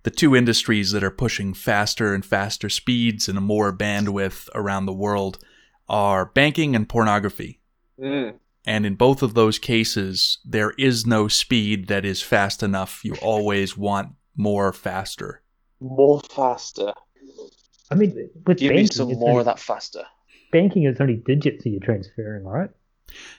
the 0.02 0.10
two 0.10 0.34
industries 0.34 0.92
that 0.92 1.04
are 1.04 1.10
pushing 1.10 1.54
faster 1.54 2.14
and 2.14 2.24
faster 2.24 2.68
speeds 2.68 3.28
and 3.28 3.38
more 3.40 3.72
bandwidth 3.76 4.48
around 4.54 4.86
the 4.86 4.92
world 4.92 5.38
are 5.88 6.26
banking 6.26 6.74
and 6.74 6.88
pornography. 6.88 7.60
Mm. 8.00 8.34
And 8.66 8.86
in 8.86 8.94
both 8.94 9.22
of 9.22 9.34
those 9.34 9.58
cases, 9.58 10.38
there 10.44 10.70
is 10.78 11.06
no 11.06 11.28
speed 11.28 11.88
that 11.88 12.04
is 12.04 12.22
fast 12.22 12.62
enough. 12.62 13.00
You 13.04 13.14
always 13.22 13.76
want 13.76 14.10
more 14.36 14.72
faster. 14.72 15.42
More 15.80 16.20
faster. 16.20 16.92
I 17.90 17.94
mean, 17.94 18.30
with 18.46 18.58
Give 18.58 18.68
banking, 18.70 18.76
me 18.84 18.86
some 18.86 19.10
it's 19.10 19.18
more 19.18 19.30
only, 19.30 19.40
of 19.40 19.46
that 19.46 19.58
faster. 19.58 20.04
banking 20.52 20.84
is 20.84 21.00
only 21.00 21.16
digits 21.16 21.64
that 21.64 21.70
you're 21.70 21.80
transferring, 21.80 22.44
right? 22.44 22.70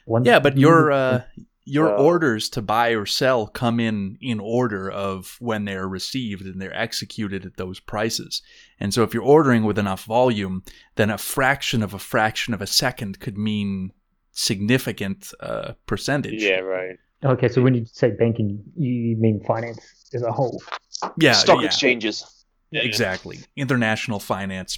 One, 0.05 0.25
Yeah, 0.25 0.39
but 0.39 0.57
your 0.57 0.91
uh, 0.91 1.21
your 1.63 1.85
Well- 1.85 2.01
orders 2.01 2.49
to 2.49 2.61
buy 2.61 2.89
or 2.89 3.05
sell 3.05 3.47
come 3.47 3.79
in 3.79 4.17
in 4.19 4.39
order 4.39 4.89
of 4.89 5.37
when 5.39 5.65
they're 5.65 5.87
received 5.87 6.45
and 6.45 6.61
they're 6.61 6.75
executed 6.75 7.45
at 7.45 7.57
those 7.57 7.79
prices. 7.79 8.41
And 8.79 8.93
so 8.93 9.03
if 9.03 9.13
you're 9.13 9.23
ordering 9.23 9.63
with 9.63 9.77
enough 9.77 10.05
volume, 10.05 10.63
then 10.95 11.09
a 11.09 11.17
fraction 11.17 11.83
of 11.83 11.93
a 11.93 11.99
fraction 11.99 12.53
of 12.53 12.61
a 12.61 12.67
second 12.67 13.19
could 13.19 13.37
mean 13.37 13.91
significant 14.31 15.31
uh, 15.39 15.73
percentage. 15.85 16.41
Yeah, 16.41 16.59
right. 16.59 16.97
okay, 17.23 17.47
so 17.47 17.61
when 17.61 17.75
you 17.75 17.85
say 17.85 18.11
banking, 18.11 18.63
you 18.75 19.15
mean 19.17 19.43
finance 19.45 19.79
as 20.13 20.23
a 20.23 20.31
whole. 20.31 20.61
yeah, 21.19 21.33
Stock 21.33 21.59
yeah. 21.59 21.67
exchanges. 21.67 22.40
Exactly. 22.71 23.39
International 23.55 24.19
finance 24.19 24.77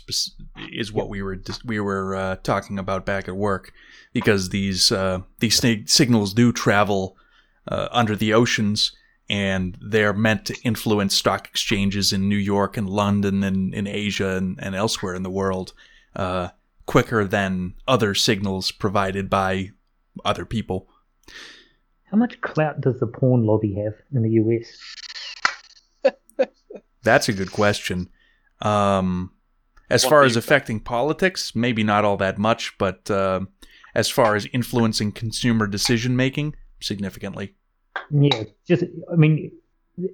is 0.72 0.91
what 0.91 1.10
we 1.10 1.22
were 1.22 1.39
we 1.64 1.80
were 1.80 2.16
uh, 2.16 2.36
talking 2.38 2.80
about 2.80 3.06
back 3.06 3.28
at 3.28 3.36
work 3.36 3.72
because 4.14 4.50
these 4.50 4.91
uh, 4.91 5.22
these 5.39 5.58
sig- 5.58 5.89
signals 5.89 6.34
do 6.34 6.52
travel 6.52 7.16
uh, 7.68 7.88
under 7.91 8.16
the 8.16 8.34
oceans 8.34 8.96
and 9.30 9.78
they're 9.82 10.14
meant 10.14 10.46
to 10.46 10.60
influence 10.64 11.16
stock 11.16 11.48
exchanges 11.48 12.12
in 12.12 12.28
New 12.28 12.36
York 12.36 12.78
and 12.78 12.89
London 12.89 13.44
and 13.44 13.74
in 13.74 13.88
Asia 13.88 14.36
and, 14.38 14.60
and 14.62 14.76
elsewhere 14.76 15.16
in 15.16 15.24
the 15.24 15.30
world 15.30 15.74
uh, 16.16 16.50
quicker 16.86 17.26
than 17.26 17.76
other 17.88 18.14
signals 18.14 18.72
provided 18.72 19.30
by 19.30 19.72
other 20.26 20.46
people. 20.46 20.89
How 22.12 22.18
much 22.18 22.41
clout 22.41 22.82
does 22.82 23.00
the 23.00 23.08
porn 23.08 23.46
lobby 23.46 23.76
have 23.76 23.94
in 24.14 24.24
the 24.24 24.32
US? 24.32 24.78
That's 27.04 27.30
a 27.30 27.34
good 27.34 27.51
question. 27.51 28.10
Um, 28.62 29.32
as 29.89 30.04
What 30.06 30.10
far 30.10 30.24
as 30.24 30.34
you- 30.36 30.39
affecting 30.39 30.80
politics, 30.80 31.56
maybe 31.56 31.84
not 31.84 32.06
all 32.06 32.18
that 32.18 32.38
much, 32.38 32.78
but 32.78 33.10
uh, 33.12 33.41
as 33.93 34.10
far 34.10 34.36
as 34.36 34.45
influencing 34.54 35.12
consumer 35.12 35.68
decision 35.68 36.16
making, 36.16 36.56
significantly. 36.80 37.56
Yeah, 38.10 38.43
just 38.68 38.84
I 39.12 39.16
mean, 39.16 39.51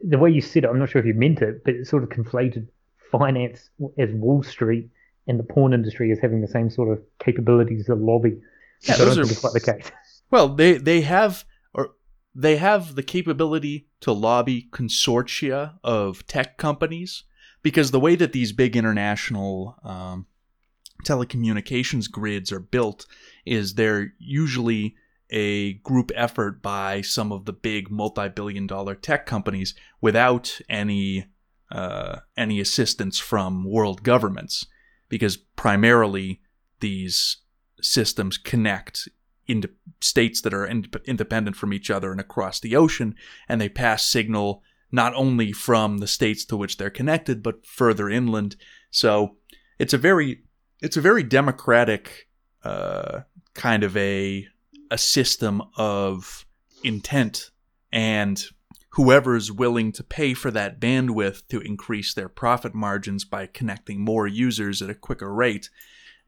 the 0.03 0.17
way 0.17 0.29
you 0.31 0.41
said 0.41 0.63
it, 0.65 0.69
I'm 0.69 0.79
not 0.79 0.89
sure 0.89 0.99
if 0.99 1.05
you 1.05 1.13
meant 1.13 1.41
it, 1.41 1.63
but 1.63 1.75
it 1.75 1.87
sort 1.87 2.03
of 2.03 2.09
conflated 2.09 2.67
finance 3.11 3.69
as 3.97 4.09
Wall 4.11 4.43
Street 4.43 4.89
and 5.27 5.39
the 5.39 5.43
porn 5.43 5.73
industry 5.73 6.11
as 6.11 6.19
having 6.19 6.41
the 6.41 6.47
same 6.47 6.69
sort 6.69 6.89
of 6.91 7.01
capabilities 7.19 7.81
as 7.81 7.85
the 7.85 7.95
lobby. 7.95 8.37
Yeah, 8.81 8.95
so 8.95 9.05
those 9.05 9.17
are- 9.31 9.39
quite 9.39 9.53
the 9.53 9.59
case. 9.73 9.91
Well, 10.31 10.49
they 10.49 10.73
they 10.77 11.01
have 11.01 11.43
or 11.43 11.47
they 12.39 12.55
have 12.55 12.95
the 12.95 13.03
capability 13.03 13.89
to 13.99 14.13
lobby 14.13 14.69
consortia 14.71 15.77
of 15.83 16.25
tech 16.25 16.57
companies 16.57 17.25
because 17.61 17.91
the 17.91 17.99
way 17.99 18.15
that 18.15 18.31
these 18.31 18.53
big 18.53 18.77
international 18.77 19.75
um, 19.83 20.25
telecommunications 21.03 22.09
grids 22.09 22.49
are 22.49 22.61
built 22.61 23.05
is 23.45 23.73
they're 23.73 24.13
usually 24.19 24.95
a 25.29 25.73
group 25.73 26.13
effort 26.15 26.61
by 26.61 27.01
some 27.01 27.33
of 27.33 27.43
the 27.43 27.51
big 27.51 27.91
multi-billion 27.91 28.65
dollar 28.65 28.95
tech 28.95 29.25
companies 29.25 29.75
without 29.99 30.61
any 30.69 31.25
uh, 31.69 32.19
any 32.37 32.61
assistance 32.61 33.19
from 33.19 33.69
world 33.69 34.01
governments 34.01 34.65
because 35.09 35.35
primarily 35.35 36.39
these 36.79 37.37
systems 37.81 38.37
connect 38.37 39.09
into 39.49 39.69
states 39.99 40.41
that 40.41 40.53
are 40.53 40.65
in- 40.65 40.85
independent 41.05 41.55
from 41.55 41.73
each 41.73 41.89
other 41.89 42.11
and 42.11 42.21
across 42.21 42.59
the 42.59 42.75
ocean 42.75 43.15
and 43.47 43.59
they 43.59 43.69
pass 43.69 44.03
signal 44.03 44.63
not 44.91 45.13
only 45.15 45.51
from 45.51 45.97
the 45.97 46.07
states 46.07 46.45
to 46.45 46.55
which 46.55 46.77
they're 46.77 46.89
connected 46.89 47.43
but 47.43 47.65
further 47.65 48.09
inland. 48.09 48.55
So 48.91 49.37
it's 49.77 49.93
a 49.93 49.97
very 49.97 50.43
it's 50.81 50.97
a 50.97 51.01
very 51.01 51.23
democratic 51.23 52.27
uh, 52.63 53.21
kind 53.53 53.83
of 53.83 53.97
a 53.97 54.47
a 54.91 54.97
system 54.97 55.61
of 55.77 56.45
intent 56.83 57.51
and 57.91 58.43
whoever's 58.91 59.51
willing 59.51 59.91
to 59.91 60.03
pay 60.03 60.33
for 60.33 60.49
that 60.51 60.79
bandwidth 60.79 61.47
to 61.47 61.59
increase 61.61 62.13
their 62.13 62.29
profit 62.29 62.73
margins 62.73 63.23
by 63.23 63.45
connecting 63.45 64.01
more 64.01 64.25
users 64.25 64.81
at 64.81 64.89
a 64.89 64.95
quicker 64.95 65.31
rate 65.31 65.69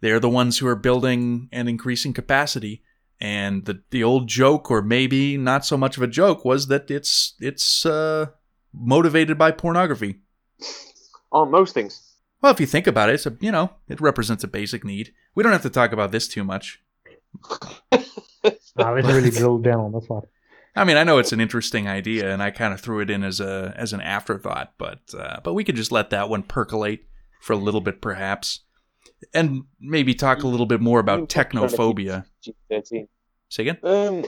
they're 0.02 0.20
the 0.20 0.30
ones 0.30 0.58
who 0.58 0.68
are 0.68 0.76
building 0.76 1.48
and 1.52 1.70
increasing 1.70 2.14
capacity 2.14 2.84
and 3.22 3.66
the 3.66 3.82
the 3.92 4.04
old 4.04 4.28
joke 4.28 4.70
or 4.72 4.82
maybe 4.82 5.38
not 5.38 5.66
so 5.66 5.78
much 5.78 5.96
of 5.96 6.04
a 6.04 6.08
joke 6.08 6.44
was 6.44 6.68
that 6.68 6.90
it's 6.92 7.36
it's 7.40 7.86
uh, 7.86 8.26
motivated 8.74 9.38
by 9.38 9.52
pornography 9.52 10.20
On 11.32 11.50
most 11.52 11.74
things. 11.74 12.16
well 12.42 12.52
if 12.52 12.60
you 12.60 12.66
think 12.66 12.88
about 12.88 13.10
it 13.10 13.16
it's 13.16 13.26
a, 13.26 13.38
you 13.40 13.52
know 13.52 13.72
it 13.88 14.02
represents 14.02 14.44
a 14.44 14.48
basic 14.48 14.84
need 14.84 15.14
we 15.36 15.44
don't 15.44 15.54
have 15.54 15.62
to 15.62 15.70
talk 15.70 15.92
about 15.94 16.12
this 16.12 16.28
too 16.28 16.44
much 16.44 16.82
I 18.78 18.92
was 18.92 19.06
really 19.06 19.30
drilled 19.40 19.64
down 19.64 19.80
on 19.80 19.92
this 19.92 20.08
one. 20.08 20.24
I 20.76 20.86
mean, 20.86 20.98
I 20.98 21.04
know 21.04 21.18
it's 21.18 21.34
an 21.34 21.42
interesting 21.42 21.88
idea, 21.88 22.34
and 22.34 22.42
I 22.42 22.52
kind 22.52 22.74
of 22.74 22.80
threw 22.80 23.02
it 23.02 23.10
in 23.10 23.24
as 23.24 23.40
a 23.40 23.74
as 23.76 23.94
an 23.94 24.02
afterthought, 24.02 24.74
but 24.78 25.00
uh, 25.18 25.40
but 25.44 25.54
we 25.54 25.64
could 25.64 25.76
just 25.76 25.92
let 25.92 26.10
that 26.12 26.30
one 26.30 26.44
percolate 26.44 27.06
for 27.42 27.54
a 27.54 27.58
little 27.58 27.82
bit, 27.82 28.02
perhaps. 28.02 28.62
And 29.34 29.64
maybe 29.80 30.14
talk 30.14 30.44
a 30.44 30.48
little 30.48 30.66
bit 30.66 30.82
more 30.82 31.00
about 31.00 31.20
love 31.20 31.30
trying 31.30 31.46
technophobia. 31.46 32.26
this 32.46 32.56
PG-13. 32.72 33.08
Say 33.50 33.64
again? 33.64 33.78
Um, 33.84 34.26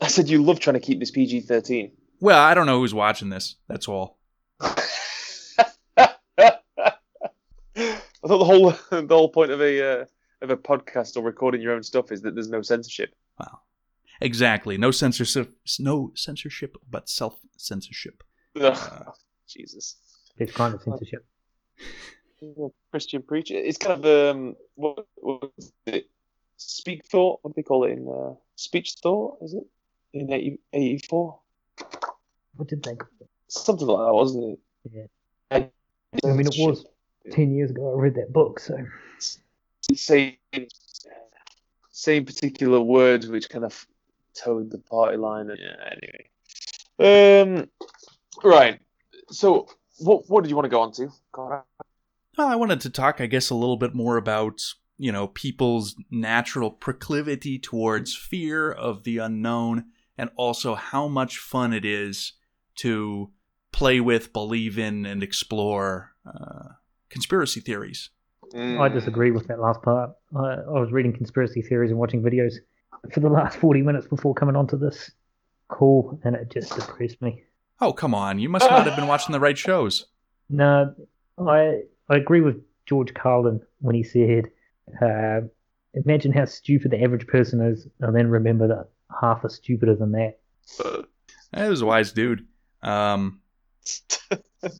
I 0.00 0.08
said 0.08 0.28
you 0.28 0.42
love 0.42 0.60
trying 0.60 0.74
to 0.74 0.80
keep 0.80 1.00
this 1.00 1.10
PG-13. 1.10 1.92
Well, 2.20 2.38
I 2.38 2.54
don't 2.54 2.66
know 2.66 2.78
who's 2.78 2.94
watching 2.94 3.30
this. 3.30 3.56
That's 3.68 3.88
all. 3.88 4.18
I 4.60 4.74
thought 8.28 8.38
the 8.38 8.44
whole 8.44 8.70
the 8.90 9.06
whole 9.10 9.28
point 9.28 9.50
of 9.50 9.60
a 9.60 10.02
uh, 10.02 10.04
of 10.40 10.50
a 10.50 10.56
podcast 10.56 11.16
or 11.16 11.22
recording 11.22 11.60
your 11.60 11.72
own 11.72 11.82
stuff 11.82 12.12
is 12.12 12.22
that 12.22 12.34
there's 12.34 12.48
no 12.48 12.62
censorship. 12.62 13.14
Wow. 13.40 13.60
Exactly. 14.20 14.78
No 14.78 14.92
censorship. 14.92 15.52
No 15.80 16.12
censorship, 16.14 16.76
but 16.88 17.08
self 17.08 17.40
censorship. 17.56 18.22
Ugh, 18.60 19.12
Jesus. 19.48 19.96
It's 20.38 20.52
kind 20.52 20.74
of 20.74 20.82
censorship. 20.82 21.26
Christian 22.90 23.22
preacher. 23.22 23.54
It's 23.54 23.78
kind 23.78 24.04
of 24.04 24.36
um, 24.36 24.56
what, 24.74 25.06
what 25.16 25.50
is 25.58 25.72
it? 25.86 26.08
Speak 26.56 27.04
thought. 27.06 27.40
What 27.42 27.50
do 27.50 27.54
they 27.56 27.62
call 27.62 27.84
it 27.84 27.92
in 27.92 28.08
uh, 28.08 28.34
speech 28.56 28.94
thought? 29.02 29.38
Is 29.42 29.54
it 29.54 29.64
in 30.12 30.32
80, 30.32 30.58
84? 30.72 31.38
What 32.56 32.68
did 32.68 32.82
they? 32.82 32.96
Something 33.48 33.86
like 33.86 34.06
that, 34.06 34.12
wasn't 34.12 34.52
it? 34.52 34.58
Yeah. 34.92 35.66
I 36.24 36.32
mean, 36.32 36.46
it 36.46 36.54
was 36.58 36.84
10 37.30 37.54
years 37.54 37.70
ago 37.70 37.94
I 37.96 38.00
read 38.00 38.14
that 38.16 38.32
book, 38.32 38.60
so. 38.60 38.76
same 39.94 40.36
same 41.90 42.24
particular 42.24 42.80
words 42.80 43.28
which 43.28 43.48
kind 43.48 43.64
of 43.64 43.86
toed 44.34 44.70
the 44.70 44.78
party 44.78 45.16
line. 45.16 45.48
Yeah. 45.48 45.90
Anyway. 46.98 47.62
Um. 47.62 47.70
Right. 48.42 48.80
So, 49.30 49.68
what 49.98 50.28
what 50.28 50.42
did 50.42 50.50
you 50.50 50.56
want 50.56 50.66
to 50.66 50.70
go 50.70 50.80
on 50.80 50.92
to? 50.92 51.10
Conrad? 51.32 51.62
Well, 52.36 52.48
I 52.48 52.56
wanted 52.56 52.80
to 52.82 52.90
talk, 52.90 53.20
I 53.20 53.26
guess, 53.26 53.50
a 53.50 53.54
little 53.54 53.76
bit 53.76 53.94
more 53.94 54.16
about, 54.16 54.62
you 54.98 55.12
know, 55.12 55.26
people's 55.28 55.94
natural 56.10 56.70
proclivity 56.70 57.58
towards 57.58 58.14
fear 58.16 58.70
of 58.70 59.04
the 59.04 59.18
unknown 59.18 59.86
and 60.16 60.30
also 60.36 60.74
how 60.74 61.08
much 61.08 61.38
fun 61.38 61.72
it 61.72 61.84
is 61.84 62.32
to 62.76 63.30
play 63.70 64.00
with, 64.00 64.32
believe 64.32 64.78
in, 64.78 65.04
and 65.06 65.22
explore 65.22 66.12
uh, 66.26 66.68
conspiracy 67.10 67.60
theories. 67.60 68.10
I 68.54 68.56
Mm. 68.56 68.92
disagree 68.92 69.30
with 69.30 69.46
that 69.48 69.60
last 69.60 69.80
part. 69.82 70.10
I, 70.36 70.38
I 70.40 70.80
was 70.80 70.92
reading 70.92 71.12
conspiracy 71.14 71.62
theories 71.62 71.90
and 71.90 71.98
watching 71.98 72.22
videos 72.22 72.54
for 73.12 73.20
the 73.20 73.30
last 73.30 73.56
40 73.58 73.80
minutes 73.82 74.06
before 74.06 74.34
coming 74.34 74.56
onto 74.56 74.76
this 74.76 75.10
call, 75.68 76.18
and 76.24 76.36
it 76.36 76.50
just 76.50 76.74
depressed 76.74 77.20
me. 77.22 77.42
Oh, 77.80 77.92
come 77.94 78.14
on. 78.14 78.38
You 78.38 78.50
must 78.50 78.70
not 78.70 78.86
have 78.86 78.94
been 78.96 79.06
watching 79.08 79.32
the 79.32 79.40
right 79.40 79.56
shows. 79.58 80.06
No, 80.50 80.94
I 81.38 81.82
I 82.08 82.16
agree 82.16 82.40
with 82.40 82.62
George 82.86 83.14
Carlin 83.14 83.60
when 83.80 83.94
he 83.94 84.02
said, 84.02 84.50
uh, 85.00 85.40
"Imagine 85.94 86.32
how 86.32 86.44
stupid 86.44 86.90
the 86.90 87.02
average 87.02 87.26
person 87.26 87.60
is, 87.60 87.86
and 88.00 88.14
then 88.14 88.28
remember 88.28 88.68
that 88.68 88.88
half 89.20 89.44
are 89.44 89.48
stupider 89.48 89.94
than 89.94 90.12
that." 90.12 90.38
That 91.52 91.68
was 91.68 91.82
a 91.82 91.86
wise 91.86 92.12
dude. 92.12 92.46
Um, 92.82 93.40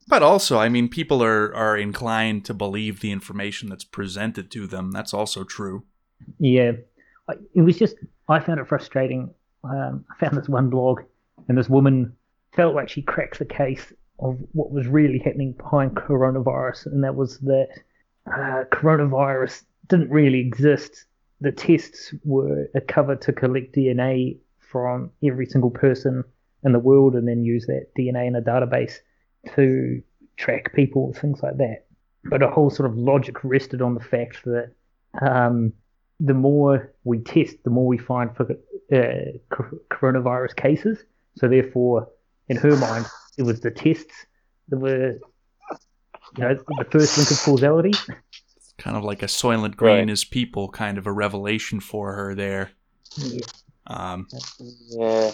but 0.09 0.23
also, 0.23 0.59
I 0.59 0.69
mean, 0.69 0.89
people 0.89 1.23
are, 1.23 1.55
are 1.55 1.77
inclined 1.77 2.45
to 2.47 2.55
believe 2.55 3.01
the 3.01 3.13
information 3.13 3.69
that's 3.69 3.85
presented 3.85 4.51
to 4.53 4.67
them. 4.67 4.91
That's 4.91 5.13
also 5.15 5.45
true. 5.45 5.85
Yeah, 6.39 6.73
it 7.55 7.63
was 7.63 7.79
just 7.79 7.97
I 8.29 8.41
found 8.41 8.61
it 8.61 8.69
frustrating. 8.69 9.33
Um, 9.65 10.05
I 10.11 10.19
found 10.19 10.37
this 10.37 10.49
one 10.49 10.71
blog, 10.71 11.03
and 11.49 11.57
this 11.57 11.69
woman 11.69 12.15
felt 12.55 12.75
like 12.75 12.89
she 12.89 13.03
cracked 13.03 13.39
the 13.39 13.45
case 13.45 13.93
of 14.23 14.39
what 14.53 14.71
was 14.71 14.87
really 14.87 15.19
happening 15.19 15.53
behind 15.53 15.97
coronavirus, 15.97 16.87
and 16.87 17.05
that 17.05 17.15
was 17.15 17.39
that 17.41 17.69
uh, 18.27 18.65
coronavirus 18.73 19.63
didn't 19.89 20.11
really 20.11 20.41
exist. 20.41 21.07
The 21.41 21.53
tests 21.53 22.15
were 22.25 22.69
a 22.75 22.81
cover 22.81 23.17
to 23.17 23.33
collect 23.33 23.75
DNA 23.75 24.39
from 24.61 25.11
every 25.25 25.47
single 25.47 25.71
person 25.71 26.25
in 26.65 26.73
the 26.73 26.79
world, 26.79 27.15
and 27.15 27.27
then 27.27 27.45
use 27.45 27.67
that 27.67 27.89
DNA 27.99 28.27
in 28.29 28.37
a 28.37 28.43
database 28.43 28.99
to 29.55 30.03
track 30.37 30.73
people, 30.75 31.13
things 31.15 31.43
like 31.43 31.57
that. 31.59 31.87
But 32.25 32.43
a 32.43 32.49
whole 32.49 32.71
sort 32.71 32.89
of 32.89 32.97
logic 32.97 33.43
rested 33.43 33.83
on 33.83 33.95
the 33.95 34.01
fact 34.01 34.45
that 34.45 34.73
um, 35.21 35.73
the 36.21 36.35
more 36.35 36.93
we 37.03 37.19
test, 37.19 37.57
the 37.65 37.71
more 37.71 37.87
we 37.87 37.99
find 37.99 38.35
for 38.37 38.49
uh, 38.93 39.65
coronavirus 39.91 40.55
cases. 40.55 40.99
So 41.37 41.49
therefore, 41.49 42.09
in 42.49 42.57
her 42.59 42.77
mind, 42.77 43.07
it 43.39 43.43
was 43.43 43.61
the 43.61 43.71
tests 43.71 44.27
that 44.69 44.79
were, 44.79 45.13
you 46.37 46.39
know, 46.39 46.55
the 46.79 46.87
first 46.91 47.17
link 47.19 47.31
of 47.31 47.39
causality. 47.39 47.93
Kind 48.79 48.97
of 48.97 49.05
like 49.05 49.23
a 49.23 49.27
Soylent 49.27 49.77
Green 49.77 49.99
Right. 49.99 50.11
is 50.11 50.25
people 50.25 50.69
kind 50.69 50.99
of 50.99 51.07
a 51.07 51.13
revelation 51.13 51.81
for 51.81 52.15
her 52.15 52.35
there. 52.35 52.71
Yeah. 53.17 53.41
Um, 53.87 54.27
Yeah. 54.91 55.31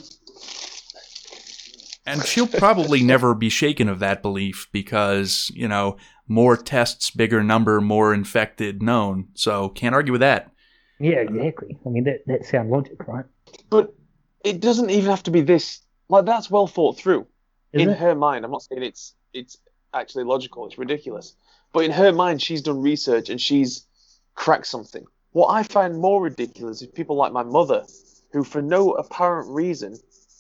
and 2.07 2.25
she'll 2.25 2.47
probably 2.47 3.03
never 3.15 3.35
be 3.35 3.49
shaken 3.49 3.89
of 3.89 3.99
that 4.01 4.23
belief 4.23 4.69
because, 4.73 5.51
you 5.55 5.69
know, 5.69 5.97
more 6.27 6.57
tests, 6.57 7.11
bigger 7.11 7.43
number, 7.43 7.81
more 7.81 8.13
infected 8.15 8.83
known. 8.83 9.29
So 9.35 9.69
can't 9.71 9.95
argue 9.95 10.13
with 10.13 10.21
that. 10.21 10.51
Yeah, 11.01 11.17
exactly. 11.21 11.79
I 11.87 11.89
mean, 11.91 12.05
that 12.05 12.27
that 12.27 12.45
sound 12.45 12.71
logic, 12.71 13.07
right? 13.07 13.25
But 13.71 13.95
it 14.45 14.61
doesn't 14.61 14.91
even 14.91 15.09
have 15.11 15.23
to 15.25 15.31
be 15.31 15.43
this. 15.43 15.81
Like 16.09 16.25
that's 16.27 16.51
well 16.51 16.67
thought 16.67 16.99
through. 16.99 17.27
Is 17.73 17.83
in 17.83 17.91
it? 17.91 17.99
her 17.99 18.15
mind, 18.15 18.45
I'm 18.45 18.51
not 18.51 18.63
saying 18.63 18.83
it's 18.83 19.15
it's 19.33 19.59
actually 19.95 20.25
logical. 20.25 20.67
It's 20.67 20.79
ridiculous. 20.79 21.35
But 21.73 21.85
in 21.85 21.91
her 21.91 22.13
mind, 22.13 22.41
she's 22.41 22.63
done 22.63 22.81
research 22.81 23.29
and 23.29 23.41
she's 23.41 23.87
cracked 24.35 24.67
something. 24.67 25.05
What 25.33 25.49
I 25.49 25.63
find 25.63 25.99
more 25.99 26.23
ridiculous 26.23 26.81
is 26.81 26.89
people 26.89 27.17
like 27.17 27.33
my 27.33 27.43
mother, 27.43 27.85
who 28.33 28.45
for 28.45 28.63
no 28.63 28.93
apparent 28.93 29.51
reason 29.51 29.99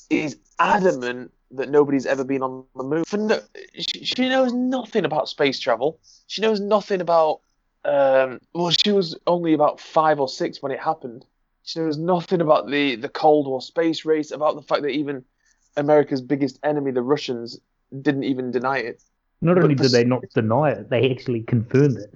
is 0.08 0.38
adamant 0.58 1.32
that 1.50 1.68
nobody's 1.70 2.06
ever 2.06 2.24
been 2.24 2.42
on 2.42 2.64
the 2.76 2.82
moon. 2.82 3.04
For 3.04 3.18
no, 3.18 3.40
she, 3.74 4.04
she 4.04 4.28
knows 4.28 4.52
nothing 4.52 5.04
about 5.04 5.28
space 5.28 5.58
travel. 5.58 6.00
She 6.26 6.42
knows 6.42 6.60
nothing 6.60 7.00
about. 7.00 7.40
Um, 7.84 8.40
well, 8.54 8.70
she 8.70 8.92
was 8.92 9.16
only 9.26 9.54
about 9.54 9.80
five 9.80 10.20
or 10.20 10.28
six 10.28 10.62
when 10.62 10.72
it 10.72 10.80
happened. 10.80 11.24
She 11.62 11.80
knows 11.80 11.98
nothing 11.98 12.40
about 12.40 12.70
the 12.70 12.96
the 12.96 13.08
Cold 13.08 13.46
War 13.46 13.60
space 13.60 14.04
race, 14.04 14.30
about 14.30 14.56
the 14.56 14.62
fact 14.62 14.82
that 14.82 14.88
even 14.88 15.24
America's 15.78 16.20
biggest 16.20 16.58
enemy, 16.62 16.90
the 16.90 17.02
Russians, 17.02 17.58
didn't 18.02 18.24
even 18.24 18.50
deny 18.50 18.78
it. 18.78 19.02
Not 19.40 19.54
but 19.54 19.64
only 19.64 19.74
the 19.74 19.84
did 19.84 19.92
they 19.92 20.04
not 20.04 20.24
deny 20.34 20.70
it, 20.70 20.90
they 20.90 21.10
actually 21.10 21.42
confirmed 21.42 21.98
it. 21.98 22.14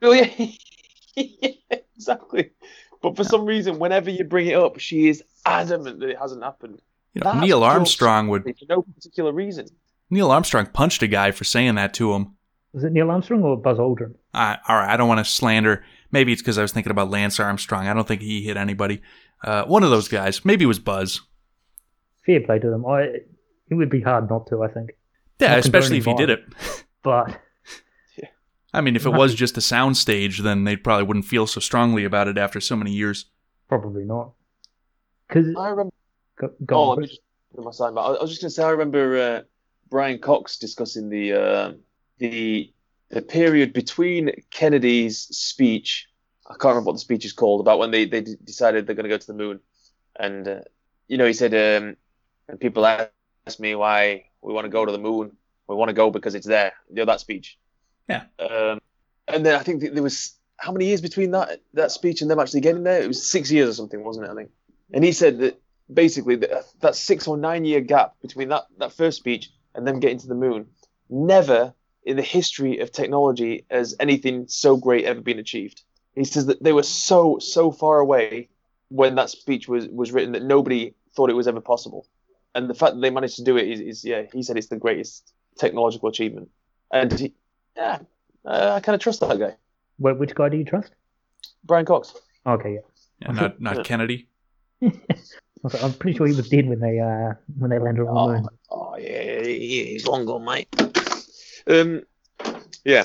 Oh 0.00 0.12
yeah, 0.12 0.30
yeah 1.16 1.76
exactly. 1.94 2.50
But 3.02 3.16
for 3.16 3.24
some 3.24 3.44
reason, 3.44 3.78
whenever 3.78 4.10
you 4.10 4.24
bring 4.24 4.46
it 4.46 4.54
up, 4.54 4.78
she 4.78 5.08
is 5.08 5.22
adamant 5.44 6.00
that 6.00 6.08
it 6.08 6.18
hasn't 6.18 6.42
happened. 6.42 6.80
You 7.14 7.22
know, 7.22 7.38
Neil 7.40 7.62
Armstrong 7.62 8.28
would 8.28 8.44
For 8.44 8.66
no 8.68 8.82
particular 8.82 9.32
reason. 9.32 9.66
Neil 10.08 10.30
Armstrong 10.30 10.66
punched 10.66 11.02
a 11.02 11.06
guy 11.06 11.30
for 11.30 11.44
saying 11.44 11.74
that 11.74 11.94
to 11.94 12.14
him. 12.14 12.36
Was 12.72 12.84
it 12.84 12.92
Neil 12.92 13.10
Armstrong 13.10 13.42
or 13.42 13.56
Buzz 13.56 13.78
Aldrin? 13.78 14.14
I 14.32 14.58
all 14.66 14.76
right, 14.76 14.90
I 14.90 14.96
don't 14.96 15.08
want 15.08 15.18
to 15.18 15.30
slander. 15.30 15.84
Maybe 16.10 16.32
it's 16.32 16.40
because 16.40 16.58
I 16.58 16.62
was 16.62 16.72
thinking 16.72 16.90
about 16.90 17.10
Lance 17.10 17.38
Armstrong. 17.38 17.86
I 17.86 17.94
don't 17.94 18.08
think 18.08 18.22
he 18.22 18.42
hit 18.42 18.56
anybody. 18.56 19.02
Uh, 19.44 19.64
one 19.64 19.82
of 19.82 19.90
those 19.90 20.08
guys. 20.08 20.44
Maybe 20.44 20.64
it 20.64 20.68
was 20.68 20.78
Buzz. 20.78 21.20
Fair 22.26 22.40
play 22.40 22.58
to 22.58 22.70
them. 22.70 22.86
I 22.86 23.02
it 23.02 23.74
would 23.74 23.90
be 23.90 24.00
hard 24.00 24.28
not 24.30 24.46
to, 24.48 24.62
I 24.62 24.68
think. 24.68 24.90
Yeah, 25.40 25.50
Not 25.50 25.58
especially 25.60 25.98
if 25.98 26.04
he 26.04 26.14
did 26.14 26.30
it. 26.30 26.44
But 27.02 27.40
I 28.74 28.80
mean, 28.80 28.96
if 28.96 29.04
it 29.06 29.10
was 29.22 29.34
just 29.34 29.56
a 29.56 29.60
soundstage, 29.60 30.38
then 30.38 30.64
they 30.64 30.76
probably 30.76 31.04
wouldn't 31.04 31.24
feel 31.26 31.46
so 31.46 31.60
strongly 31.60 32.04
about 32.04 32.28
it 32.28 32.38
after 32.38 32.60
so 32.60 32.76
many 32.76 32.92
years. 32.92 33.26
probably 33.68 34.04
not. 34.04 34.32
Because 35.28 35.54
I 35.56 35.68
remember. 35.70 35.92
go, 36.38 36.50
go 36.64 36.76
Oh, 36.76 36.82
on, 36.82 36.88
let 36.90 36.98
me 37.00 37.06
just 37.08 37.20
put 37.54 37.64
my 37.64 37.70
sign 37.70 37.94
back. 37.94 38.04
I 38.04 38.08
I 38.08 38.22
was 38.22 38.30
just 38.30 38.42
going 38.42 38.50
to 38.50 38.54
say, 38.54 38.62
I 38.64 38.70
remember 38.70 39.18
uh, 39.18 39.40
Brian 39.90 40.18
Cox 40.18 40.58
discussing 40.58 41.08
the 41.08 41.32
uh, 41.32 41.72
the 42.18 42.72
the 43.10 43.22
period 43.22 43.72
between 43.72 44.30
Kennedy's 44.50 45.18
speech. 45.36 46.08
I 46.46 46.52
can't 46.52 46.64
remember 46.72 46.88
what 46.88 46.92
the 46.94 46.98
speech 47.00 47.24
is 47.24 47.32
called 47.32 47.60
about 47.60 47.78
when 47.78 47.90
they 47.90 48.04
they 48.04 48.20
decided 48.44 48.86
they're 48.86 48.94
going 48.94 49.04
to 49.04 49.08
go 49.10 49.18
to 49.18 49.26
the 49.26 49.34
moon, 49.34 49.60
and 50.18 50.46
uh, 50.46 50.60
you 51.08 51.16
know 51.18 51.26
he 51.26 51.32
said, 51.32 51.54
um, 51.54 51.96
and 52.48 52.60
people 52.60 52.86
ask 52.86 53.58
me 53.58 53.74
why 53.74 54.26
we 54.40 54.52
want 54.52 54.64
to 54.64 54.70
go 54.70 54.84
to 54.84 54.92
the 54.92 54.98
moon. 54.98 55.36
We 55.68 55.76
want 55.76 55.88
to 55.88 55.94
go 55.94 56.10
because 56.10 56.34
it's 56.34 56.46
there. 56.46 56.72
You 56.88 56.96
know 56.96 57.04
that 57.06 57.20
speech. 57.20 57.58
Yeah. 58.08 58.24
Um, 58.38 58.80
and 59.28 59.46
then 59.46 59.54
I 59.54 59.62
think 59.62 59.82
there 59.94 60.02
was 60.02 60.34
how 60.56 60.72
many 60.72 60.86
years 60.86 61.00
between 61.00 61.30
that 61.32 61.60
that 61.74 61.92
speech 61.92 62.22
and 62.22 62.30
them 62.30 62.38
actually 62.38 62.60
getting 62.60 62.82
there? 62.82 63.02
It 63.02 63.08
was 63.08 63.26
six 63.28 63.50
years 63.50 63.68
or 63.68 63.72
something, 63.72 64.02
wasn't 64.04 64.26
it? 64.26 64.30
I 64.30 64.34
think. 64.34 64.50
And 64.92 65.04
he 65.04 65.12
said 65.12 65.38
that 65.38 65.60
basically 65.92 66.36
that, 66.36 66.64
that 66.80 66.96
six 66.96 67.26
or 67.26 67.36
nine 67.36 67.64
year 67.64 67.80
gap 67.80 68.14
between 68.20 68.48
that, 68.48 68.64
that 68.78 68.92
first 68.92 69.18
speech 69.18 69.50
and 69.74 69.86
them 69.86 70.00
getting 70.00 70.18
to 70.18 70.26
the 70.26 70.34
moon, 70.34 70.66
never 71.08 71.74
in 72.04 72.16
the 72.16 72.22
history 72.22 72.78
of 72.78 72.90
technology 72.90 73.64
has 73.70 73.94
anything 74.00 74.46
so 74.48 74.76
great 74.76 75.04
ever 75.04 75.20
been 75.20 75.38
achieved. 75.38 75.82
He 76.14 76.24
says 76.24 76.46
that 76.46 76.62
they 76.62 76.72
were 76.72 76.82
so 76.82 77.38
so 77.38 77.70
far 77.70 77.98
away 77.98 78.48
when 78.88 79.14
that 79.14 79.30
speech 79.30 79.68
was 79.68 79.88
was 79.88 80.12
written 80.12 80.32
that 80.32 80.42
nobody 80.42 80.94
thought 81.14 81.30
it 81.30 81.36
was 81.36 81.48
ever 81.48 81.60
possible, 81.60 82.06
and 82.54 82.68
the 82.68 82.74
fact 82.74 82.94
that 82.94 83.00
they 83.00 83.10
managed 83.10 83.36
to 83.36 83.44
do 83.44 83.56
it 83.56 83.68
is, 83.68 83.80
is 83.80 84.04
yeah. 84.04 84.22
He 84.32 84.42
said 84.42 84.56
it's 84.56 84.68
the 84.68 84.76
greatest 84.76 85.32
technological 85.58 86.08
achievement, 86.08 86.48
and 86.92 87.12
he, 87.18 87.34
yeah, 87.76 87.98
uh, 88.44 88.72
I 88.74 88.80
kind 88.80 88.94
of 88.94 89.00
trust 89.00 89.20
that 89.20 89.38
guy. 89.38 89.56
Wh- 89.98 90.18
which 90.18 90.34
guy 90.34 90.48
do 90.48 90.56
you 90.56 90.64
trust? 90.64 90.92
Brian 91.64 91.84
Cox. 91.86 92.14
Okay, 92.46 92.74
yeah. 92.74 92.80
Yeah, 93.20 93.32
not 93.32 93.60
not 93.68 93.76
Yeah. 93.78 93.82
Kennedy. 93.82 94.28
I'm 94.82 95.92
pretty 95.94 96.16
sure 96.16 96.26
he 96.26 96.34
was 96.34 96.48
dead 96.48 96.68
when 96.68 96.80
they 96.80 96.98
uh 96.98 97.34
when 97.58 97.70
they 97.70 97.78
landed 97.78 98.02
on 98.08 98.14
the 98.14 98.20
Oh, 98.20 98.32
moon. 98.32 98.48
oh 98.70 98.96
yeah, 98.96 99.42
he- 99.44 99.84
he's 99.92 100.06
long 100.06 100.26
gone, 100.26 100.44
mate. 100.44 100.68
Um, 101.68 102.02
yeah. 102.84 103.04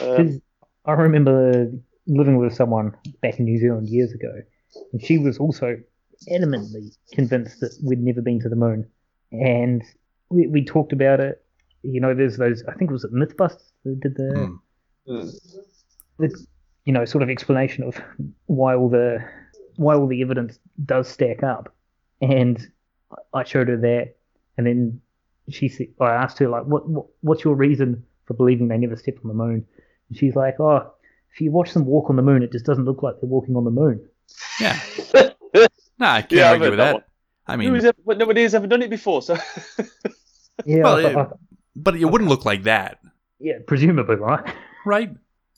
Um, 0.00 0.16
'Cause 0.16 0.40
I 0.84 0.92
remember 0.92 1.70
living 2.06 2.36
with 2.36 2.54
someone 2.54 2.94
back 3.22 3.38
in 3.38 3.46
New 3.46 3.58
Zealand 3.58 3.88
years 3.88 4.12
ago, 4.12 4.30
and 4.92 5.02
she 5.02 5.16
was 5.16 5.38
also 5.38 5.78
adamantly 6.32 6.96
convinced 7.12 7.60
that 7.60 7.76
we'd 7.82 8.02
never 8.02 8.22
been 8.22 8.40
to 8.40 8.48
the 8.48 8.56
moon. 8.56 8.86
And 9.32 9.82
we, 10.30 10.46
we 10.46 10.64
talked 10.64 10.92
about 10.92 11.20
it. 11.20 11.44
You 11.82 12.00
know, 12.00 12.14
there's 12.14 12.36
those, 12.36 12.62
I 12.68 12.74
think 12.74 12.90
it 12.90 12.92
was 12.92 13.06
Mythbusters 13.12 13.72
that 13.84 14.00
did 14.00 14.16
the, 14.16 14.58
mm, 15.06 15.40
the, 16.18 16.46
you 16.84 16.92
know, 16.92 17.04
sort 17.04 17.22
of 17.22 17.30
explanation 17.30 17.84
of 17.84 18.00
why 18.46 18.74
all 18.74 18.88
the 18.88 19.24
why 19.76 19.94
all 19.94 20.06
the 20.06 20.22
evidence 20.22 20.58
does 20.84 21.08
stack 21.08 21.42
up. 21.42 21.74
And 22.20 22.64
I 23.32 23.44
showed 23.44 23.68
her 23.68 23.76
that, 23.78 24.14
and 24.56 24.66
then 24.66 25.00
she 25.50 25.68
said, 25.68 25.88
I 26.00 26.10
asked 26.12 26.38
her 26.38 26.48
like, 26.48 26.64
what, 26.64 26.88
what 26.88 27.06
what's 27.20 27.44
your 27.44 27.54
reason 27.54 28.04
for 28.24 28.34
believing 28.34 28.68
they 28.68 28.78
never 28.78 28.96
stepped 28.96 29.18
on 29.24 29.28
the 29.28 29.34
moon? 29.34 29.66
And 30.08 30.18
she's 30.18 30.36
like, 30.36 30.58
oh, 30.60 30.90
if 31.32 31.40
you 31.40 31.50
watch 31.50 31.72
them 31.72 31.86
walk 31.86 32.08
on 32.08 32.16
the 32.16 32.22
moon, 32.22 32.42
it 32.42 32.52
just 32.52 32.64
doesn't 32.64 32.84
look 32.84 33.02
like 33.02 33.16
they're 33.20 33.28
walking 33.28 33.56
on 33.56 33.64
the 33.64 33.70
moon. 33.70 34.08
Yeah. 34.60 34.78
Nah, 35.98 36.14
I 36.14 36.20
can't 36.22 36.32
Yeah, 36.32 36.46
I've 36.46 36.52
argue 36.60 36.70
with 36.70 36.78
that 36.78 36.92
that. 36.96 37.06
I 37.46 37.56
mean, 37.56 37.68
Who's 37.70 37.84
ever, 37.84 37.98
but 38.04 38.18
nobody's 38.18 38.54
ever 38.54 38.66
done 38.66 38.82
it 38.82 38.90
before, 38.90 39.22
so 39.22 39.36
Yeah, 40.64 40.82
Well, 40.84 40.96
I 41.06 41.12
thought- 41.12 41.32
it- 41.32 41.38
but 41.76 41.96
it 41.96 42.04
wouldn't 42.04 42.30
look 42.30 42.44
like 42.44 42.62
that, 42.64 43.00
yeah, 43.40 43.54
presumably, 43.66 44.14
right? 44.14 44.54
right? 44.86 45.10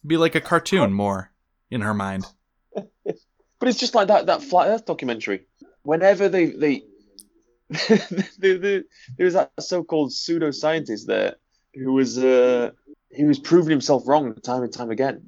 Be 0.07 0.17
like 0.17 0.35
a 0.35 0.41
cartoon 0.41 0.93
more 1.03 1.31
in 1.71 1.83
her 1.83 1.93
mind. 1.93 2.25
But 2.75 3.69
it's 3.69 3.79
just 3.79 3.95
like 3.95 4.09
that 4.09 4.27
that 4.27 4.43
flat 4.43 4.69
Earth 4.69 4.87
documentary. 4.87 5.47
Whenever 5.83 6.29
they 6.31 6.47
they 6.47 6.83
the, 7.69 8.29
the, 8.39 8.85
there 9.19 9.25
was 9.25 9.35
that 9.35 9.51
so-called 9.61 10.13
pseudo-scientist 10.13 11.07
there 11.07 11.37
who 11.75 11.93
was 11.93 12.17
uh, 12.19 12.71
he 13.11 13.25
was 13.25 13.39
proving 13.39 13.71
himself 13.71 14.07
wrong 14.07 14.35
time 14.37 14.63
and 14.63 14.73
time 14.73 14.91
again. 14.91 15.23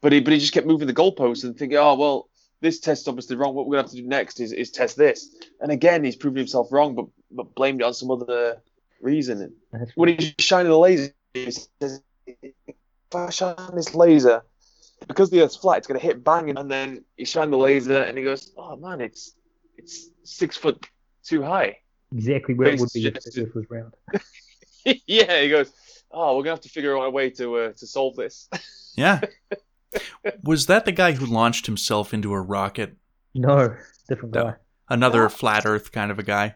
But 0.00 0.12
he 0.12 0.20
but 0.20 0.32
he 0.32 0.38
just 0.38 0.52
kept 0.54 0.66
moving 0.66 0.86
the 0.86 0.94
goalposts 0.94 1.44
and 1.44 1.56
thinking, 1.58 1.76
oh 1.78 1.94
well, 1.96 2.27
this 2.60 2.80
test's 2.80 3.08
obviously 3.08 3.36
wrong. 3.36 3.54
What 3.54 3.66
we're 3.66 3.76
gonna 3.76 3.84
have 3.84 3.90
to 3.92 3.96
do 3.96 4.06
next 4.06 4.40
is, 4.40 4.52
is 4.52 4.70
test 4.70 4.96
this. 4.96 5.34
And 5.60 5.70
again, 5.70 6.04
he's 6.04 6.16
proving 6.16 6.38
himself 6.38 6.72
wrong, 6.72 6.94
but 6.94 7.06
but 7.30 7.54
blamed 7.54 7.80
it 7.80 7.84
on 7.84 7.94
some 7.94 8.10
other 8.10 8.60
reason. 9.00 9.54
When 9.94 10.08
he's 10.08 10.34
shining 10.38 10.70
the 10.70 10.78
laser, 10.78 11.12
he 11.34 11.50
says, 11.50 12.02
if 12.26 12.54
I 13.14 13.30
shine 13.30 13.56
this 13.74 13.94
laser, 13.94 14.42
because 15.06 15.30
the 15.30 15.42
Earth's 15.42 15.56
flat, 15.56 15.78
it's 15.78 15.86
going 15.86 16.00
to 16.00 16.04
hit 16.04 16.24
bang, 16.24 16.56
and 16.56 16.70
then 16.70 17.04
he 17.16 17.24
shine 17.24 17.50
the 17.50 17.58
laser, 17.58 18.02
and 18.02 18.18
he 18.18 18.24
goes, 18.24 18.52
oh 18.56 18.76
man, 18.76 19.00
it's 19.00 19.34
it's 19.76 20.08
six 20.24 20.56
foot 20.56 20.86
too 21.22 21.42
high. 21.42 21.78
exactly 22.12 22.54
where 22.54 22.68
it 22.68 22.80
would 22.80 22.90
be 22.92 23.06
if 23.06 23.14
the 23.14 23.42
Earth 23.42 23.54
was 23.54 23.66
round. 23.70 23.94
yeah, 25.06 25.40
he 25.40 25.48
goes, 25.48 25.72
oh, 26.10 26.36
we're 26.36 26.42
going 26.42 26.44
to 26.44 26.50
have 26.50 26.60
to 26.60 26.68
figure 26.68 26.96
out 26.98 27.04
a 27.04 27.10
way 27.10 27.30
to 27.30 27.56
uh, 27.56 27.72
to 27.72 27.86
solve 27.86 28.16
this. 28.16 28.48
Yeah. 28.96 29.20
Was 30.44 30.66
that 30.66 30.84
the 30.84 30.92
guy 30.92 31.12
who 31.12 31.26
launched 31.26 31.66
himself 31.66 32.12
into 32.12 32.32
a 32.32 32.40
rocket? 32.40 32.96
No, 33.34 33.74
different 34.08 34.34
guy. 34.34 34.54
Another 34.88 35.22
Yeah. 35.22 35.28
flat 35.28 35.66
Earth 35.66 35.92
kind 35.92 36.10
of 36.10 36.18
a 36.18 36.22
guy? 36.22 36.54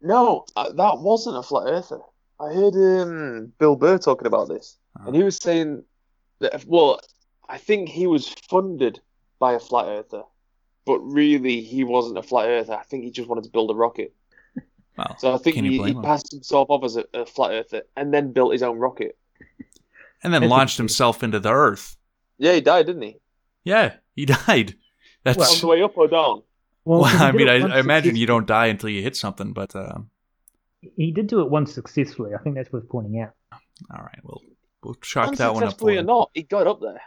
no, 0.00 0.44
uh, 0.54 0.70
that 0.72 0.98
wasn't 0.98 1.36
a 1.36 1.42
flat 1.42 1.66
earther. 1.66 1.98
I 2.38 2.52
heard 2.52 2.74
um, 2.74 3.52
Bill 3.58 3.74
Burr 3.76 3.96
talking 3.98 4.26
about 4.26 4.48
this, 4.48 4.76
Oh. 5.00 5.06
and 5.06 5.16
he 5.16 5.22
was 5.22 5.36
saying 5.38 5.82
that, 6.40 6.62
well, 6.66 7.00
I 7.48 7.56
think 7.58 7.88
he 7.88 8.06
was 8.06 8.28
funded 8.50 9.00
by 9.38 9.54
a 9.54 9.58
flat 9.60 9.86
earther, 9.86 10.22
but 10.84 10.98
really 11.00 11.62
he 11.62 11.84
wasn't 11.84 12.18
a 12.18 12.22
flat 12.22 12.48
earther. 12.48 12.74
I 12.74 12.82
think 12.82 13.04
he 13.04 13.10
just 13.10 13.28
wanted 13.28 13.44
to 13.44 13.50
build 13.50 13.70
a 13.70 13.74
rocket. 13.74 14.14
Well, 14.96 15.16
So 15.18 15.34
I 15.34 15.38
think 15.38 15.56
he, 15.56 15.82
he 15.82 15.94
passed 15.94 16.30
himself 16.30 16.70
off 16.70 16.84
as 16.84 16.96
a, 16.96 17.04
a 17.14 17.26
flat 17.26 17.50
earther 17.50 17.82
and 17.96 18.14
then 18.14 18.32
built 18.32 18.52
his 18.52 18.62
own 18.62 18.78
rocket. 18.78 19.18
And 20.22 20.32
then 20.32 20.48
launched 20.48 20.76
himself 20.76 21.22
into 21.24 21.40
the 21.40 21.50
Earth. 21.50 21.96
Yeah, 22.38 22.52
he 22.54 22.60
died, 22.60 22.86
didn't 22.86 23.02
he? 23.02 23.16
Yeah, 23.64 23.94
he 24.14 24.26
died. 24.46 24.74
That's 25.24 25.38
Well, 25.38 25.52
On 25.52 25.60
the 25.60 25.66
way 25.66 25.82
up 25.82 25.96
or 25.96 26.08
down? 26.08 26.42
Well, 26.84 27.00
well, 27.00 27.22
I 27.22 27.32
mean, 27.32 27.48
I, 27.48 27.76
I 27.76 27.78
imagine 27.80 28.14
you 28.16 28.26
don't 28.26 28.46
die 28.46 28.66
until 28.66 28.90
you 28.90 29.00
hit 29.02 29.16
something, 29.16 29.52
but 29.54 29.74
uh, 29.74 29.98
He 30.96 31.12
did 31.12 31.28
do 31.28 31.40
it 31.40 31.50
once 31.50 31.72
successfully. 31.72 32.34
I 32.34 32.42
think 32.42 32.56
that's 32.56 32.70
worth 32.70 32.88
pointing 32.90 33.20
out. 33.20 33.32
all 33.52 34.02
right, 34.02 34.18
we'll 34.22 34.42
we'll 34.82 34.94
chalk 34.96 35.36
that 35.36 35.54
one 35.54 35.62
up. 35.62 35.68
For 35.78 35.86
Unsuccessfully 35.88 35.96
or 35.96 36.02
not, 36.02 36.30
he 36.34 36.42
got 36.42 36.66
up 36.66 36.80
there. 36.82 37.00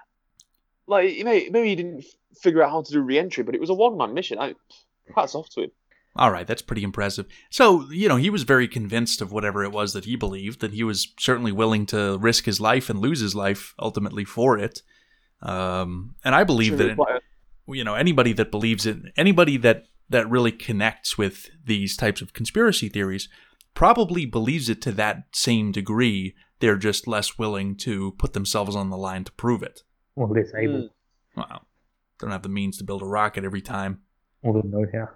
Like, 0.88 1.16
you 1.16 1.24
know, 1.24 1.32
maybe 1.32 1.68
he 1.70 1.76
didn't 1.76 2.06
figure 2.42 2.64
out 2.64 2.72
how 2.72 2.82
to 2.82 2.92
do 2.92 3.02
re-entry, 3.02 3.44
but 3.44 3.54
it 3.54 3.62
was 3.62 3.70
a 3.70 3.74
one-man 3.74 4.14
mission. 4.14 4.40
I, 4.40 4.56
hats 5.16 5.36
off 5.36 5.50
to 5.50 5.64
him. 5.64 5.72
All 6.16 6.32
right, 6.32 6.48
that's 6.48 6.62
pretty 6.64 6.84
impressive. 6.84 7.28
So, 7.52 7.88
you 7.92 8.08
know, 8.08 8.16
he 8.16 8.32
was 8.32 8.42
very 8.44 8.68
convinced 8.68 9.22
of 9.22 9.32
whatever 9.32 9.64
it 9.64 9.72
was 9.72 9.94
that 9.94 10.06
he 10.06 10.16
believed, 10.16 10.64
and 10.64 10.74
he 10.74 10.84
was 10.84 11.14
certainly 11.20 11.52
willing 11.52 11.86
to 11.88 12.18
risk 12.18 12.46
his 12.46 12.60
life 12.60 12.90
and 12.90 13.00
lose 13.00 13.20
his 13.20 13.36
life 13.36 13.76
ultimately 13.78 14.26
for 14.26 14.58
it. 14.58 14.82
Um, 15.42 16.16
and 16.24 16.34
I 16.34 16.44
believe 16.44 16.78
that 16.78 16.96
flat- 16.96 17.22
you 17.68 17.84
know 17.84 17.96
anybody 17.96 18.34
that 18.34 18.52
believes 18.52 18.86
it, 18.86 18.98
anybody 19.16 19.58
that 19.58 19.86
that 20.10 20.30
really 20.30 20.52
connects 20.52 21.18
with 21.18 21.50
these 21.64 21.96
types 21.98 22.22
of 22.22 22.34
conspiracy 22.34 22.90
theories, 22.90 23.28
probably 23.74 24.26
believes 24.26 24.70
it 24.70 24.82
to 24.84 24.92
that 24.94 25.24
same 25.34 25.72
degree. 25.72 26.34
They're 26.60 26.78
just 26.78 27.08
less 27.08 27.38
willing 27.38 27.76
to 27.78 28.14
put 28.14 28.34
themselves 28.34 28.76
on 28.76 28.90
the 28.90 28.98
line 28.98 29.24
to 29.26 29.32
prove 29.34 29.62
it. 29.62 29.84
Or 30.16 30.28
less 30.28 30.52
able, 30.56 30.74
Mm. 30.74 30.90
Wow, 31.36 31.62
don't 32.20 32.32
have 32.32 32.42
the 32.42 32.50
means 32.50 32.78
to 32.80 32.84
build 32.84 33.04
a 33.04 33.06
rocket 33.06 33.44
every 33.44 33.62
time. 33.62 34.02
or 34.42 34.54
the 34.54 34.68
know-how. 34.68 35.10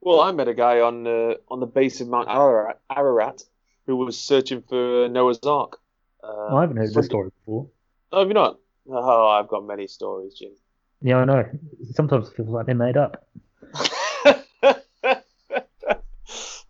Well, 0.00 0.20
I 0.20 0.30
met 0.32 0.46
a 0.48 0.54
guy 0.54 0.80
on 0.80 1.06
uh, 1.06 1.34
on 1.48 1.60
the 1.60 1.66
base 1.66 2.00
of 2.00 2.08
Mount 2.08 2.28
Ararat, 2.28 2.80
Ararat 2.94 3.42
who 3.86 3.96
was 3.96 4.16
searching 4.18 4.62
for 4.68 5.08
Noah's 5.08 5.40
Ark. 5.44 5.78
Uh, 6.22 6.54
I 6.54 6.60
haven't 6.60 6.76
heard 6.76 6.94
this 6.94 7.06
story 7.06 7.30
before. 7.40 7.68
Oh, 8.12 8.18
have 8.20 8.28
you 8.28 8.34
not? 8.34 8.58
Oh, 8.90 9.28
I've 9.28 9.48
got 9.48 9.64
many 9.66 9.86
stories, 9.86 10.34
Jim. 10.34 10.50
Yeah, 11.02 11.18
I 11.18 11.24
know. 11.24 11.48
Sometimes 11.92 12.28
it 12.28 12.36
feels 12.36 12.48
like 12.48 12.66
they're 12.66 12.74
made 12.74 12.96
up. 12.96 13.26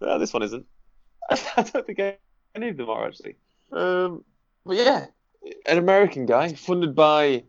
no, 0.00 0.18
this 0.18 0.32
one 0.32 0.42
isn't. 0.42 0.66
I 1.30 1.62
don't 1.62 1.86
think 1.86 2.18
any 2.54 2.68
of 2.68 2.76
them 2.76 2.90
are 2.90 3.06
actually. 3.06 3.36
Um, 3.72 4.24
but 4.64 4.76
yeah, 4.76 5.06
an 5.66 5.78
American 5.78 6.26
guy 6.26 6.52
funded 6.52 6.94
by 6.94 7.44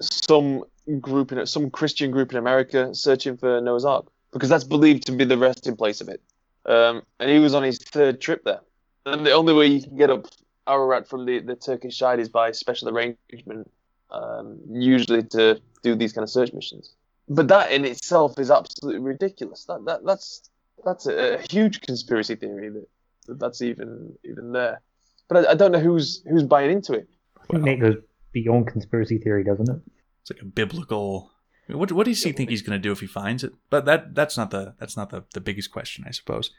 some 0.00 0.64
group 1.00 1.32
in 1.32 1.46
some 1.46 1.70
Christian 1.70 2.10
group 2.10 2.32
in 2.32 2.38
America 2.38 2.94
searching 2.94 3.36
for 3.36 3.60
Noah's 3.60 3.84
Ark 3.84 4.06
because 4.32 4.48
that's 4.48 4.64
believed 4.64 5.06
to 5.06 5.12
be 5.12 5.24
the 5.24 5.38
resting 5.38 5.76
place 5.76 6.00
of 6.00 6.08
it. 6.08 6.22
Um, 6.66 7.02
and 7.18 7.30
he 7.30 7.38
was 7.38 7.54
on 7.54 7.62
his 7.62 7.78
third 7.78 8.20
trip 8.20 8.44
there. 8.44 8.60
And 9.06 9.24
the 9.24 9.32
only 9.32 9.54
way 9.54 9.66
you 9.66 9.82
can 9.82 9.96
get 9.96 10.10
up 10.10 10.26
Ararat 10.66 11.08
from 11.08 11.24
the, 11.24 11.40
the 11.40 11.56
Turkish 11.56 11.98
side 11.98 12.20
is 12.20 12.28
by 12.28 12.52
special 12.52 12.88
arrangement, 12.90 13.70
um, 14.10 14.58
usually 14.70 15.22
to 15.24 15.60
do 15.82 15.94
these 15.94 16.12
kind 16.12 16.22
of 16.22 16.30
search 16.30 16.52
missions. 16.52 16.94
But 17.28 17.48
that 17.48 17.70
in 17.72 17.84
itself 17.84 18.38
is 18.38 18.50
absolutely 18.50 19.00
ridiculous. 19.00 19.64
That, 19.66 19.84
that 19.84 20.04
that's 20.04 20.48
that's 20.84 21.06
a, 21.06 21.34
a 21.38 21.42
huge 21.50 21.80
conspiracy 21.82 22.36
theory 22.36 22.70
that, 22.70 22.86
that 23.26 23.38
that's 23.38 23.60
even 23.62 24.14
even 24.24 24.52
there. 24.52 24.80
But 25.28 25.46
I, 25.46 25.50
I 25.50 25.54
don't 25.54 25.72
know 25.72 25.80
who's 25.80 26.22
who's 26.28 26.44
buying 26.44 26.70
into 26.70 26.94
it. 26.94 27.06
I 27.38 27.46
think 27.46 27.64
Well. 27.64 27.76
that 27.76 27.80
goes 27.80 28.02
beyond 28.32 28.66
conspiracy 28.68 29.18
theory, 29.18 29.44
doesn't 29.44 29.68
it? 29.68 29.80
It's 30.22 30.30
like 30.30 30.40
a 30.42 30.46
biblical. 30.46 31.30
What 31.68 31.92
what 31.92 32.06
does 32.06 32.22
he 32.22 32.32
think 32.32 32.48
he's 32.48 32.62
going 32.62 32.80
to 32.80 32.82
do 32.82 32.92
if 32.92 33.00
he 33.00 33.06
finds 33.06 33.44
it? 33.44 33.52
But 33.68 33.84
that 33.84 34.14
that's 34.14 34.38
not 34.38 34.50
the 34.50 34.74
that's 34.78 34.96
not 34.96 35.10
the, 35.10 35.24
the 35.34 35.40
biggest 35.40 35.70
question, 35.70 36.04
I 36.08 36.12
suppose. 36.12 36.50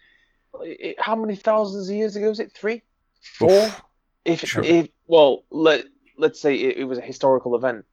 It- 0.61 0.99
how 0.99 1.15
many 1.15 1.35
thousands 1.35 1.89
of 1.89 1.95
years 1.95 2.15
ago 2.15 2.29
was 2.29 2.39
it? 2.39 2.51
Three, 2.51 2.83
four? 3.21 3.49
Oof. 3.49 3.81
If 4.25 4.41
Sure. 4.41 4.63
if 4.63 4.89
well, 5.07 5.45
let 5.49 5.85
let's 6.19 6.39
say 6.39 6.55
it, 6.55 6.77
it 6.77 6.83
was 6.83 6.97
a 6.97 7.01
historical 7.01 7.55
event. 7.55 7.85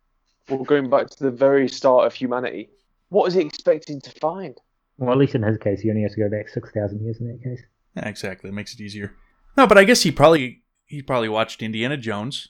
We're 0.48 0.64
going 0.64 0.90
back 0.90 1.08
to 1.10 1.24
the 1.24 1.30
very 1.30 1.68
start 1.68 2.06
of 2.06 2.14
humanity. 2.14 2.70
What 3.08 3.26
is 3.26 3.34
he 3.34 3.40
expecting 3.40 4.00
to 4.02 4.10
find? 4.20 4.56
Well, 4.98 5.12
at 5.12 5.18
least 5.18 5.34
in 5.34 5.42
his 5.42 5.58
case, 5.58 5.80
he 5.80 5.90
only 5.90 6.02
has 6.02 6.14
to 6.14 6.20
go 6.20 6.28
back 6.28 6.48
6,000 6.48 7.02
years 7.02 7.20
in 7.20 7.28
that 7.28 7.42
case. 7.42 7.62
Yeah, 7.96 8.08
exactly. 8.08 8.50
It 8.50 8.54
makes 8.54 8.74
it 8.74 8.80
easier. 8.80 9.14
No, 9.56 9.66
but 9.66 9.78
I 9.78 9.84
guess 9.84 10.02
he 10.02 10.10
probably 10.10 10.62
he 10.84 11.02
probably 11.02 11.28
watched 11.28 11.62
Indiana 11.62 11.96
Jones, 11.96 12.48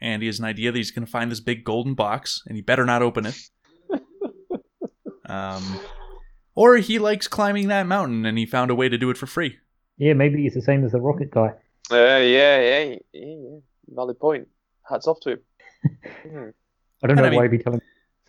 and 0.00 0.22
he 0.22 0.26
has 0.26 0.38
an 0.38 0.44
idea 0.44 0.72
that 0.72 0.78
he's 0.78 0.90
going 0.90 1.06
to 1.06 1.10
find 1.10 1.30
this 1.30 1.40
big 1.40 1.64
golden 1.64 1.94
box, 1.94 2.42
and 2.46 2.56
he 2.56 2.62
better 2.62 2.84
not 2.84 3.02
open 3.02 3.26
it. 3.26 3.36
Um, 5.28 5.78
or 6.54 6.78
he 6.78 6.98
likes 6.98 7.28
climbing 7.28 7.68
that 7.68 7.86
mountain, 7.86 8.24
and 8.24 8.38
he 8.38 8.46
found 8.46 8.70
a 8.70 8.74
way 8.74 8.88
to 8.88 8.98
do 8.98 9.10
it 9.10 9.18
for 9.18 9.26
free. 9.26 9.58
Yeah, 9.98 10.14
maybe 10.14 10.42
he's 10.42 10.54
the 10.54 10.62
same 10.62 10.84
as 10.84 10.92
the 10.92 11.00
rocket 11.00 11.30
guy. 11.30 11.52
Uh, 11.90 11.96
yeah, 11.96 12.60
yeah, 12.60 12.82
yeah, 12.82 12.96
yeah. 13.12 13.58
Valid 13.88 14.18
point. 14.18 14.48
Hats 14.88 15.06
off 15.06 15.20
to 15.20 15.30
him. 15.32 15.38
Hmm. 16.22 16.48
I 17.02 17.06
don't 17.06 17.10
And 17.10 17.16
know 17.18 17.24
I 17.24 17.30
mean- 17.30 17.36
why 17.36 17.42
he'd 17.44 17.50
be 17.50 17.58
telling 17.62 17.80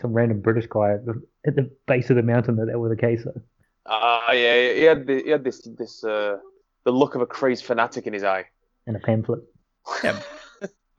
some 0.01 0.13
random 0.13 0.39
British 0.41 0.67
guy 0.69 0.93
at 0.93 1.05
the, 1.05 1.21
at 1.45 1.55
the 1.55 1.69
base 1.87 2.09
of 2.09 2.15
the 2.15 2.23
mountain 2.23 2.55
that 2.57 2.67
that 2.67 2.79
were 2.79 2.89
the 2.89 2.95
case. 2.95 3.23
Though. 3.25 3.41
Ah, 3.85 4.31
yeah, 4.31 4.73
he 4.73 4.83
had 4.83 5.07
the, 5.07 5.21
he 5.23 5.29
had 5.29 5.43
this 5.43 5.67
this 5.77 6.03
uh 6.03 6.37
the 6.85 6.91
look 6.91 7.15
of 7.15 7.21
a 7.21 7.25
crazed 7.25 7.65
fanatic 7.65 8.07
in 8.07 8.13
his 8.13 8.23
eye. 8.23 8.45
And 8.87 8.95
a 8.95 8.99
pamphlet. 8.99 9.41
Yeah. 10.03 10.19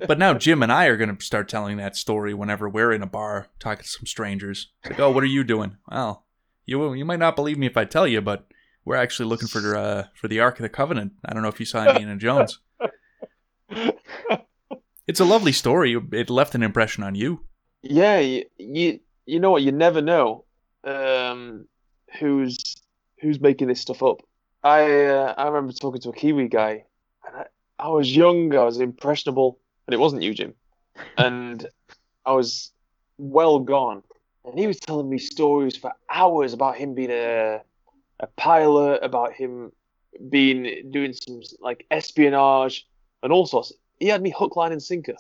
But 0.07 0.19
now 0.19 0.33
Jim 0.35 0.63
and 0.63 0.73
I 0.73 0.87
are 0.87 0.97
going 0.97 1.15
to 1.15 1.23
start 1.25 1.47
telling 1.49 1.77
that 1.77 1.95
story 1.95 2.33
whenever 2.33 2.69
we're 2.71 2.91
in 2.93 3.03
a 3.03 3.07
bar 3.07 3.49
talking 3.59 3.83
to 3.83 3.89
some 3.89 4.07
strangers. 4.07 4.73
It's 4.83 4.93
like, 4.93 5.01
oh, 5.01 5.11
what 5.11 5.23
are 5.23 5.27
you 5.27 5.45
doing? 5.45 5.77
Well, 5.91 6.25
you 6.65 6.95
you 6.95 7.05
might 7.05 7.19
not 7.19 7.37
believe 7.37 7.59
me 7.59 7.67
if 7.67 7.77
I 7.77 7.85
tell 7.85 8.07
you, 8.07 8.23
but 8.23 8.47
we're 8.85 8.97
actually 8.97 9.29
looking 9.29 9.49
for 9.49 9.77
uh, 9.77 10.05
for 10.15 10.27
the 10.29 10.41
Ark 10.41 10.59
of 10.59 10.63
the 10.63 10.69
Covenant. 10.71 11.13
I 11.25 11.35
don't 11.35 11.43
know 11.43 11.49
if 11.49 11.61
you 11.61 11.67
saw 11.67 11.87
Indiana 11.87 12.17
Jones. 12.17 12.61
It's 15.11 15.19
a 15.19 15.25
lovely 15.25 15.51
story. 15.51 16.01
It 16.13 16.31
left 16.31 16.55
an 16.55 16.63
impression 16.63 17.03
on 17.03 17.17
you. 17.17 17.41
Yeah, 17.83 18.21
you 18.21 18.45
you, 18.59 19.01
you 19.27 19.41
know 19.41 19.51
what? 19.51 19.63
You 19.63 19.73
never 19.73 20.01
know 20.01 20.45
um, 20.85 21.67
who's 22.21 22.77
who's 23.21 23.41
making 23.41 23.67
this 23.67 23.81
stuff 23.81 24.05
up. 24.05 24.23
I 24.63 25.07
uh, 25.07 25.35
I 25.37 25.49
remember 25.49 25.73
talking 25.73 26.01
to 26.03 26.11
a 26.11 26.13
Kiwi 26.13 26.47
guy, 26.47 26.85
and 27.27 27.39
I, 27.39 27.47
I 27.81 27.89
was 27.89 28.15
young, 28.15 28.55
I 28.55 28.63
was 28.63 28.79
impressionable, 28.79 29.59
and 29.89 29.95
it 29.95 29.99
wasn't 29.99 30.23
you, 30.23 30.33
Jim, 30.33 30.55
and 31.19 31.67
I 32.25 32.31
was 32.31 32.71
well 33.19 33.59
gone, 33.59 34.05
and 34.45 34.57
he 34.57 34.69
was 34.69 34.79
telling 34.79 35.11
me 35.11 35.19
stories 35.19 35.77
for 35.77 35.93
hours 36.09 36.53
about 36.53 36.77
him 36.77 36.95
being 36.95 37.11
a 37.11 37.63
a 38.21 38.29
pilot, 38.37 39.01
about 39.03 39.33
him 39.33 39.73
being 40.29 40.89
doing 40.93 41.15
some 41.15 41.43
like 41.59 41.85
espionage 41.91 42.87
and 43.25 43.33
all 43.33 43.47
sorts. 43.47 43.73
He 44.01 44.09
had 44.09 44.23
me 44.23 44.31
hook, 44.37 44.57
line, 44.57 44.73
and 44.73 44.83
sinker. 44.83 45.15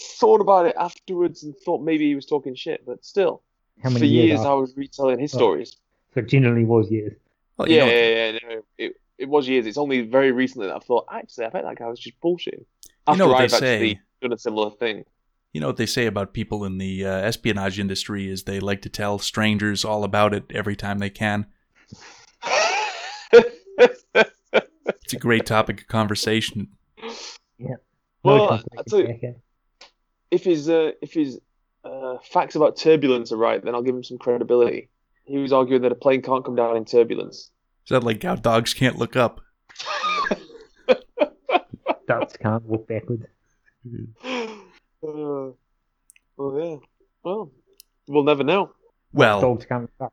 Thought 0.00 0.40
about 0.40 0.66
it 0.66 0.74
afterwards 0.78 1.42
and 1.42 1.54
thought 1.64 1.82
maybe 1.82 2.06
he 2.08 2.14
was 2.14 2.24
talking 2.24 2.54
shit, 2.54 2.84
but 2.86 3.04
still, 3.04 3.42
How 3.82 3.90
for 3.90 3.94
many 3.94 4.06
years? 4.06 4.40
I 4.40 4.54
was 4.54 4.74
retelling 4.76 5.18
his 5.18 5.34
Oh. 5.34 5.38
stories. 5.38 5.76
So 6.14 6.20
it 6.20 6.28
generally 6.28 6.64
was 6.64 6.90
years. 6.90 7.14
Well, 7.56 7.68
you 7.68 7.76
yeah, 7.76 7.86
yeah, 7.86 8.08
yeah, 8.08 8.38
no, 8.42 8.62
it, 8.78 8.96
it 9.18 9.28
was 9.28 9.48
years. 9.48 9.66
It's 9.66 9.76
only 9.78 10.02
very 10.02 10.32
recently 10.32 10.68
that 10.68 10.76
I 10.76 10.78
thought, 10.78 11.06
actually, 11.10 11.46
I 11.46 11.50
bet 11.50 11.64
that 11.64 11.76
guy 11.76 11.88
was 11.88 12.00
just 12.00 12.18
bullshitting. 12.20 12.64
You 13.10 13.16
know 13.16 13.26
what 13.28 13.38
they 13.38 13.44
I've 13.44 13.52
actually 13.54 13.94
say. 13.94 14.00
done 14.22 14.32
a 14.32 14.38
similar 14.38 14.70
thing. 14.70 15.04
You 15.52 15.60
know 15.60 15.66
what 15.66 15.76
they 15.76 15.86
say 15.86 16.06
about 16.06 16.32
people 16.32 16.64
in 16.64 16.78
the 16.78 17.04
uh, 17.04 17.10
espionage 17.10 17.78
industry 17.78 18.28
is 18.30 18.44
they 18.44 18.60
like 18.60 18.80
to 18.82 18.88
tell 18.88 19.18
strangers 19.18 19.84
all 19.84 20.04
about 20.04 20.32
it 20.32 20.44
every 20.54 20.76
time 20.76 20.98
they 20.98 21.10
can. 21.10 21.46
It's 25.04 25.12
a 25.14 25.18
great 25.18 25.46
topic 25.46 25.82
of 25.82 25.88
conversation. 25.88 26.68
No 27.58 27.76
well, 28.22 28.44
I, 28.44 28.48
conflict 28.48 28.88
tell 28.88 29.00
you, 29.00 29.34
if 30.30 30.44
his 30.44 30.68
uh, 30.68 30.92
if 31.00 31.12
his 31.12 31.38
uh, 31.84 32.16
facts 32.24 32.54
about 32.54 32.76
turbulence 32.76 33.32
are 33.32 33.36
right, 33.36 33.62
then 33.62 33.74
I'll 33.74 33.82
give 33.82 33.94
him 33.94 34.04
some 34.04 34.18
credibility. 34.18 34.88
He 35.24 35.38
was 35.38 35.52
arguing 35.52 35.82
that 35.82 35.92
a 35.92 35.96
plane 35.96 36.22
can't 36.22 36.44
come 36.44 36.56
down 36.56 36.76
in 36.76 36.84
turbulence. 36.84 37.50
Is 37.86 37.90
that 37.90 38.04
like 38.04 38.22
how 38.22 38.36
dogs 38.36 38.74
can't 38.74 38.96
look 38.96 39.16
up? 39.16 39.40
Dogs 42.06 42.36
can't 42.36 42.64
walk 42.64 42.86
backwards. 42.88 43.24
Uh, 45.04 45.50
well, 46.36 46.60
yeah. 46.60 46.76
Well, 47.24 47.50
we'll 48.06 48.22
never 48.22 48.44
know. 48.44 48.70
Well, 49.12 49.40
Dogs 49.40 49.66
can't 49.66 49.90
look 49.98 50.12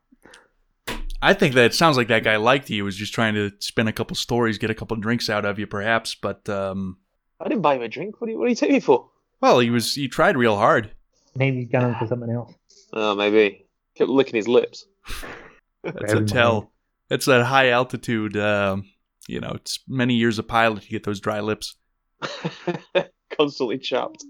I 1.22 1.32
think 1.32 1.54
that 1.54 1.66
it 1.66 1.74
sounds 1.74 1.96
like 1.96 2.08
that 2.08 2.24
guy 2.24 2.34
liked 2.38 2.68
you. 2.70 2.74
He 2.76 2.82
was 2.82 2.96
just 2.96 3.14
trying 3.14 3.34
to 3.34 3.52
spin 3.60 3.86
a 3.86 3.92
couple 3.92 4.16
stories, 4.16 4.58
get 4.58 4.68
a 4.68 4.74
couple 4.74 4.96
drinks 4.96 5.30
out 5.30 5.44
of 5.44 5.60
you, 5.60 5.68
perhaps. 5.68 6.16
But 6.16 6.48
um, 6.48 6.96
I 7.40 7.48
didn't 7.48 7.62
buy 7.62 7.76
him 7.76 7.82
a 7.82 7.88
drink. 7.88 8.20
What 8.20 8.26
do 8.26 8.32
you, 8.32 8.38
what 8.38 8.44
do 8.46 8.50
you 8.50 8.56
take 8.56 8.70
me 8.70 8.80
for? 8.80 9.08
well, 9.40 9.58
he 9.60 9.70
was 9.70 9.94
he 9.94 10.08
tried 10.08 10.36
real 10.36 10.56
hard. 10.56 10.90
Maybe 11.34 11.58
he's 11.60 11.68
gunning 11.68 11.94
for 11.98 12.06
something 12.06 12.30
else. 12.30 12.52
Oh, 12.92 13.14
maybe. 13.14 13.66
Kept 13.96 14.10
licking 14.10 14.36
his 14.36 14.48
lips. 14.48 14.86
That's 15.82 15.96
a 15.96 16.02
Everyone. 16.02 16.26
tell. 16.26 16.72
It's 17.08 17.26
that 17.26 17.44
high 17.44 17.70
altitude. 17.70 18.36
Um, 18.36 18.84
you 19.28 19.40
know, 19.40 19.52
it's 19.54 19.80
many 19.88 20.14
years 20.14 20.38
of 20.38 20.46
pilot 20.48 20.82
to 20.82 20.88
get 20.88 21.04
those 21.04 21.20
dry 21.20 21.40
lips. 21.40 21.76
Constantly 23.36 23.78
chapped. 23.78 24.24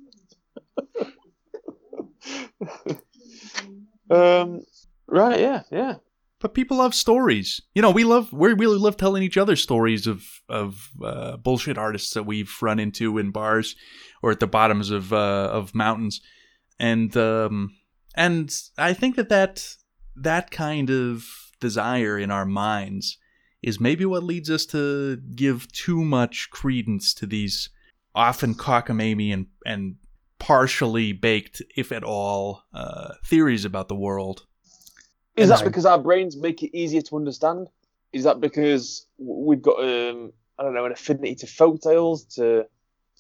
um. 4.11 4.61
Right. 5.07 5.41
Yeah. 5.41 5.63
Yeah. 5.73 5.95
But 6.41 6.55
people 6.55 6.79
love 6.79 6.95
stories. 6.95 7.61
You 7.75 7.83
know, 7.83 7.91
we 7.91 8.05
love 8.05 8.33
we 8.33 8.53
really 8.55 8.79
love 8.79 8.97
telling 8.97 9.23
each 9.23 9.37
other 9.37 9.57
stories 9.57 10.07
of 10.07 10.25
of 10.49 10.91
uh, 11.05 11.37
bullshit 11.37 11.77
artists 11.77 12.15
that 12.15 12.25
we've 12.25 12.55
run 12.63 12.79
into 12.79 13.19
in 13.19 13.31
bars 13.31 13.77
or 14.23 14.31
at 14.31 14.41
the 14.41 14.47
bottoms 14.47 14.91
of 14.91 15.13
uh, 15.13 15.51
of 15.53 15.75
mountains, 15.75 16.21
and 16.79 17.15
um, 17.17 17.77
and 18.15 18.55
I 18.79 18.95
think 18.95 19.17
that 19.17 19.29
that 19.29 19.67
that 20.17 20.51
kind 20.51 20.91
of 20.91 21.27
desire 21.61 22.19
in 22.19 22.31
our 22.31 22.47
minds 22.47 23.19
is 23.63 23.79
maybe 23.79 24.07
what 24.07 24.23
leads 24.23 24.51
us 24.51 24.65
to 24.67 25.19
give 25.35 25.71
too 25.73 26.03
much 26.03 26.49
credence 26.51 27.13
to 27.15 27.27
these 27.27 27.69
often 28.15 28.55
cockamamie 28.55 29.33
and 29.33 29.47
and 29.67 29.97
partially 30.39 31.13
baked, 31.13 31.63
if 31.77 31.93
at 31.93 32.03
all, 32.03 32.63
uh, 32.73 33.15
theories 33.25 33.65
about 33.65 33.89
the 33.89 33.95
world. 33.95 34.47
Is 35.37 35.49
that 35.49 35.65
because 35.65 35.87
our 35.87 35.99
brains 35.99 36.37
make 36.37 36.63
it 36.63 36.77
easier 36.77 37.03
to 37.03 37.17
understand? 37.17 37.69
Is 38.13 38.25
that 38.25 38.41
because 38.41 39.07
we've 39.19 39.63
got 39.63 39.79
um 39.83 40.33
I 40.59 40.63
don't 40.63 40.75
know 40.75 40.85
an 40.85 40.93
affinity 40.93 41.35
to 41.37 41.47
folk 41.47 41.81
tales 41.81 42.25
to 42.37 42.67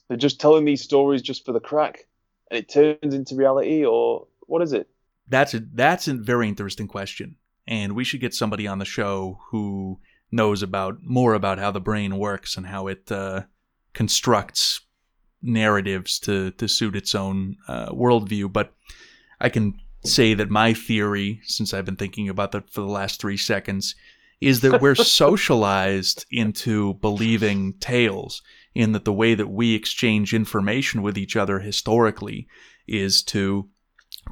they're 0.08 0.16
just 0.16 0.40
telling 0.40 0.64
these 0.64 0.82
stories 0.82 1.22
just 1.22 1.44
for 1.46 1.52
the 1.52 1.60
crack 1.60 2.06
and 2.50 2.58
it 2.58 2.68
turns 2.68 3.14
into 3.14 3.36
reality 3.36 3.84
or 3.84 4.26
what 4.40 4.62
is 4.62 4.72
it? 4.72 4.88
That's 5.28 5.54
a 5.54 5.60
that's 5.60 6.08
a 6.08 6.14
very 6.14 6.48
interesting 6.48 6.88
question, 6.88 7.36
and 7.66 7.94
we 7.94 8.02
should 8.02 8.20
get 8.20 8.34
somebody 8.34 8.66
on 8.66 8.78
the 8.78 8.84
show 8.84 9.38
who 9.50 10.00
knows 10.32 10.62
about 10.62 10.98
more 11.02 11.34
about 11.34 11.58
how 11.58 11.70
the 11.70 11.80
brain 11.80 12.18
works 12.18 12.56
and 12.56 12.66
how 12.66 12.88
it 12.88 13.10
uh, 13.12 13.42
constructs 13.94 14.80
narratives 15.40 16.18
to 16.20 16.50
to 16.52 16.66
suit 16.66 16.96
its 16.96 17.14
own 17.14 17.56
uh, 17.68 17.90
worldview. 17.90 18.52
But 18.52 18.74
I 19.40 19.48
can 19.48 19.78
say 20.04 20.34
that 20.34 20.50
my 20.50 20.72
theory, 20.72 21.40
since 21.44 21.74
I've 21.74 21.84
been 21.84 21.96
thinking 21.96 22.28
about 22.28 22.52
that 22.52 22.70
for 22.70 22.80
the 22.80 22.86
last 22.86 23.20
three 23.20 23.36
seconds, 23.36 23.94
is 24.40 24.60
that 24.60 24.80
we're 24.80 24.94
socialized 24.94 26.24
into 26.30 26.94
believing 26.94 27.74
tales. 27.74 28.42
In 28.72 28.92
that 28.92 29.04
the 29.04 29.12
way 29.12 29.34
that 29.34 29.48
we 29.48 29.74
exchange 29.74 30.32
information 30.32 31.02
with 31.02 31.18
each 31.18 31.34
other 31.34 31.58
historically 31.58 32.46
is 32.86 33.20
to 33.24 33.68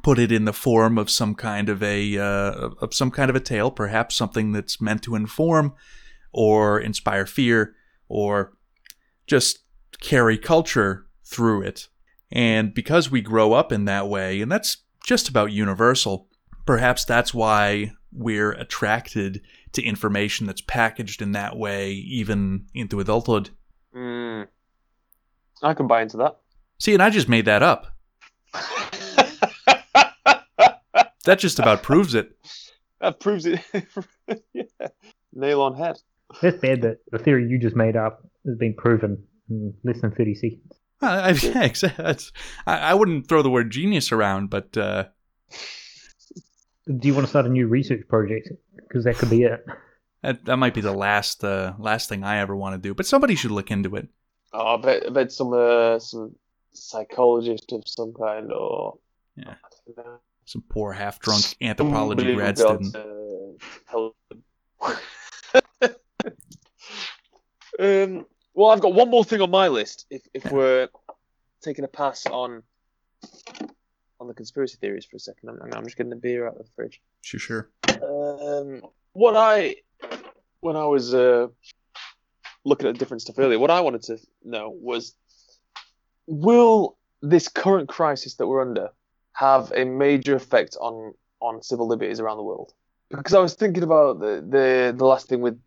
put 0.01 0.17
it 0.17 0.31
in 0.31 0.45
the 0.45 0.53
form 0.53 0.97
of 0.97 1.09
some 1.09 1.35
kind 1.35 1.67
of 1.67 1.83
a 1.83 2.17
uh, 2.17 2.69
of 2.81 2.93
some 2.93 3.11
kind 3.11 3.29
of 3.29 3.35
a 3.35 3.41
tale, 3.41 3.69
perhaps 3.69 4.15
something 4.15 4.53
that's 4.53 4.79
meant 4.79 5.03
to 5.03 5.15
inform 5.15 5.73
or 6.31 6.79
inspire 6.79 7.25
fear 7.25 7.75
or 8.07 8.53
just 9.27 9.59
carry 9.99 10.37
culture 10.37 11.05
through 11.25 11.63
it. 11.63 11.89
And 12.31 12.73
because 12.73 13.11
we 13.11 13.21
grow 13.21 13.53
up 13.53 13.71
in 13.71 13.85
that 13.85 14.07
way, 14.07 14.41
and 14.41 14.51
that's 14.51 14.77
just 15.09 15.27
about 15.27 15.51
universal, 15.51 16.27
perhaps 16.67 17.03
that's 17.03 17.33
why 17.33 17.91
we're 18.11 18.51
attracted 18.51 19.41
to 19.73 19.81
information 19.81 20.45
that's 20.45 20.61
packaged 20.61 21.19
in 21.23 21.31
that 21.31 21.57
way, 21.57 21.93
even 21.93 22.67
into 22.75 22.99
adulthood. 22.99 23.49
Mm. 23.95 24.45
I 25.63 25.73
can 25.73 25.87
buy 25.87 26.03
into 26.03 26.17
that. 26.17 26.37
See, 26.79 26.93
and 26.93 27.01
I 27.01 27.09
just 27.09 27.27
made 27.27 27.45
that 27.45 27.63
up. 27.63 27.87
That 31.25 31.39
just 31.39 31.57
about 31.57 31.81
proves 31.81 32.13
it. 32.13 32.37
that 33.01 33.19
proves 33.19 33.47
it. 33.47 33.61
yeah. 34.53 34.63
Nail 35.33 35.61
on 35.61 35.75
head. 35.75 35.97
That's 36.39 36.57
bad 36.57 36.83
that 36.83 36.99
the 37.11 37.17
theory 37.17 37.47
you 37.47 37.57
just 37.57 37.75
made 37.75 37.95
up 37.95 38.21
has 38.45 38.57
been 38.57 38.75
proven 38.75 39.23
in 39.49 39.73
less 39.83 40.01
than 40.01 40.11
30 40.11 40.35
seconds. 40.35 40.78
I, 41.01 41.29
I, 41.29 41.29
yeah, 41.31 41.63
exactly. 41.63 42.05
I, 42.67 42.77
I 42.77 42.93
wouldn't 42.93 43.27
throw 43.27 43.41
the 43.41 43.49
word 43.49 43.71
genius 43.71 44.11
around, 44.11 44.49
but 44.49 44.75
uh, 44.77 45.05
Do 46.87 47.07
you 47.07 47.13
want 47.13 47.25
to 47.25 47.29
start 47.29 47.45
a 47.45 47.49
new 47.49 47.67
research 47.67 48.07
project? 48.07 48.49
Because 48.75 49.03
that 49.05 49.15
could 49.17 49.29
be 49.29 49.43
it. 49.43 49.63
that, 50.23 50.43
that 50.45 50.57
might 50.57 50.73
be 50.73 50.81
the 50.81 50.91
last 50.93 51.43
uh, 51.43 51.73
last 51.79 52.09
thing 52.09 52.23
I 52.23 52.39
ever 52.39 52.55
want 52.55 52.73
to 52.73 52.79
do. 52.79 52.93
But 52.93 53.05
somebody 53.05 53.35
should 53.35 53.51
look 53.51 53.71
into 53.71 53.95
it. 53.95 54.07
Oh, 54.53 54.75
I 54.75 54.81
bet, 54.81 55.05
I 55.05 55.09
bet 55.09 55.31
some 55.31 55.53
uh, 55.53 55.99
some 55.99 56.35
psychologist 56.73 57.71
of 57.71 57.83
some 57.85 58.13
kind 58.13 58.51
or 58.51 58.97
Yeah. 59.35 59.55
I 59.63 59.67
don't 59.85 59.97
know, 60.05 60.19
Some 60.45 60.63
poor 60.69 60.93
half 60.93 61.19
drunk 61.19 61.55
anthropology 61.61 62.33
somebody 62.33 62.35
grad 62.35 62.57
will 62.57 62.65
be 62.65 62.73
able 62.73 62.83
student. 62.83 62.93
to 62.93 63.57
help 63.85 64.15
um, 67.79 68.25
well, 68.59 68.71
I've 68.71 68.81
got 68.81 68.93
one 68.93 69.09
more 69.09 69.23
thing 69.23 69.39
on 69.39 69.49
my 69.49 69.69
list. 69.69 70.05
If 70.09 70.21
if 70.33 70.51
we're 70.51 70.89
taking 71.61 71.85
a 71.85 71.87
pass 71.87 72.25
on 72.25 72.61
on 74.19 74.27
the 74.27 74.33
conspiracy 74.33 74.77
theories 74.81 75.05
for 75.05 75.15
a 75.15 75.19
second, 75.19 75.47
I'm, 75.49 75.71
I'm 75.71 75.85
just 75.85 75.95
getting 75.95 76.09
the 76.09 76.17
beer 76.17 76.45
out 76.45 76.57
of 76.57 76.65
the 76.65 76.71
fridge. 76.75 77.01
Sure, 77.21 77.39
sure. 77.39 77.69
Um, 77.87 78.81
what 79.13 79.37
I 79.37 79.77
when 80.59 80.75
I 80.75 80.83
was 80.83 81.13
uh, 81.13 81.47
looking 82.65 82.89
at 82.89 82.97
different 82.97 83.21
stuff 83.21 83.39
earlier, 83.39 83.59
what 83.59 83.71
I 83.71 83.79
wanted 83.79 84.03
to 84.03 84.17
know 84.43 84.75
was, 84.77 85.15
will 86.27 86.97
this 87.21 87.47
current 87.47 87.87
crisis 87.87 88.35
that 88.35 88.47
we're 88.47 88.61
under 88.61 88.89
have 89.31 89.71
a 89.73 89.85
major 89.85 90.35
effect 90.35 90.75
on 90.81 91.13
on 91.39 91.63
civil 91.63 91.87
liberties 91.87 92.19
around 92.19 92.35
the 92.35 92.43
world? 92.43 92.73
Because 93.09 93.33
I 93.33 93.39
was 93.39 93.53
thinking 93.53 93.83
about 93.83 94.19
the 94.19 94.45
the, 94.45 94.93
the 94.97 95.05
last 95.05 95.29
thing 95.29 95.39
with 95.39 95.57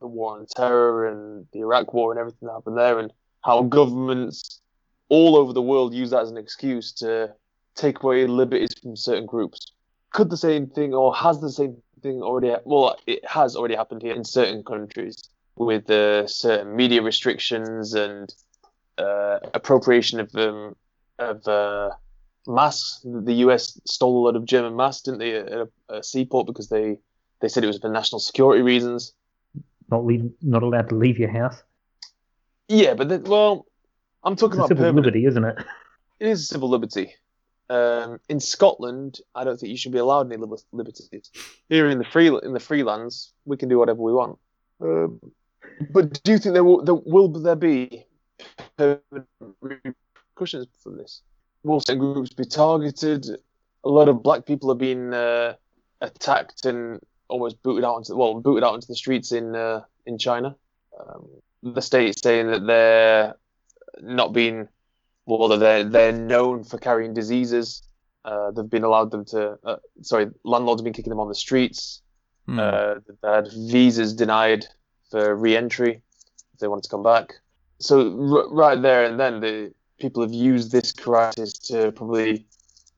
the 0.00 0.06
war 0.06 0.38
on 0.38 0.46
terror 0.46 1.06
and 1.06 1.46
the 1.52 1.60
Iraq 1.60 1.92
war 1.92 2.12
and 2.12 2.20
everything 2.20 2.46
that 2.46 2.52
happened 2.52 2.78
there, 2.78 2.98
and 2.98 3.12
how 3.42 3.62
governments 3.62 4.60
all 5.08 5.36
over 5.36 5.52
the 5.52 5.62
world 5.62 5.92
use 5.94 6.10
that 6.10 6.22
as 6.22 6.30
an 6.30 6.38
excuse 6.38 6.92
to 6.92 7.32
take 7.74 8.02
away 8.02 8.26
liberties 8.26 8.74
from 8.82 8.96
certain 8.96 9.26
groups. 9.26 9.72
Could 10.12 10.30
the 10.30 10.36
same 10.36 10.66
thing, 10.66 10.94
or 10.94 11.14
has 11.14 11.40
the 11.40 11.50
same 11.50 11.76
thing 12.02 12.22
already? 12.22 12.54
Well, 12.64 12.96
it 13.06 13.26
has 13.28 13.56
already 13.56 13.74
happened 13.74 14.02
here 14.02 14.14
in 14.14 14.24
certain 14.24 14.62
countries 14.62 15.28
with 15.56 15.88
uh, 15.90 16.26
certain 16.26 16.74
media 16.76 17.02
restrictions 17.02 17.94
and 17.94 18.32
uh, 18.98 19.38
appropriation 19.54 20.20
of 20.20 20.34
um, 20.34 20.76
of 21.18 21.46
uh, 21.46 21.90
masks. 22.46 23.00
The 23.04 23.34
US 23.46 23.80
stole 23.86 24.22
a 24.22 24.24
lot 24.26 24.36
of 24.36 24.44
German 24.44 24.76
masks, 24.76 25.02
didn't 25.02 25.20
they, 25.20 25.34
at 25.34 25.52
a, 25.52 25.68
a 25.88 26.02
seaport 26.02 26.46
because 26.46 26.68
they 26.68 26.98
they 27.40 27.48
said 27.48 27.64
it 27.64 27.68
was 27.68 27.78
for 27.78 27.88
national 27.88 28.20
security 28.20 28.62
reasons. 28.62 29.12
Not 29.92 30.06
leave, 30.06 30.30
not 30.40 30.62
allowed 30.62 30.88
to 30.88 30.94
leave 30.94 31.18
your 31.18 31.30
house. 31.30 31.62
Yeah, 32.66 32.94
but 32.94 33.10
then, 33.10 33.24
well, 33.24 33.66
I'm 34.24 34.36
talking 34.36 34.52
It's 34.52 34.60
about 34.60 34.68
civil 34.68 34.84
permanent. 34.84 35.04
liberty, 35.04 35.26
isn't 35.26 35.44
it? 35.44 35.56
It 36.18 36.28
is 36.28 36.40
a 36.44 36.46
civil 36.46 36.70
liberty. 36.70 37.14
Um, 37.68 38.18
in 38.28 38.40
Scotland, 38.40 39.20
I 39.34 39.44
don't 39.44 39.58
think 39.60 39.70
you 39.70 39.76
should 39.76 39.92
be 39.92 39.98
allowed 39.98 40.32
any 40.32 40.42
liberties. 40.72 41.10
Here 41.68 41.90
in 41.90 41.98
the 41.98 42.04
free 42.04 42.28
in 42.28 42.52
the 42.54 42.58
freelands, 42.58 43.32
we 43.44 43.56
can 43.58 43.68
do 43.68 43.78
whatever 43.78 44.00
we 44.00 44.12
want. 44.12 44.38
Um, 44.80 45.20
but 45.90 46.22
do 46.22 46.32
you 46.32 46.38
think 46.38 46.54
there 46.54 46.64
will 46.64 46.82
there 46.82 46.94
will 46.94 47.28
there 47.28 47.56
be 47.56 48.06
permanent 48.76 49.26
repercussions 49.60 50.68
from 50.82 50.96
this? 50.96 51.22
Will 51.64 51.80
certain 51.80 51.98
groups 51.98 52.32
be 52.32 52.44
targeted? 52.44 53.26
A 53.84 53.88
lot 53.88 54.08
of 54.08 54.22
black 54.22 54.46
people 54.46 54.70
are 54.70 54.80
being 54.88 55.12
uh, 55.12 55.54
attacked 56.00 56.64
and 56.66 57.00
almost 57.32 57.62
booted 57.62 57.84
out 57.84 57.96
into 57.96 58.14
well 58.14 58.40
booted 58.40 58.64
out 58.64 58.74
into 58.74 58.86
the 58.86 58.96
streets 58.96 59.32
in 59.32 59.56
uh, 59.56 59.80
in 60.06 60.18
China. 60.18 60.54
Um, 60.98 61.26
the 61.62 61.82
state 61.82 62.18
saying 62.18 62.48
that 62.48 62.66
they're 62.66 63.34
not 64.00 64.32
being 64.32 64.68
well, 65.26 65.48
they're 65.48 65.84
they're 65.84 66.12
known 66.12 66.64
for 66.64 66.78
carrying 66.78 67.14
diseases. 67.14 67.82
Uh, 68.24 68.50
they've 68.52 68.68
been 68.68 68.84
allowed 68.84 69.10
them 69.10 69.24
to. 69.26 69.58
Uh, 69.64 69.76
sorry, 70.02 70.26
landlords 70.44 70.80
have 70.80 70.84
been 70.84 70.92
kicking 70.92 71.10
them 71.10 71.20
on 71.20 71.28
the 71.28 71.34
streets. 71.34 72.02
Hmm. 72.46 72.58
Uh, 72.58 72.94
they 73.22 73.28
had 73.28 73.48
visas 73.52 74.14
denied 74.14 74.66
for 75.10 75.34
re-entry 75.36 76.02
if 76.54 76.60
they 76.60 76.68
wanted 76.68 76.84
to 76.84 76.88
come 76.88 77.02
back. 77.02 77.34
So 77.78 77.98
r- 78.00 78.48
right 78.48 78.80
there 78.80 79.04
and 79.04 79.18
then, 79.18 79.40
the 79.40 79.72
people 79.98 80.22
have 80.22 80.32
used 80.32 80.72
this 80.72 80.92
crisis 80.92 81.52
to 81.52 81.92
probably 81.92 82.46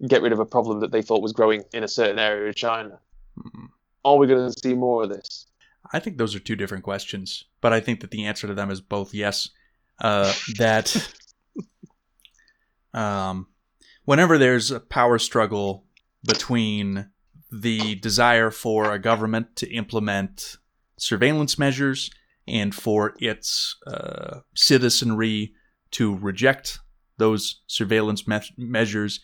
get 0.07 0.23
rid 0.23 0.33
of 0.33 0.39
a 0.39 0.47
problem 0.47 0.81
that 0.81 0.93
they 0.93 1.03
thought 1.03 1.23
was 1.23 1.33
growing 1.33 1.65
in 1.73 1.85
a 1.85 1.89
certain 1.89 2.19
area 2.19 2.49
of 2.49 2.57
China. 2.57 2.99
Hmm. 3.41 3.67
Are 4.05 4.17
we 4.17 4.27
going 4.27 4.51
to 4.51 4.61
see 4.61 4.75
more 4.75 5.05
of 5.05 5.11
this? 5.11 5.47
I 5.93 5.99
think 5.99 6.17
those 6.17 6.35
are 6.35 6.41
two 6.41 6.57
different 6.57 6.85
questions, 6.85 7.45
but 7.61 7.73
I 7.73 7.81
think 7.81 8.01
that 8.01 8.11
the 8.11 8.27
answer 8.27 8.47
to 8.47 8.55
them 8.55 8.71
is 8.71 8.81
both 8.81 9.15
yes. 9.15 9.51
Uh, 10.01 10.33
that 10.59 11.15
um, 12.95 13.47
whenever 14.05 14.39
there's 14.39 14.71
a 14.71 14.81
power 14.81 15.19
struggle 15.19 15.85
between 16.27 17.11
the 17.53 17.95
desire 17.97 18.51
for 18.51 18.93
a 18.93 18.99
government 18.99 19.57
to 19.57 19.71
implement 19.73 20.57
surveillance 20.97 21.59
measures 21.59 22.11
and 22.47 22.75
for 22.75 23.15
its 23.19 23.77
uh, 23.87 24.41
citizenry 24.55 25.55
to 25.93 26.17
reject 26.17 26.79
those 27.19 27.63
surveillance 27.67 28.27
me- 28.27 28.41
measures, 28.57 29.21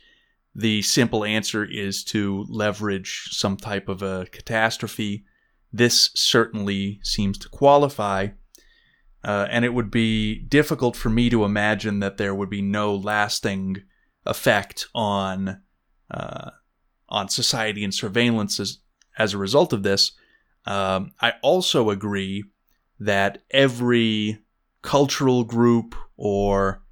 the 0.55 0.83
simple 0.83 1.25
answer 1.25 1.65
is 1.65 2.03
to 2.05 2.45
leverage 2.49 3.29
some 3.31 3.57
type 3.57 3.89
of 3.89 4.03
a 4.03 4.27
catastrophe 4.33 5.25
this 5.73 6.11
certainly 6.15 7.01
seems 7.03 7.39
to 7.39 7.49
qualify. 7.49 8.29
Uh, 9.23 9.47
and 9.51 9.65
it 9.65 9.75
would 9.75 9.91
be 9.91 10.39
difficult 10.39 10.97
for 10.97 11.11
me 11.11 11.29
to 11.31 11.45
imagine 11.45 12.01
that 12.01 12.17
there 12.17 12.35
would 12.35 12.51
be 12.51 12.63
no 12.63 12.95
lasting 12.95 13.77
effect 14.27 14.87
on 14.95 15.61
uh, 16.11 16.51
on 17.09 17.29
society 17.29 17.85
and 17.85 17.95
surveillance 17.95 18.59
as, 18.59 18.79
as 19.19 19.35
a 19.35 19.39
result 19.39 19.73
of 19.73 19.83
this. 19.83 20.13
Um, 20.65 21.13
I 21.21 21.35
also 21.43 21.91
agree 21.91 22.45
that 22.99 23.43
every 23.51 24.39
cultural 24.83 25.45
group 25.45 25.95
or 26.17 26.83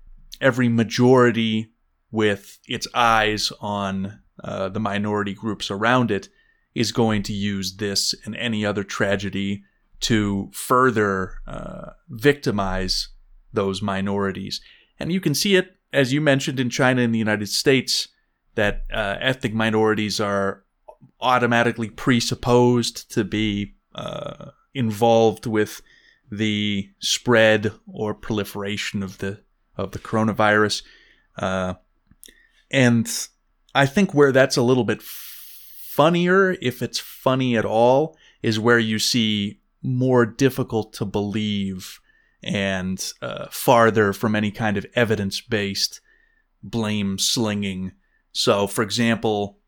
every 0.41 0.69
majority 0.69 1.73
with 2.11 2.59
its 2.67 2.87
eyes 2.95 3.53
on 3.61 4.21
uh, 4.43 4.69
the 4.69 4.81
minority 4.81 5.35
groups 5.35 5.71
around 5.71 6.11
it 6.11 6.29
is 6.75 6.93
going 6.93 7.23
to 7.25 7.33
use 7.33 7.77
this 7.77 8.15
and 8.25 8.37
any 8.37 8.65
other 8.65 8.85
tragedy 8.85 9.65
to 10.01 10.49
further 10.53 11.35
uh, 11.47 11.91
victimize 12.09 13.09
those 13.53 13.83
minorities. 13.83 14.61
And 14.99 15.11
you 15.11 15.21
can 15.21 15.35
see 15.35 15.57
it, 15.57 15.77
as 15.93 16.13
you 16.13 16.21
mentioned, 16.21 16.61
in 16.61 16.71
China 16.71 17.03
and 17.03 17.15
the 17.15 17.19
United 17.19 17.49
States, 17.49 18.09
that 18.55 18.85
uh, 18.93 19.17
ethnic 19.21 19.55
minorities 19.55 20.21
are 20.21 20.65
automatically 21.21 21.91
presupposed 21.91 23.11
to 23.13 23.25
be 23.25 23.75
uh, 23.95 24.51
involved 24.75 25.47
with 25.47 25.81
the 26.31 26.89
spread 27.01 27.73
or 27.87 28.15
proliferation 28.15 29.03
of 29.03 29.19
the 29.19 29.41
of 29.77 29.93
the 29.93 29.99
coronavirus. 29.99 30.83
And 32.71 33.09
I 33.75 33.87
think 33.87 34.13
where 34.13 34.33
that's 34.33 34.57
a 34.57 34.63
little 34.63 34.85
bit 34.85 35.03
funnier, 35.03 36.57
if 36.61 36.83
it's 36.83 36.99
funny 36.99 37.57
at 37.57 37.65
all, 37.65 38.17
is 38.43 38.61
where 38.61 38.79
you 38.79 38.99
see 38.99 39.61
more 39.83 40.27
difficult 40.27 40.93
to 40.95 41.05
believe 41.05 42.01
and 42.43 43.13
uh, 43.21 43.47
farther 43.51 44.13
from 44.13 44.35
any 44.35 44.51
kind 44.51 44.77
of 44.77 44.87
evidence 44.95 45.41
based 45.41 46.01
blame 46.63 47.19
slinging. 47.19 47.93
So, 48.33 48.67
for 48.67 48.83
example, 48.83 49.59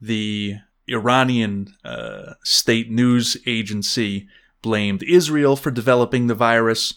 the 0.00 0.56
Iranian 0.88 1.74
uh, 1.84 2.34
state 2.42 2.90
news 2.90 3.36
agency 3.46 4.28
blamed 4.62 5.02
Israel 5.02 5.56
for 5.56 5.70
developing 5.70 6.26
the 6.26 6.34
virus. 6.34 6.94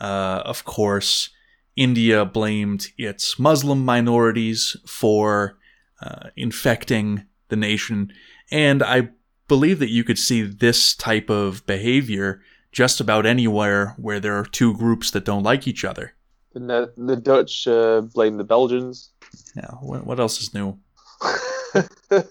Uh, 0.00 0.42
of 0.44 0.64
course, 0.64 1.30
India 1.76 2.24
blamed 2.24 2.88
its 2.96 3.38
Muslim 3.38 3.84
minorities 3.84 4.76
for 4.86 5.58
uh, 6.00 6.28
infecting 6.36 7.26
the 7.48 7.56
nation. 7.56 8.12
And 8.50 8.82
I 8.82 9.08
believe 9.48 9.78
that 9.78 9.90
you 9.90 10.04
could 10.04 10.18
see 10.18 10.42
this 10.42 10.94
type 10.94 11.30
of 11.30 11.66
behavior 11.66 12.40
just 12.72 13.00
about 13.00 13.26
anywhere 13.26 13.94
where 13.96 14.20
there 14.20 14.36
are 14.36 14.44
two 14.44 14.76
groups 14.76 15.10
that 15.12 15.24
don't 15.24 15.42
like 15.42 15.66
each 15.66 15.84
other. 15.84 16.14
And 16.54 16.70
the, 16.70 16.92
the 16.96 17.16
Dutch 17.16 17.66
uh, 17.66 18.02
blame 18.02 18.36
the 18.36 18.44
Belgians. 18.44 19.10
Yeah, 19.56 19.70
what, 19.80 20.06
what 20.06 20.20
else 20.20 20.40
is 20.40 20.54
new? 20.54 20.78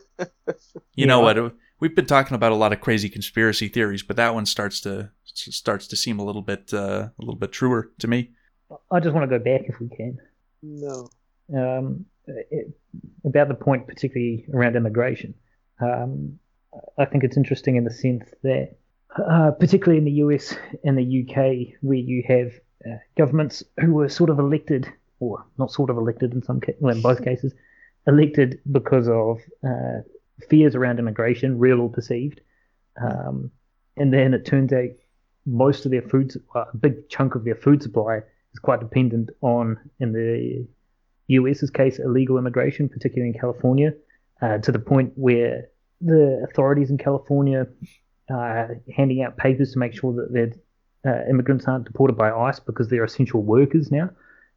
You 0.96 1.06
know 1.08 1.20
what? 1.20 1.56
We've 1.80 1.96
been 1.96 2.06
talking 2.06 2.36
about 2.36 2.52
a 2.52 2.56
lot 2.56 2.72
of 2.72 2.82
crazy 2.82 3.10
conspiracy 3.10 3.68
theories, 3.68 4.04
but 4.04 4.16
that 4.16 4.34
one 4.34 4.46
starts 4.46 4.80
to 4.82 5.10
starts 5.26 5.88
to 5.88 5.96
seem 5.96 6.20
a 6.20 6.24
little 6.24 6.42
bit 6.42 6.74
uh, 6.74 7.10
a 7.18 7.20
little 7.20 7.36
bit 7.36 7.52
truer 7.52 7.92
to 8.00 8.08
me. 8.08 8.32
I 8.92 9.00
just 9.00 9.14
want 9.14 9.30
to 9.30 9.40
go 9.40 9.44
back 9.44 9.64
if 9.68 9.80
we 9.80 9.90
can. 9.90 10.20
no. 10.62 11.10
um, 11.56 12.06
it, 12.28 12.74
about 13.26 13.48
the 13.48 13.54
point, 13.56 13.88
particularly 13.88 14.46
around 14.54 14.76
immigration. 14.76 15.34
Um, 15.80 16.40
I 16.98 17.06
think 17.06 17.24
it's 17.24 17.38
interesting 17.38 17.76
in 17.76 17.84
the 17.84 17.92
sense 17.92 18.30
that, 18.44 18.76
uh, 19.18 19.52
particularly 19.52 19.98
in 19.98 20.06
the 20.06 20.24
US 20.24 20.56
and 20.84 20.98
the 20.98 21.24
UK, 21.24 21.76
where 21.82 21.98
you 21.98 22.24
have 22.28 22.54
uh, 22.86 22.98
governments 23.18 23.64
who 23.80 23.94
were 23.94 24.10
sort 24.10 24.30
of 24.30 24.40
elected, 24.40 24.92
or 25.20 25.46
not 25.58 25.72
sort 25.72 25.90
of 25.90 25.98
elected 25.98 26.34
in 26.34 26.42
some 26.42 26.62
ca- 26.62 26.76
well, 26.80 26.96
in 26.96 27.02
both 27.02 27.24
cases, 27.24 27.54
elected 28.08 28.60
because 28.72 29.08
of 29.08 29.40
uh, 29.68 30.02
fears 30.50 30.76
around 30.76 31.00
immigration, 31.00 31.60
real 31.60 31.82
or 31.82 31.90
perceived. 31.90 32.42
Um, 33.02 33.52
and 33.98 34.14
then 34.14 34.34
it 34.34 34.46
turns 34.46 34.74
out 34.74 34.90
most 35.46 35.86
of 35.86 35.92
their 35.92 36.02
food, 36.02 36.34
a 36.56 36.76
big 36.76 37.10
chunk 37.10 37.36
of 37.36 37.44
their 37.44 37.56
food 37.56 37.84
supply 37.84 38.22
is 38.54 38.60
quite 38.60 38.80
dependent 38.80 39.30
on, 39.42 39.78
in 40.00 40.14
the 40.14 40.68
US's 41.28 41.70
case, 41.70 42.00
illegal 42.00 42.38
immigration, 42.38 42.90
particularly 42.90 43.34
in 43.34 43.40
California, 43.40 43.94
uh, 44.42 44.58
to 44.60 44.72
the 44.72 44.80
point 44.80 45.12
where 45.16 45.70
the 46.02 46.46
authorities 46.50 46.90
in 46.90 46.98
California 46.98 47.66
are 48.30 48.80
handing 48.96 49.22
out 49.24 49.38
papers 49.38 49.74
to 49.74 49.80
make 49.80 49.94
sure 49.94 50.14
that 50.14 50.32
their 50.34 50.52
uh, 51.06 51.30
immigrants 51.30 51.66
aren't 51.68 51.86
deported 51.86 52.18
by 52.18 52.32
ICE 52.32 52.60
because 52.60 52.88
they're 52.90 53.04
essential 53.04 53.42
workers 53.42 53.92
now, 53.92 54.10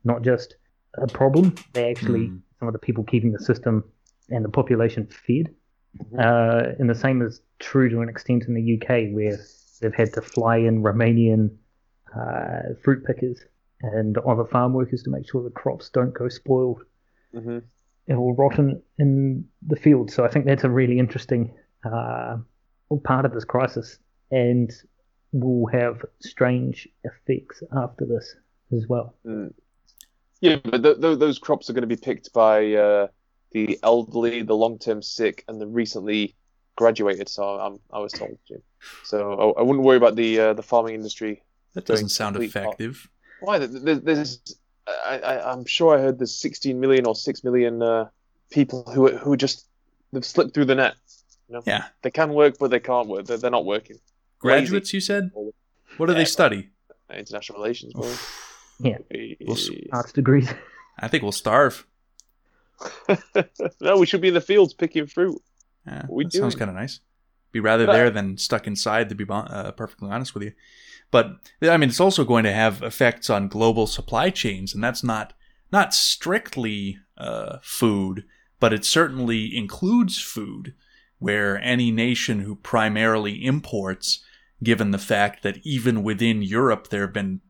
not 0.04 0.22
just 0.22 0.56
a 0.98 1.06
problem. 1.06 1.54
They're 1.72 1.90
actually 1.90 2.26
Hmm. 2.28 2.36
some 2.58 2.68
of 2.68 2.72
the 2.72 2.78
people 2.78 3.04
keeping 3.04 3.32
the 3.32 3.38
system 3.38 3.84
and 4.30 4.44
the 4.44 4.48
population 4.48 5.06
fed. 5.06 5.54
Uh, 6.18 6.74
and 6.78 6.90
the 6.90 6.94
same 6.94 7.22
is 7.22 7.40
true 7.58 7.88
to 7.88 8.00
an 8.00 8.08
extent 8.08 8.44
in 8.44 8.54
the 8.54 8.74
UK, 8.74 9.14
where 9.14 9.38
they've 9.80 9.94
had 9.94 10.12
to 10.12 10.20
fly 10.20 10.56
in 10.58 10.82
Romanian 10.82 11.50
uh, 12.14 12.74
fruit 12.82 13.04
pickers 13.04 13.40
and 13.82 14.16
other 14.18 14.44
farm 14.44 14.72
workers 14.72 15.02
to 15.02 15.10
make 15.10 15.28
sure 15.28 15.42
the 15.42 15.50
crops 15.50 15.90
don't 15.90 16.14
go 16.14 16.28
spoiled 16.28 16.82
hmm 17.32 17.58
or 18.08 18.34
rotten 18.34 18.80
in 18.98 19.44
the 19.66 19.74
field. 19.74 20.12
So 20.12 20.24
I 20.24 20.28
think 20.28 20.46
that's 20.46 20.62
a 20.62 20.70
really 20.70 20.98
interesting 20.98 21.52
uh, 21.84 22.36
part 23.02 23.24
of 23.24 23.32
this 23.32 23.44
crisis, 23.44 23.98
and 24.30 24.72
will 25.32 25.66
have 25.66 26.04
strange 26.20 26.88
effects 27.04 27.62
after 27.76 28.04
this 28.04 28.36
as 28.72 28.86
well. 28.88 29.16
Mm. 29.26 29.52
Yeah, 30.40 30.56
but 30.64 30.82
th- 30.82 31.00
th- 31.00 31.18
those 31.18 31.38
crops 31.38 31.68
are 31.68 31.72
going 31.72 31.82
to 31.82 31.88
be 31.88 31.96
picked 31.96 32.32
by 32.32 32.74
uh, 32.74 33.08
the 33.52 33.78
elderly, 33.82 34.42
the 34.42 34.54
long-term 34.54 35.02
sick, 35.02 35.44
and 35.48 35.60
the 35.60 35.66
recently 35.66 36.36
graduated. 36.76 37.28
So 37.28 37.42
I'm, 37.42 37.78
I 37.92 37.98
was 37.98 38.12
told, 38.12 38.38
Jim. 38.46 38.62
So 39.02 39.54
I, 39.56 39.60
I 39.60 39.62
wouldn't 39.62 39.84
worry 39.84 39.96
about 39.96 40.16
the 40.16 40.38
uh, 40.38 40.52
the 40.52 40.62
farming 40.62 40.94
industry. 40.94 41.42
That 41.74 41.86
doesn't 41.86 42.10
sound 42.10 42.36
effective. 42.36 43.02
pop. 43.02 43.10
Effective. 43.42 43.82
Why? 43.82 43.82
There's, 43.84 44.00
there's 44.02 44.56
I, 45.04 45.18
I, 45.18 45.52
I'm 45.52 45.64
sure 45.64 45.96
I 45.98 46.00
heard 46.00 46.18
there's 46.18 46.34
16 46.36 46.78
million 46.78 47.06
or 47.06 47.14
6 47.14 47.44
million 47.44 47.82
uh, 47.82 48.08
people 48.50 48.84
who 48.94 49.08
are- 49.08 49.16
who 49.16 49.32
are 49.32 49.36
just 49.36 49.66
they've 50.12 50.24
slipped 50.24 50.54
through 50.54 50.66
the 50.66 50.74
net. 50.76 50.94
You 51.48 51.54
know? 51.56 51.62
Yeah. 51.66 51.84
They 52.02 52.10
can 52.10 52.32
work, 52.32 52.56
but 52.58 52.70
they 52.70 52.80
can't 52.80 53.08
work. 53.08 53.26
They're, 53.26 53.36
they're 53.38 53.50
not 53.50 53.64
working. 53.64 53.98
Graduates, 54.38 54.92
you 54.92 55.00
said? 55.00 55.30
What 55.96 56.06
do 56.06 56.12
Yeah, 56.12 56.18
they 56.18 56.24
study? 56.24 56.70
International 57.12 57.58
relations. 57.60 57.92
boy. 57.94 58.12
Yeah. 58.80 58.98
We'll 59.40 59.56
s- 59.56 59.70
Arts 59.92 60.12
degrees. 60.12 60.48
I 60.98 61.08
think 61.08 61.22
we'll 61.22 61.32
starve. 61.32 61.86
no, 63.80 63.98
we 63.98 64.06
should 64.06 64.20
be 64.20 64.28
in 64.28 64.34
the 64.34 64.40
fields 64.40 64.74
picking 64.74 65.06
fruit. 65.06 65.40
Yeah, 65.86 66.02
What 66.06 66.16
we 66.16 66.24
that 66.24 66.32
sounds 66.32 66.54
kind 66.54 66.68
of 66.70 66.74
nice. 66.76 67.00
Be 67.52 67.60
rather 67.60 67.86
But- 67.86 67.92
there 67.92 68.10
than 68.10 68.36
stuck 68.38 68.66
inside, 68.66 69.08
to 69.08 69.14
be 69.14 69.24
uh, 69.28 69.70
perfectly 69.72 70.10
honest 70.10 70.34
with 70.34 70.42
you. 70.42 70.52
But 71.10 71.36
I 71.62 71.76
mean, 71.76 71.88
it's 71.88 72.00
also 72.00 72.24
going 72.24 72.44
to 72.44 72.52
have 72.52 72.82
effects 72.82 73.30
on 73.30 73.48
global 73.48 73.86
supply 73.86 74.30
chains, 74.30 74.74
and 74.74 74.82
that's 74.82 75.04
not 75.04 75.32
not 75.72 75.94
strictly 75.94 76.98
uh, 77.18 77.58
food, 77.62 78.24
but 78.60 78.72
it 78.72 78.84
certainly 78.84 79.56
includes 79.56 80.20
food. 80.20 80.74
Where 81.18 81.58
any 81.62 81.90
nation 81.90 82.40
who 82.40 82.56
primarily 82.56 83.42
imports, 83.42 84.22
given 84.62 84.90
the 84.90 84.98
fact 84.98 85.42
that 85.42 85.58
even 85.64 86.02
within 86.02 86.42
Europe 86.42 86.88
there 86.88 87.02
have 87.02 87.14
been 87.14 87.40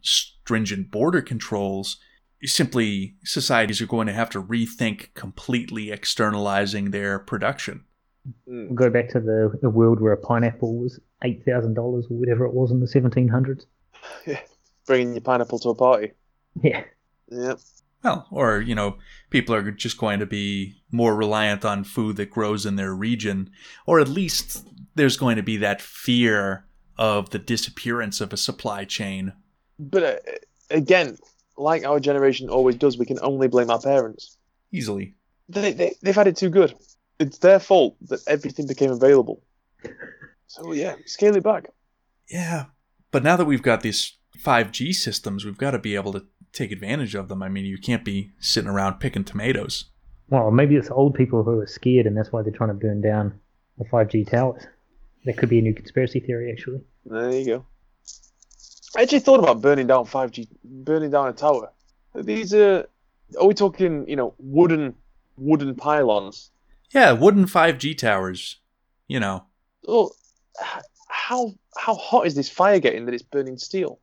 stringent 0.00 0.90
border 0.90 1.20
controls, 1.20 1.98
simply 2.44 3.16
societies 3.24 3.82
are 3.82 3.86
going 3.86 4.06
to 4.06 4.14
have 4.14 4.30
to 4.30 4.42
rethink 4.42 5.12
completely 5.14 5.90
externalizing 5.90 6.90
their 6.90 7.18
production. 7.18 7.84
Go 8.74 8.90
back 8.90 9.08
to 9.10 9.20
the, 9.20 9.58
the 9.60 9.70
world 9.70 10.00
where 10.00 10.16
pineapple 10.16 10.78
was 10.78 10.98
eight 11.24 11.44
thousand 11.44 11.74
dollars 11.74 12.06
or 12.10 12.16
whatever 12.18 12.44
it 12.44 12.54
was 12.54 12.70
in 12.70 12.80
the 12.80 12.86
seventeen 12.86 13.28
hundreds. 13.28 13.66
Yeah, 14.26 14.40
Bringing 14.86 15.14
your 15.14 15.22
pineapple 15.22 15.58
to 15.60 15.70
a 15.70 15.74
party. 15.74 16.12
Yeah. 16.62 16.84
Yeah. 17.30 17.54
Well, 18.02 18.26
or, 18.30 18.60
you 18.60 18.74
know, 18.74 18.96
people 19.28 19.54
are 19.54 19.70
just 19.70 19.98
going 19.98 20.20
to 20.20 20.26
be 20.26 20.82
more 20.90 21.14
reliant 21.14 21.64
on 21.64 21.84
food 21.84 22.16
that 22.16 22.30
grows 22.30 22.64
in 22.64 22.76
their 22.76 22.94
region, 22.94 23.50
or 23.86 24.00
at 24.00 24.08
least 24.08 24.66
there's 24.94 25.18
going 25.18 25.36
to 25.36 25.42
be 25.42 25.58
that 25.58 25.82
fear 25.82 26.64
of 26.96 27.30
the 27.30 27.38
disappearance 27.38 28.20
of 28.20 28.32
a 28.32 28.38
supply 28.38 28.84
chain. 28.84 29.32
But 29.78 30.02
uh, 30.02 30.16
again, 30.70 31.18
like 31.58 31.84
our 31.84 32.00
generation 32.00 32.48
always 32.48 32.76
does, 32.76 32.98
we 32.98 33.06
can 33.06 33.18
only 33.22 33.48
blame 33.48 33.70
our 33.70 33.80
parents. 33.80 34.38
Easily. 34.72 35.14
They, 35.48 35.72
they, 35.72 35.94
they've 36.02 36.14
had 36.14 36.26
it 36.26 36.36
too 36.36 36.48
good. 36.48 36.74
It's 37.18 37.38
their 37.38 37.58
fault 37.58 37.96
that 38.08 38.20
everything 38.26 38.66
became 38.66 38.90
available. 38.90 39.42
So, 40.50 40.72
yeah, 40.72 40.96
scale 41.06 41.36
it 41.36 41.44
back. 41.44 41.68
Yeah. 42.28 42.64
But 43.12 43.22
now 43.22 43.36
that 43.36 43.44
we've 43.44 43.62
got 43.62 43.82
these 43.82 44.16
5G 44.44 44.92
systems, 44.92 45.44
we've 45.44 45.56
got 45.56 45.70
to 45.70 45.78
be 45.78 45.94
able 45.94 46.12
to 46.12 46.26
take 46.52 46.72
advantage 46.72 47.14
of 47.14 47.28
them. 47.28 47.40
I 47.40 47.48
mean, 47.48 47.64
you 47.64 47.78
can't 47.78 48.04
be 48.04 48.32
sitting 48.40 48.68
around 48.68 48.98
picking 48.98 49.22
tomatoes. 49.22 49.84
Well, 50.28 50.50
maybe 50.50 50.74
it's 50.74 50.90
old 50.90 51.14
people 51.14 51.44
who 51.44 51.60
are 51.60 51.68
scared, 51.68 52.06
and 52.06 52.16
that's 52.16 52.32
why 52.32 52.42
they're 52.42 52.52
trying 52.52 52.70
to 52.70 52.74
burn 52.74 53.00
down 53.00 53.38
the 53.78 53.84
five 53.84 54.08
G 54.08 54.24
towers. 54.24 54.66
That 55.24 55.36
could 55.36 55.48
be 55.50 55.60
a 55.60 55.62
new 55.62 55.72
conspiracy 55.72 56.18
theory, 56.18 56.50
actually. 56.50 56.80
There 57.06 57.30
you 57.32 57.46
go. 57.46 57.66
I 58.96 59.02
actually 59.02 59.20
thought 59.20 59.38
about 59.38 59.60
burning 59.62 59.86
down 59.86 60.04
5G, 60.04 60.48
burning 60.64 61.10
down 61.10 61.28
a 61.28 61.32
tower. 61.32 61.70
These 62.14 62.52
are, 62.54 62.88
are 63.40 63.46
we 63.46 63.54
talking, 63.54 64.04
you 64.08 64.16
know, 64.16 64.34
wooden, 64.38 64.96
wooden 65.36 65.76
pylons? 65.76 66.50
Yeah, 66.92 67.12
wooden 67.12 67.44
5G 67.44 67.96
towers. 67.96 68.56
You 69.06 69.20
know, 69.20 69.44
Oh, 69.86 70.06
h- 70.06 70.12
how 71.08 71.54
how 71.76 71.94
hot 71.94 72.26
is 72.26 72.34
this 72.34 72.48
fire 72.48 72.78
getting 72.80 73.04
that 73.06 73.14
it's 73.14 73.22
burning 73.22 73.58
steel? 73.58 73.98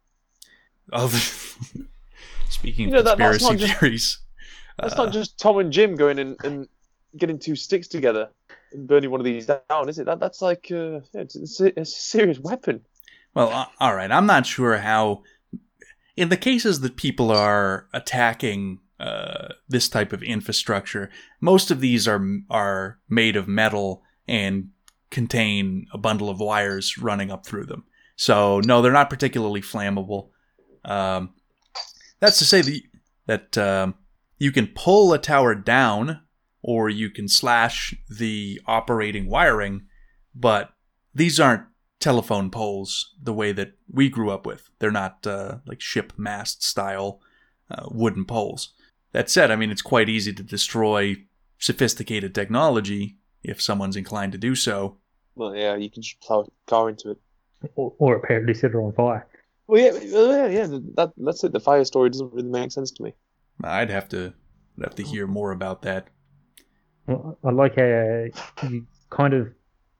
of 0.93 1.13
speaking 2.49 2.85
You 2.87 2.93
know, 2.93 2.99
of 2.99 3.05
that- 3.05 3.17
that's 3.17 3.37
conspiracy 3.39 3.53
not 3.53 3.67
just- 3.67 3.79
theories. 3.79 4.19
That's 4.79 4.93
uh, 4.93 5.05
not 5.05 5.13
just 5.13 5.39
Tom 5.39 5.57
and 5.57 5.71
Jim 5.73 5.95
going 5.95 6.19
and, 6.19 6.37
and 6.43 6.67
getting 7.17 7.39
two 7.39 7.55
sticks 7.55 7.87
together 7.87 8.29
and 8.71 8.87
burning 8.87 9.09
one 9.09 9.19
of 9.19 9.25
these 9.25 9.47
down, 9.47 9.89
is 9.89 9.97
it? 9.97 10.05
That 10.05 10.19
that's 10.19 10.39
like 10.41 10.67
uh, 10.71 10.99
it's, 11.13 11.35
it's, 11.35 11.59
a, 11.59 11.79
it's 11.79 11.91
a 11.97 11.99
serious 11.99 12.37
weapon. 12.39 12.85
Well, 13.33 13.49
uh, 13.49 13.65
all 13.79 13.95
right. 13.95 14.11
I'm 14.11 14.27
not 14.27 14.45
sure 14.45 14.77
how. 14.77 15.23
In 16.15 16.29
the 16.29 16.37
cases 16.37 16.79
that 16.81 16.95
people 16.95 17.31
are 17.31 17.87
attacking 17.93 18.79
uh, 18.99 19.49
this 19.67 19.89
type 19.89 20.13
of 20.13 20.21
infrastructure, 20.23 21.09
most 21.41 21.71
of 21.71 21.79
these 21.81 22.07
are 22.07 22.23
are 22.49 22.99
made 23.09 23.35
of 23.35 23.47
metal 23.47 24.03
and 24.27 24.69
contain 25.09 25.87
a 25.93 25.97
bundle 25.97 26.29
of 26.29 26.39
wires 26.39 26.97
running 26.97 27.31
up 27.31 27.45
through 27.45 27.65
them. 27.65 27.85
So 28.15 28.59
no, 28.61 28.81
they're 28.81 28.91
not 28.91 29.09
particularly 29.09 29.61
flammable. 29.61 30.29
Um, 30.83 31.33
that's 32.19 32.39
to 32.39 32.45
say 32.45 32.61
that 32.61 32.81
that 33.27 33.57
um, 33.57 33.95
you 34.37 34.51
can 34.51 34.67
pull 34.67 35.13
a 35.13 35.19
tower 35.19 35.53
down, 35.53 36.21
or 36.61 36.89
you 36.89 37.09
can 37.09 37.27
slash 37.27 37.93
the 38.09 38.61
operating 38.65 39.29
wiring, 39.29 39.85
but 40.33 40.71
these 41.13 41.39
aren't 41.39 41.63
telephone 41.99 42.49
poles 42.49 43.15
the 43.21 43.33
way 43.33 43.51
that 43.51 43.73
we 43.91 44.09
grew 44.09 44.29
up 44.29 44.45
with. 44.45 44.69
They're 44.79 44.91
not 44.91 45.25
uh, 45.25 45.57
like 45.65 45.81
ship 45.81 46.13
mast 46.17 46.63
style 46.63 47.19
uh, 47.69 47.87
wooden 47.89 48.25
poles. 48.25 48.73
That 49.13 49.29
said, 49.29 49.51
I 49.51 49.55
mean, 49.55 49.71
it's 49.71 49.81
quite 49.81 50.09
easy 50.09 50.33
to 50.33 50.43
destroy 50.43 51.15
sophisticated 51.57 52.35
technology 52.35 53.16
if 53.47 53.61
someone's 53.61 53.95
inclined 53.95 54.33
to 54.33 54.37
do 54.37 54.55
so. 54.55 54.97
Well, 55.35 55.55
yeah, 55.55 55.75
you 55.75 55.89
can 55.89 56.01
just 56.01 56.19
plow 56.21 56.41
a 56.41 56.69
car 56.69 56.89
into 56.89 57.11
it. 57.11 57.17
Or, 57.75 57.93
or 57.97 58.15
apparently 58.15 58.53
set 58.53 58.71
it 58.71 58.75
on 58.75 58.93
fire. 58.93 59.27
Well, 59.67 59.81
yeah, 59.81 59.91
well, 60.13 60.31
yeah, 60.31 60.47
yeah. 60.47 60.79
That 60.95 61.13
that's 61.17 61.43
it. 61.43 61.51
The 61.51 61.59
fire 61.59 61.83
story 61.85 62.09
doesn't 62.09 62.33
really 62.33 62.49
make 62.49 62.71
sense 62.71 62.91
to 62.91 63.03
me. 63.03 63.13
I'd 63.63 63.89
have 63.89 64.07
to 64.09 64.33
I'd 64.77 64.83
have 64.83 64.95
to 64.95 65.03
hear 65.03 65.27
more 65.27 65.51
about 65.51 65.81
that. 65.81 66.07
Well, 67.07 67.37
I 67.43 67.51
like 67.51 67.75
how 67.75 67.83
uh, 67.83 68.67
you 68.69 68.85
kind 69.09 69.33
of 69.33 69.49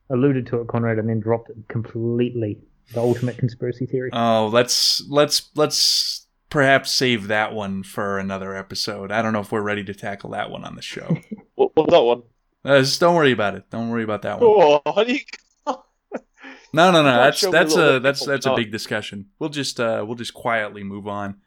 alluded 0.09 0.45
to 0.47 0.61
it, 0.61 0.67
Conrad, 0.67 0.99
and 0.99 1.09
then 1.09 1.19
dropped 1.19 1.49
it 1.49 1.57
completely. 1.67 2.59
The 2.93 3.01
ultimate 3.01 3.37
conspiracy 3.37 3.85
theory. 3.85 4.11
Oh, 4.13 4.49
let's 4.51 5.03
let's 5.09 5.49
let's 5.55 6.27
perhaps 6.49 6.91
save 6.91 7.27
that 7.27 7.53
one 7.53 7.83
for 7.83 8.17
another 8.17 8.55
episode. 8.55 9.11
I 9.11 9.21
don't 9.21 9.33
know 9.33 9.41
if 9.41 9.51
we're 9.51 9.61
ready 9.61 9.83
to 9.83 9.93
tackle 9.93 10.29
that 10.31 10.49
one 10.49 10.63
on 10.63 10.75
the 10.75 10.81
show. 10.81 11.17
What, 11.55 11.71
what's 11.73 11.91
that 11.91 12.03
one? 12.03 12.21
Uh, 12.67 12.79
just 12.79 12.99
don't 12.99 13.15
worry 13.15 13.31
about 13.31 13.55
it. 13.55 13.69
Don't 13.69 13.89
worry 13.89 14.03
about 14.03 14.23
that 14.23 14.41
one. 14.41 14.49
Oh, 14.49 14.81
honey. 14.91 15.25
No, 16.73 16.91
no, 16.91 17.01
no. 17.01 17.03
That's 17.03 17.41
a 17.43 17.49
that's 17.49 17.75
a 17.77 17.99
that's 17.99 18.25
that's 18.25 18.45
a 18.45 18.53
big 18.53 18.71
discussion. 18.73 19.27
We'll 19.39 19.49
just 19.49 19.79
uh 19.79 20.03
we'll 20.05 20.17
just 20.17 20.33
quietly 20.33 20.83
move 20.83 21.07
on. 21.07 21.37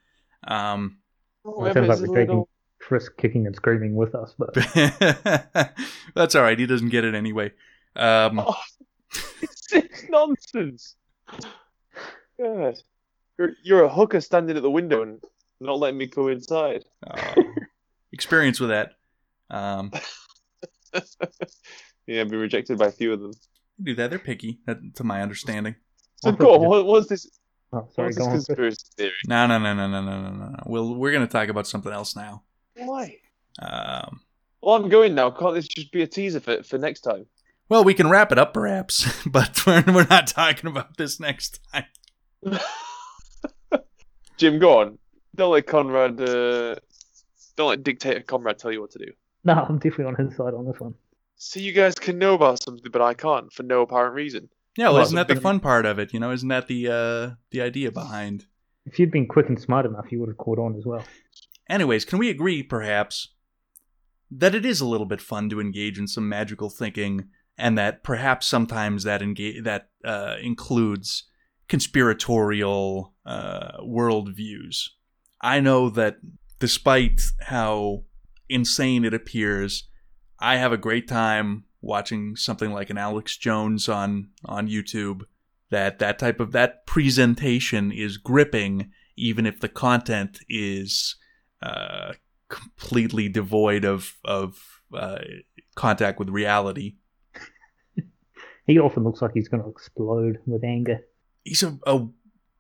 Um 0.49 0.99
It 1.45 1.75
sounds 1.75 1.89
like 1.89 1.99
we're 2.01 2.17
taking 2.17 2.45
Chris 2.81 3.11
kicking 3.11 3.47
and 3.47 3.55
screaming 3.55 3.95
with 3.95 4.15
us, 4.15 4.35
but 4.39 4.55
that's 6.15 6.35
all 6.35 6.43
right. 6.43 6.59
He 6.59 6.65
doesn't 6.65 6.89
get 6.89 7.05
it 7.05 7.15
anyway. 7.15 7.53
Um 7.95 8.39
Oh, 8.47 8.55
it's, 9.43 9.73
it's 9.73 10.09
nonsense. 10.09 10.97
God. 12.41 12.79
You're, 13.39 13.51
you're 13.63 13.85
a 13.85 13.89
hooker 13.93 14.23
standing 14.23 14.57
at 14.57 14.63
the 14.63 14.71
window 14.71 15.03
and 15.03 15.21
not 15.61 15.79
letting 15.79 15.99
me 15.99 16.07
go 16.07 16.29
inside. 16.29 16.87
uh, 17.07 17.35
experience 18.11 18.59
with 18.59 18.71
that. 18.71 18.93
Um 19.51 19.93
Yeah, 22.07 22.23
I've 22.23 22.29
been 22.29 22.41
rejected 22.41 22.77
by 22.77 22.87
a 22.87 22.91
few 22.91 23.13
of 23.13 23.21
them. 23.21 23.33
do 23.81 23.95
that. 23.95 24.11
They're 24.11 24.19
picky, 24.19 24.59
that, 24.67 24.79
to 24.97 25.05
my 25.05 25.23
understanding. 25.23 25.77
So 26.17 26.31
I 26.31 26.33
go 26.33 26.55
on, 26.55 26.69
what, 26.69 26.85
was 26.85 27.07
this? 27.07 27.31
oh, 27.73 27.89
sorry, 27.95 28.09
what's 28.09 28.19
go 28.19 28.25
this 28.25 28.27
on. 28.27 28.33
Conspiracy 28.33 28.87
theory? 28.97 29.13
No, 29.29 29.47
no, 29.47 29.59
no, 29.59 29.75
no, 29.75 29.87
no, 29.87 30.03
no, 30.03 30.23
no, 30.23 30.31
no. 30.31 30.49
no. 30.49 30.63
We'll 30.67 30.95
we're 30.97 31.13
gonna 31.13 31.29
talk 31.29 31.49
about 31.49 31.69
something 31.69 31.93
else 31.93 32.17
now. 32.17 32.43
Why? 32.75 33.19
Um 33.63 34.23
Well, 34.61 34.75
I'm 34.75 34.89
going 34.89 35.15
now. 35.15 35.31
Can't 35.31 35.55
this 35.55 35.69
just 35.69 35.93
be 35.93 36.03
a 36.03 36.07
teaser 36.09 36.41
for, 36.41 36.65
for 36.65 36.79
next 36.79 37.03
time? 37.03 37.27
well, 37.69 37.85
we 37.85 37.95
can 37.95 38.11
wrap 38.11 38.33
it 38.33 38.39
up 38.39 38.53
perhaps, 38.53 39.07
but 39.27 39.65
we're, 39.65 39.85
we're 39.87 40.07
not 40.11 40.27
talking 40.27 40.69
about 40.69 40.97
this 40.97 41.21
next 41.21 41.61
time. 41.73 41.85
Jim, 44.37 44.59
go 44.59 44.81
on. 44.81 44.99
Don't 45.37 45.53
let 45.53 45.67
Conrad. 45.67 46.21
Uh, 46.21 46.75
don't 47.57 47.69
let 47.69 47.85
dictator 47.85 48.21
Conrad 48.21 48.59
tell 48.59 48.73
you 48.73 48.81
what 48.81 48.91
to 48.93 48.99
do. 48.99 49.13
No, 49.45 49.55
I'm 49.55 49.79
definitely 49.79 50.05
on 50.05 50.17
his 50.17 50.37
side 50.37 50.53
on 50.53 50.67
this 50.67 50.79
one. 50.79 50.95
So 51.37 51.61
you 51.61 51.73
guys 51.73 51.95
can 51.95 52.19
know 52.19 52.35
about 52.35 52.63
something, 52.63 52.91
but 52.93 53.01
I 53.01 53.15
can't 53.15 53.51
for 53.51 53.63
no 53.63 53.81
apparent 53.81 54.15
reason. 54.15 54.51
Yeah, 54.77 54.87
well, 54.87 54.95
Well, 54.95 55.03
isn't 55.05 55.17
that 55.17 55.29
the 55.29 55.41
fun 55.41 55.61
part 55.61 55.87
of 55.87 55.99
it? 55.99 56.13
You 56.13 56.21
know, 56.21 56.31
isn't 56.31 56.49
that 56.49 56.69
the 56.69 56.89
uh 56.89 57.37
the 57.51 57.63
idea 57.63 57.91
behind 57.91 58.45
If 58.85 58.99
you'd 58.99 59.11
been 59.11 59.27
quick 59.27 59.49
and 59.49 59.59
smart 59.59 59.87
enough, 59.87 60.13
you 60.13 60.21
would 60.21 60.29
have 60.29 60.37
caught 60.37 60.59
on 60.59 60.77
as 60.77 60.85
well. 60.85 61.05
Anyways, 61.69 62.05
can 62.05 62.19
we 62.19 62.29
agree, 62.29 62.63
perhaps, 62.63 63.29
that 64.31 64.55
it 64.55 64.67
is 64.67 64.81
a 64.81 64.87
little 64.87 65.07
bit 65.07 65.21
fun 65.21 65.49
to 65.51 65.61
engage 65.61 65.99
in 65.99 66.07
some 66.07 66.29
magical 66.29 66.69
thinking, 66.69 67.29
and 67.57 67.79
that 67.79 68.03
perhaps 68.03 68.47
sometimes 68.47 69.05
that 69.05 69.23
engage 69.23 69.65
that 69.65 69.89
uh, 70.05 70.37
includes 70.43 71.25
conspiratorial 71.69 73.15
uh, 73.25 73.81
worldviews? 73.83 74.91
I 75.41 75.61
know 75.61 75.89
that 75.91 76.17
despite 76.59 77.23
how 77.41 78.05
insane 78.51 79.05
it 79.05 79.15
appears, 79.15 79.89
I 80.39 80.57
have 80.57 80.73
a 80.73 80.79
great 80.79 81.09
time 81.09 81.65
watching 81.81 82.37
something 82.37 82.73
like 82.73 82.91
an 82.91 82.99
Alex 82.99 83.37
Jones 83.37 83.89
on 83.89 84.31
on 84.45 84.69
YouTube. 84.69 85.23
That 85.71 86.01
that 86.01 86.19
type 86.19 86.41
of 86.41 86.53
that 86.53 86.85
presentation 86.85 87.93
is 87.93 88.17
gripping, 88.17 88.91
even 89.17 89.47
if 89.47 89.61
the 89.61 89.69
content 89.69 90.41
is 90.49 91.17
uh, 91.63 92.15
completely 92.49 93.29
devoid 93.29 93.85
of 93.85 94.15
of 94.25 94.83
uh, 94.93 95.21
contact 95.77 96.19
with 96.19 96.29
reality. 96.29 96.97
He 98.67 98.79
often 98.79 99.03
looks 99.03 99.21
like 99.21 99.33
he's 99.35 99.49
going 99.49 99.63
to 99.63 99.69
explode 99.69 100.39
with 100.47 100.63
anger. 100.63 101.01
He's 101.45 101.63
a, 101.63 101.77
a 101.87 102.07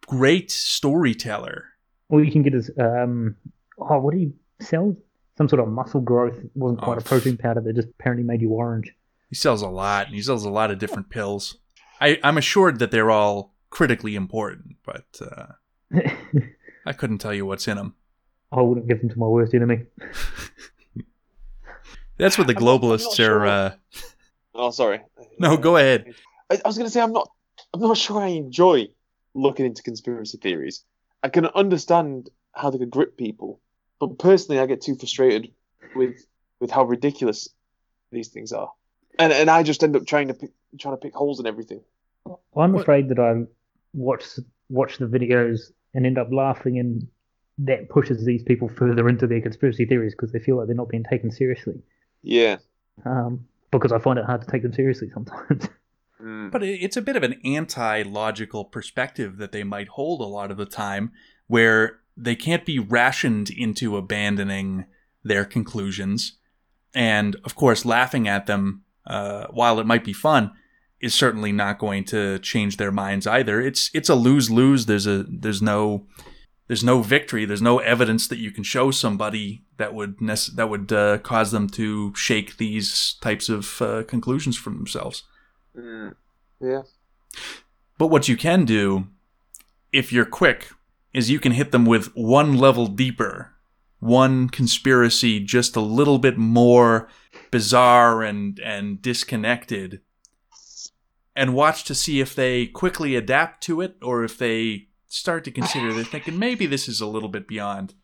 great 0.07 0.51
storyteller. 0.51 1.66
Or 2.09 2.24
you 2.24 2.32
can 2.32 2.43
get 2.43 2.53
his 2.53 2.70
um 2.80 3.36
oh 3.78 3.99
what 3.99 4.14
do 4.14 4.20
you 4.20 4.32
sell? 4.61 4.97
Some 5.41 5.49
sort 5.49 5.61
of 5.61 5.68
muscle 5.68 6.03
growth. 6.03 6.36
It 6.36 6.51
wasn't 6.55 6.82
quite 6.82 6.97
Oh, 6.97 7.01
a 7.01 7.03
protein 7.03 7.38
powder 7.38 7.62
that 7.62 7.72
just 7.74 7.88
apparently 7.88 8.22
made 8.26 8.43
you 8.43 8.51
orange. 8.51 8.95
He 9.30 9.34
sells 9.34 9.62
a 9.62 9.68
lot, 9.68 10.05
and 10.05 10.14
he 10.14 10.20
sells 10.20 10.45
a 10.45 10.51
lot 10.51 10.70
of 10.70 10.78
different 10.78 11.09
pills. 11.09 11.57
I, 11.99 12.20
I'm 12.22 12.36
assured 12.36 12.78
that 12.80 12.91
they're 12.91 13.11
all 13.11 13.55
critically 13.70 14.16
important, 14.16 14.76
but 14.84 15.07
uh, 15.18 15.47
I 16.84 16.93
couldn't 16.93 17.18
tell 17.22 17.32
you 17.32 17.47
what's 17.47 17.66
in 17.66 17.78
them. 17.78 17.95
I 18.53 18.61
wouldn't 18.61 18.86
give 18.86 19.01
them 19.01 19.09
to 19.09 19.18
my 19.18 19.24
worst 19.26 19.55
enemy. 19.55 19.84
That's 22.18 22.36
what 22.36 22.47
the 22.47 22.53
I'm 22.57 22.62
globalists 22.62 23.05
not 23.05 23.14
sure. 23.14 23.41
are. 23.41 23.47
Uh, 23.47 23.70
Oh, 24.55 24.70
sorry. 24.72 25.01
no, 25.38 25.57
go 25.57 25.78
ahead. 25.78 26.12
I, 26.51 26.57
I 26.62 26.68
was 26.68 26.76
going 26.76 26.86
to 26.86 26.93
say 26.93 27.01
I'm 27.01 27.12
not. 27.12 27.30
I'm 27.72 27.80
not 27.80 27.97
sure 27.97 28.20
I 28.20 28.26
enjoy 28.26 28.88
looking 29.32 29.64
into 29.64 29.82
conspiracy 29.82 30.36
theories. 30.36 30.84
I 31.22 31.30
can 31.30 31.47
understand 31.47 32.28
how 32.53 32.68
they 32.68 32.76
could 32.78 32.91
grip 32.91 33.16
people, 33.16 33.59
but 34.01 34.18
personally, 34.18 34.59
I 34.61 34.66
get 34.66 34.80
too 34.80 34.96
frustrated 34.96 35.53
with 35.94 36.16
with 36.59 36.70
how 36.70 36.84
ridiculous 36.84 37.48
these 38.11 38.28
things 38.28 38.53
are, 38.53 38.72
and 39.18 39.32
and 39.32 39.48
I 39.48 39.62
just 39.62 39.84
end 39.84 39.94
up 39.94 40.07
trying 40.07 40.28
to 40.28 40.34
pick, 40.34 40.51
trying 40.78 40.94
to 40.94 41.01
pick 41.01 41.14
holes 41.14 41.38
in 41.38 41.46
everything. 41.46 41.82
I'm 42.57 42.72
What- 42.72 42.82
afraid 42.82 43.09
that 43.11 43.18
I 43.18 43.44
watch 43.94 44.24
watch 44.68 44.98
the 44.98 45.07
videos 45.07 45.72
and 45.94 46.07
end 46.07 46.18
up 46.18 46.32
laughing, 46.32 46.78
and 46.78 47.07
that 47.59 47.88
pushes 47.88 48.24
these 48.24 48.42
people 48.42 48.68
further 48.68 49.09
into 49.09 49.26
their 49.26 49.40
conspiracy 49.40 49.84
theories 49.84 50.14
because 50.14 50.32
they 50.32 50.38
feel 50.38 50.57
like 50.57 50.66
they're 50.66 50.74
not 50.76 50.88
being 50.88 51.05
taken 51.05 51.30
seriously. 51.30 51.82
Yeah. 52.22 52.57
Um, 53.05 53.46
because 53.70 53.92
I 53.92 53.98
find 53.98 54.18
it 54.18 54.24
hard 54.24 54.40
to 54.42 54.46
take 54.51 54.62
them 54.62 54.72
seriously 54.72 55.11
sometimes. 55.12 55.68
Mm. 56.22 56.51
But 56.51 56.62
it's 56.62 56.98
a 56.98 57.01
bit 57.01 57.16
of 57.16 57.22
an 57.22 57.40
anti 57.46 58.03
logical 58.03 58.66
perspective 58.66 59.38
that 59.38 59.53
they 59.53 59.64
might 59.64 59.88
hold 59.88 60.20
a 60.20 60.24
lot 60.24 60.51
of 60.51 60.59
the 60.59 60.66
time, 60.66 61.12
where 61.46 62.01
they 62.20 62.36
can't 62.36 62.66
be 62.66 62.78
rationed 62.78 63.50
into 63.50 63.96
abandoning 63.96 64.84
their 65.24 65.44
conclusions. 65.44 66.38
And 66.94 67.36
of 67.44 67.54
course, 67.54 67.84
laughing 67.84 68.28
at 68.28 68.46
them, 68.46 68.82
uh, 69.06 69.46
while 69.50 69.78
it 69.80 69.86
might 69.86 70.04
be 70.04 70.12
fun, 70.12 70.52
is 71.00 71.14
certainly 71.14 71.50
not 71.50 71.78
going 71.78 72.04
to 72.04 72.38
change 72.40 72.76
their 72.76 72.92
minds 72.92 73.26
either. 73.26 73.60
It's 73.60 73.90
it's 73.94 74.08
a 74.08 74.14
lose 74.14 74.50
lose. 74.50 74.86
There's 74.86 75.06
a 75.06 75.24
there's 75.28 75.62
no 75.62 76.06
there's 76.66 76.84
no 76.84 77.02
victory. 77.02 77.44
There's 77.44 77.62
no 77.62 77.78
evidence 77.78 78.28
that 78.28 78.38
you 78.38 78.50
can 78.50 78.64
show 78.64 78.90
somebody 78.90 79.62
that 79.78 79.94
would 79.94 80.18
nece- 80.18 80.54
that 80.56 80.68
would 80.68 80.92
uh, 80.92 81.18
cause 81.18 81.52
them 81.52 81.68
to 81.70 82.14
shake 82.14 82.58
these 82.58 83.16
types 83.20 83.48
of 83.48 83.80
uh, 83.80 84.02
conclusions 84.04 84.56
from 84.56 84.76
themselves. 84.76 85.24
Mm. 85.76 86.14
Yeah. 86.60 86.82
But 87.98 88.08
what 88.08 88.28
you 88.28 88.36
can 88.36 88.64
do, 88.64 89.08
if 89.92 90.12
you're 90.12 90.24
quick, 90.24 90.70
is 91.12 91.30
you 91.30 91.40
can 91.40 91.52
hit 91.52 91.72
them 91.72 91.84
with 91.84 92.14
one 92.14 92.56
level 92.56 92.86
deeper, 92.86 93.54
one 93.98 94.48
conspiracy 94.48 95.40
just 95.40 95.76
a 95.76 95.80
little 95.80 96.18
bit 96.18 96.38
more 96.38 97.08
bizarre 97.50 98.22
and, 98.22 98.58
and 98.61 99.02
disconnected, 99.02 100.00
and 101.34 101.54
watch 101.54 101.84
to 101.84 101.94
see 101.94 102.20
if 102.20 102.34
they 102.34 102.66
quickly 102.66 103.16
adapt 103.16 103.62
to 103.64 103.80
it 103.80 103.96
or 104.02 104.24
if 104.24 104.38
they 104.38 104.88
start 105.06 105.44
to 105.44 105.50
consider 105.50 105.92
they're 105.92 106.04
thinking 106.04 106.38
maybe 106.38 106.66
this 106.66 106.88
is 106.88 107.00
a 107.00 107.06
little 107.06 107.28
bit 107.28 107.48
beyond. 107.48 107.94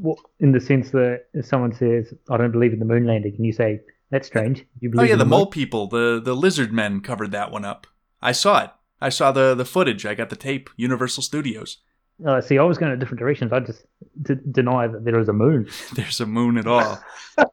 well, 0.00 0.18
in 0.40 0.52
the 0.52 0.60
sense 0.60 0.90
that 0.90 1.26
if 1.32 1.46
someone 1.46 1.72
says, 1.72 2.12
"I 2.28 2.36
don't 2.36 2.50
believe 2.50 2.72
in 2.72 2.78
the 2.78 2.84
moon 2.84 3.06
landing," 3.06 3.34
and 3.36 3.46
you 3.46 3.52
say, 3.52 3.80
"That's 4.10 4.26
strange," 4.26 4.66
you 4.80 4.92
Oh 4.96 5.02
yeah, 5.02 5.12
in 5.12 5.18
the 5.18 5.24
moon?" 5.24 5.30
mole 5.30 5.46
people, 5.46 5.86
the 5.86 6.20
the 6.22 6.34
lizard 6.34 6.72
men 6.72 7.00
covered 7.00 7.30
that 7.32 7.52
one 7.52 7.64
up. 7.64 7.86
I 8.20 8.32
saw 8.32 8.64
it. 8.64 8.70
I 9.00 9.08
saw 9.08 9.30
the 9.32 9.54
the 9.54 9.64
footage. 9.64 10.04
I 10.04 10.14
got 10.14 10.30
the 10.30 10.36
tape. 10.36 10.68
Universal 10.76 11.22
Studios. 11.22 11.78
Uh, 12.24 12.40
see, 12.40 12.58
I 12.58 12.62
was 12.64 12.78
going 12.78 12.92
in 12.92 12.98
different 12.98 13.20
directions. 13.20 13.52
I 13.52 13.60
just 13.60 13.84
d- 14.20 14.34
deny 14.50 14.88
that 14.88 15.04
there 15.04 15.20
is 15.20 15.28
a 15.28 15.32
moon. 15.32 15.68
there's 15.94 16.20
a 16.20 16.26
moon 16.26 16.58
at 16.58 16.66
all. 16.66 16.98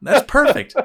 That's 0.02 0.26
perfect. 0.28 0.76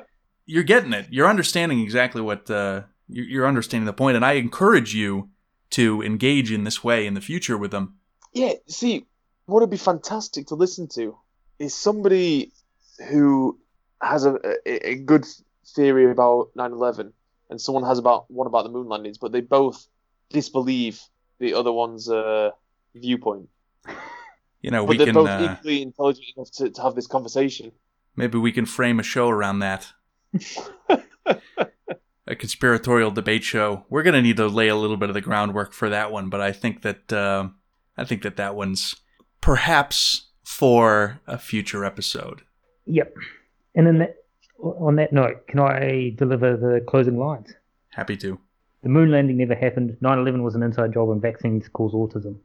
You're 0.44 0.64
getting 0.64 0.92
it. 0.92 1.06
You're 1.10 1.28
understanding 1.28 1.80
exactly 1.80 2.20
what 2.20 2.50
uh, 2.50 2.82
you're 3.08 3.24
you're 3.24 3.46
understanding 3.46 3.86
the 3.86 3.92
point, 3.92 4.16
and 4.16 4.24
I 4.24 4.32
encourage 4.32 4.94
you 4.94 5.30
to 5.70 6.02
engage 6.02 6.50
in 6.50 6.64
this 6.64 6.82
way 6.84 7.06
in 7.06 7.14
the 7.14 7.20
future 7.20 7.56
with 7.56 7.70
them. 7.70 7.96
Yeah, 8.32 8.54
see, 8.66 9.06
what 9.46 9.60
would 9.60 9.70
be 9.70 9.76
fantastic 9.76 10.48
to 10.48 10.54
listen 10.56 10.88
to 10.88 11.16
is 11.58 11.74
somebody 11.74 12.52
who 13.08 13.58
has 14.02 14.24
a, 14.24 14.34
a, 14.66 14.90
a 14.90 14.94
good 14.96 15.26
theory 15.74 16.10
about 16.10 16.50
9/11, 16.56 17.12
and 17.48 17.60
someone 17.60 17.84
has 17.84 17.98
about 17.98 18.30
one 18.30 18.46
about 18.46 18.64
the 18.64 18.70
moon 18.70 18.88
landings, 18.88 19.18
but 19.18 19.32
they 19.32 19.40
both 19.40 19.86
disbelieve 20.30 21.00
the 21.38 21.54
other 21.54 21.72
one's 21.72 22.10
uh, 22.10 22.50
viewpoint. 22.94 23.48
You 24.62 24.70
know, 24.70 24.84
But 24.84 24.90
we 24.90 24.96
they're 24.98 25.06
can 25.06 25.14
both 25.14 25.28
uh, 25.28 25.56
equally 25.58 25.80
intelligent 25.80 26.26
enough 26.36 26.50
to, 26.56 26.68
to 26.68 26.82
have 26.82 26.94
this 26.94 27.06
conversation. 27.06 27.72
maybe 28.14 28.36
we 28.36 28.52
can 28.52 28.66
frame 28.66 29.00
a 29.00 29.02
show 29.02 29.30
around 29.30 29.60
that. 29.60 29.86
a 32.26 32.36
conspiratorial 32.36 33.10
debate 33.10 33.42
show. 33.42 33.84
We're 33.88 34.02
gonna 34.02 34.20
need 34.20 34.36
to 34.36 34.48
lay 34.48 34.68
a 34.68 34.76
little 34.76 34.98
bit 34.98 35.08
of 35.08 35.14
the 35.14 35.20
groundwork 35.22 35.72
for 35.72 35.88
that 35.88 36.12
one, 36.12 36.28
but 36.28 36.42
I 36.42 36.52
think 36.52 36.82
that 36.82 37.10
uh, 37.12 37.48
I 37.96 38.04
think 38.04 38.20
that 38.22 38.36
that 38.36 38.54
one's 38.54 38.96
perhaps 39.40 40.28
for 40.44 41.20
a 41.26 41.38
future 41.38 41.84
episode. 41.84 42.42
Yep. 42.86 43.14
And 43.74 43.86
then 43.86 43.98
that, 44.00 44.16
on 44.58 44.96
that 44.96 45.12
note, 45.12 45.46
can 45.48 45.60
I 45.60 46.12
deliver 46.16 46.56
the 46.56 46.84
closing 46.86 47.16
lines? 47.18 47.54
Happy 47.90 48.16
to. 48.18 48.38
The 48.82 48.88
moon 48.88 49.10
landing 49.10 49.38
never 49.38 49.54
happened. 49.54 49.96
9/11 50.02 50.42
was 50.42 50.54
an 50.54 50.62
inside 50.62 50.92
job, 50.92 51.10
and 51.10 51.22
vaccines 51.22 51.68
cause 51.68 51.92
autism. 51.92 52.36